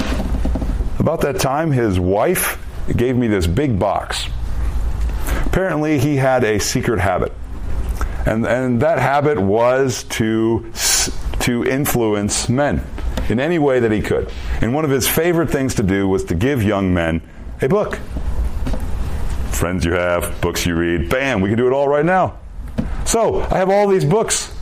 about 0.99 1.21
that 1.21 1.39
time, 1.39 1.71
his 1.71 1.99
wife 1.99 2.63
gave 2.95 3.15
me 3.15 3.27
this 3.27 3.47
big 3.47 3.77
box. 3.77 4.26
Apparently, 5.57 5.97
he 5.97 6.17
had 6.17 6.43
a 6.43 6.59
secret 6.59 6.99
habit. 6.99 7.33
And, 8.27 8.45
and 8.45 8.79
that 8.83 8.99
habit 8.99 9.39
was 9.39 10.03
to, 10.03 10.71
to 11.39 11.65
influence 11.65 12.47
men 12.47 12.85
in 13.27 13.39
any 13.39 13.57
way 13.57 13.79
that 13.79 13.91
he 13.91 14.03
could. 14.03 14.31
And 14.61 14.75
one 14.75 14.85
of 14.85 14.91
his 14.91 15.07
favorite 15.07 15.49
things 15.49 15.73
to 15.73 15.81
do 15.81 16.07
was 16.07 16.25
to 16.25 16.35
give 16.35 16.61
young 16.61 16.93
men 16.93 17.27
a 17.59 17.67
book. 17.67 17.97
Friends 19.49 19.83
you 19.83 19.93
have, 19.93 20.39
books 20.41 20.63
you 20.67 20.75
read, 20.75 21.09
bam, 21.09 21.41
we 21.41 21.49
can 21.49 21.57
do 21.57 21.65
it 21.65 21.73
all 21.73 21.87
right 21.87 22.05
now. 22.05 22.37
So, 23.07 23.41
I 23.41 23.57
have 23.57 23.71
all 23.71 23.87
these 23.87 24.05
books 24.05 24.55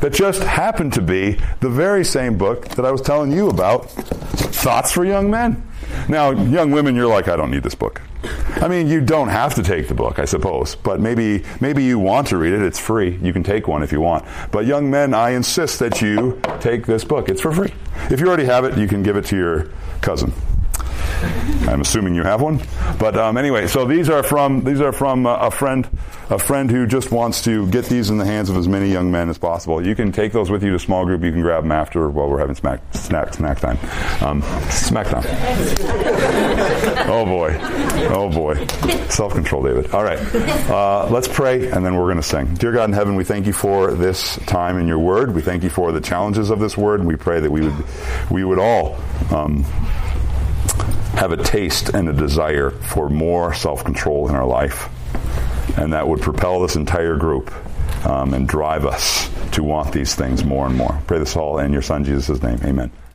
that 0.00 0.12
just 0.12 0.42
happen 0.42 0.90
to 0.90 1.00
be 1.00 1.38
the 1.60 1.70
very 1.70 2.04
same 2.04 2.36
book 2.36 2.70
that 2.70 2.84
I 2.84 2.90
was 2.90 3.02
telling 3.02 3.30
you 3.30 3.50
about 3.50 3.88
Thoughts 3.88 4.90
for 4.90 5.04
Young 5.04 5.30
Men. 5.30 5.62
Now, 6.08 6.32
young 6.32 6.72
women, 6.72 6.96
you're 6.96 7.06
like, 7.06 7.28
I 7.28 7.36
don't 7.36 7.52
need 7.52 7.62
this 7.62 7.76
book. 7.76 8.02
I 8.22 8.68
mean, 8.68 8.88
you 8.88 9.00
don't 9.00 9.28
have 9.28 9.54
to 9.54 9.62
take 9.62 9.88
the 9.88 9.94
book, 9.94 10.18
I 10.18 10.24
suppose, 10.26 10.74
but 10.74 11.00
maybe 11.00 11.44
maybe 11.60 11.82
you 11.84 11.98
want 11.98 12.26
to 12.28 12.36
read 12.36 12.52
it. 12.52 12.60
It's 12.60 12.78
free. 12.78 13.18
You 13.22 13.32
can 13.32 13.42
take 13.42 13.66
one 13.66 13.82
if 13.82 13.92
you 13.92 14.00
want. 14.00 14.26
But 14.52 14.66
young 14.66 14.90
men, 14.90 15.14
I 15.14 15.30
insist 15.30 15.78
that 15.78 16.02
you 16.02 16.40
take 16.60 16.86
this 16.86 17.04
book. 17.04 17.28
It's 17.28 17.40
for 17.40 17.52
free. 17.52 17.72
If 18.10 18.20
you 18.20 18.28
already 18.28 18.44
have 18.44 18.64
it, 18.64 18.76
you 18.76 18.86
can 18.86 19.02
give 19.02 19.16
it 19.16 19.24
to 19.26 19.36
your 19.36 19.70
cousin. 20.02 20.32
I'm 21.68 21.80
assuming 21.80 22.14
you 22.14 22.22
have 22.22 22.40
one. 22.40 22.60
But 22.98 23.16
um, 23.16 23.36
anyway, 23.36 23.66
so 23.66 23.84
these 23.84 24.08
are 24.08 24.22
from 24.22 24.64
these 24.64 24.80
are 24.80 24.92
from 24.92 25.26
uh, 25.26 25.36
a 25.36 25.50
friend, 25.50 25.88
a 26.30 26.38
friend 26.38 26.70
who 26.70 26.86
just 26.86 27.10
wants 27.10 27.42
to 27.42 27.66
get 27.68 27.84
these 27.86 28.10
in 28.10 28.18
the 28.18 28.24
hands 28.24 28.50
of 28.50 28.56
as 28.56 28.66
many 28.66 28.90
young 28.90 29.10
men 29.10 29.28
as 29.28 29.38
possible. 29.38 29.84
You 29.84 29.94
can 29.94 30.12
take 30.12 30.32
those 30.32 30.50
with 30.50 30.62
you 30.62 30.72
to 30.72 30.78
small 30.78 31.04
group. 31.04 31.22
You 31.22 31.32
can 31.32 31.42
grab 31.42 31.62
them 31.62 31.72
after 31.72 32.08
while 32.08 32.28
we're 32.28 32.38
having 32.38 32.54
smack 32.54 32.82
snack 32.94 33.34
snack 33.34 33.60
time. 33.60 33.78
Um, 34.20 34.42
smack 34.70 35.08
time. 35.08 35.24
oh 37.08 37.24
boy, 37.24 37.56
oh 38.10 38.30
boy, 38.30 38.66
self 39.08 39.34
control, 39.34 39.62
David. 39.62 39.90
All 39.92 40.04
right, 40.04 40.18
uh, 40.70 41.08
let's 41.10 41.28
pray 41.28 41.70
and 41.70 41.84
then 41.84 41.96
we're 41.96 42.06
going 42.06 42.16
to 42.16 42.22
sing. 42.22 42.54
Dear 42.54 42.72
God 42.72 42.88
in 42.88 42.94
heaven, 42.94 43.14
we 43.14 43.24
thank 43.24 43.46
you 43.46 43.52
for 43.52 43.92
this 43.92 44.36
time 44.46 44.78
in 44.78 44.88
your 44.88 44.98
Word. 44.98 45.34
We 45.34 45.42
thank 45.42 45.62
you 45.62 45.70
for 45.70 45.92
the 45.92 46.00
challenges 46.00 46.50
of 46.50 46.58
this 46.58 46.76
Word, 46.76 47.00
and 47.00 47.08
we 47.08 47.16
pray 47.16 47.40
that 47.40 47.50
we 47.50 47.62
would 47.62 47.84
we 48.30 48.44
would 48.44 48.58
all. 48.58 48.98
Um, 49.30 49.64
have 51.14 51.32
a 51.32 51.36
taste 51.36 51.90
and 51.90 52.08
a 52.08 52.12
desire 52.12 52.70
for 52.70 53.08
more 53.08 53.54
self 53.54 53.84
control 53.84 54.28
in 54.28 54.34
our 54.34 54.46
life. 54.46 54.88
And 55.76 55.92
that 55.92 56.08
would 56.08 56.20
propel 56.20 56.60
this 56.60 56.76
entire 56.76 57.16
group 57.16 57.52
um, 58.04 58.34
and 58.34 58.48
drive 58.48 58.86
us 58.86 59.30
to 59.52 59.62
want 59.62 59.92
these 59.92 60.14
things 60.14 60.44
more 60.44 60.66
and 60.66 60.76
more. 60.76 61.00
Pray 61.06 61.18
this 61.18 61.36
all 61.36 61.58
in 61.58 61.72
your 61.72 61.82
Son 61.82 62.04
Jesus' 62.04 62.42
name. 62.42 62.58
Amen. 62.64 62.90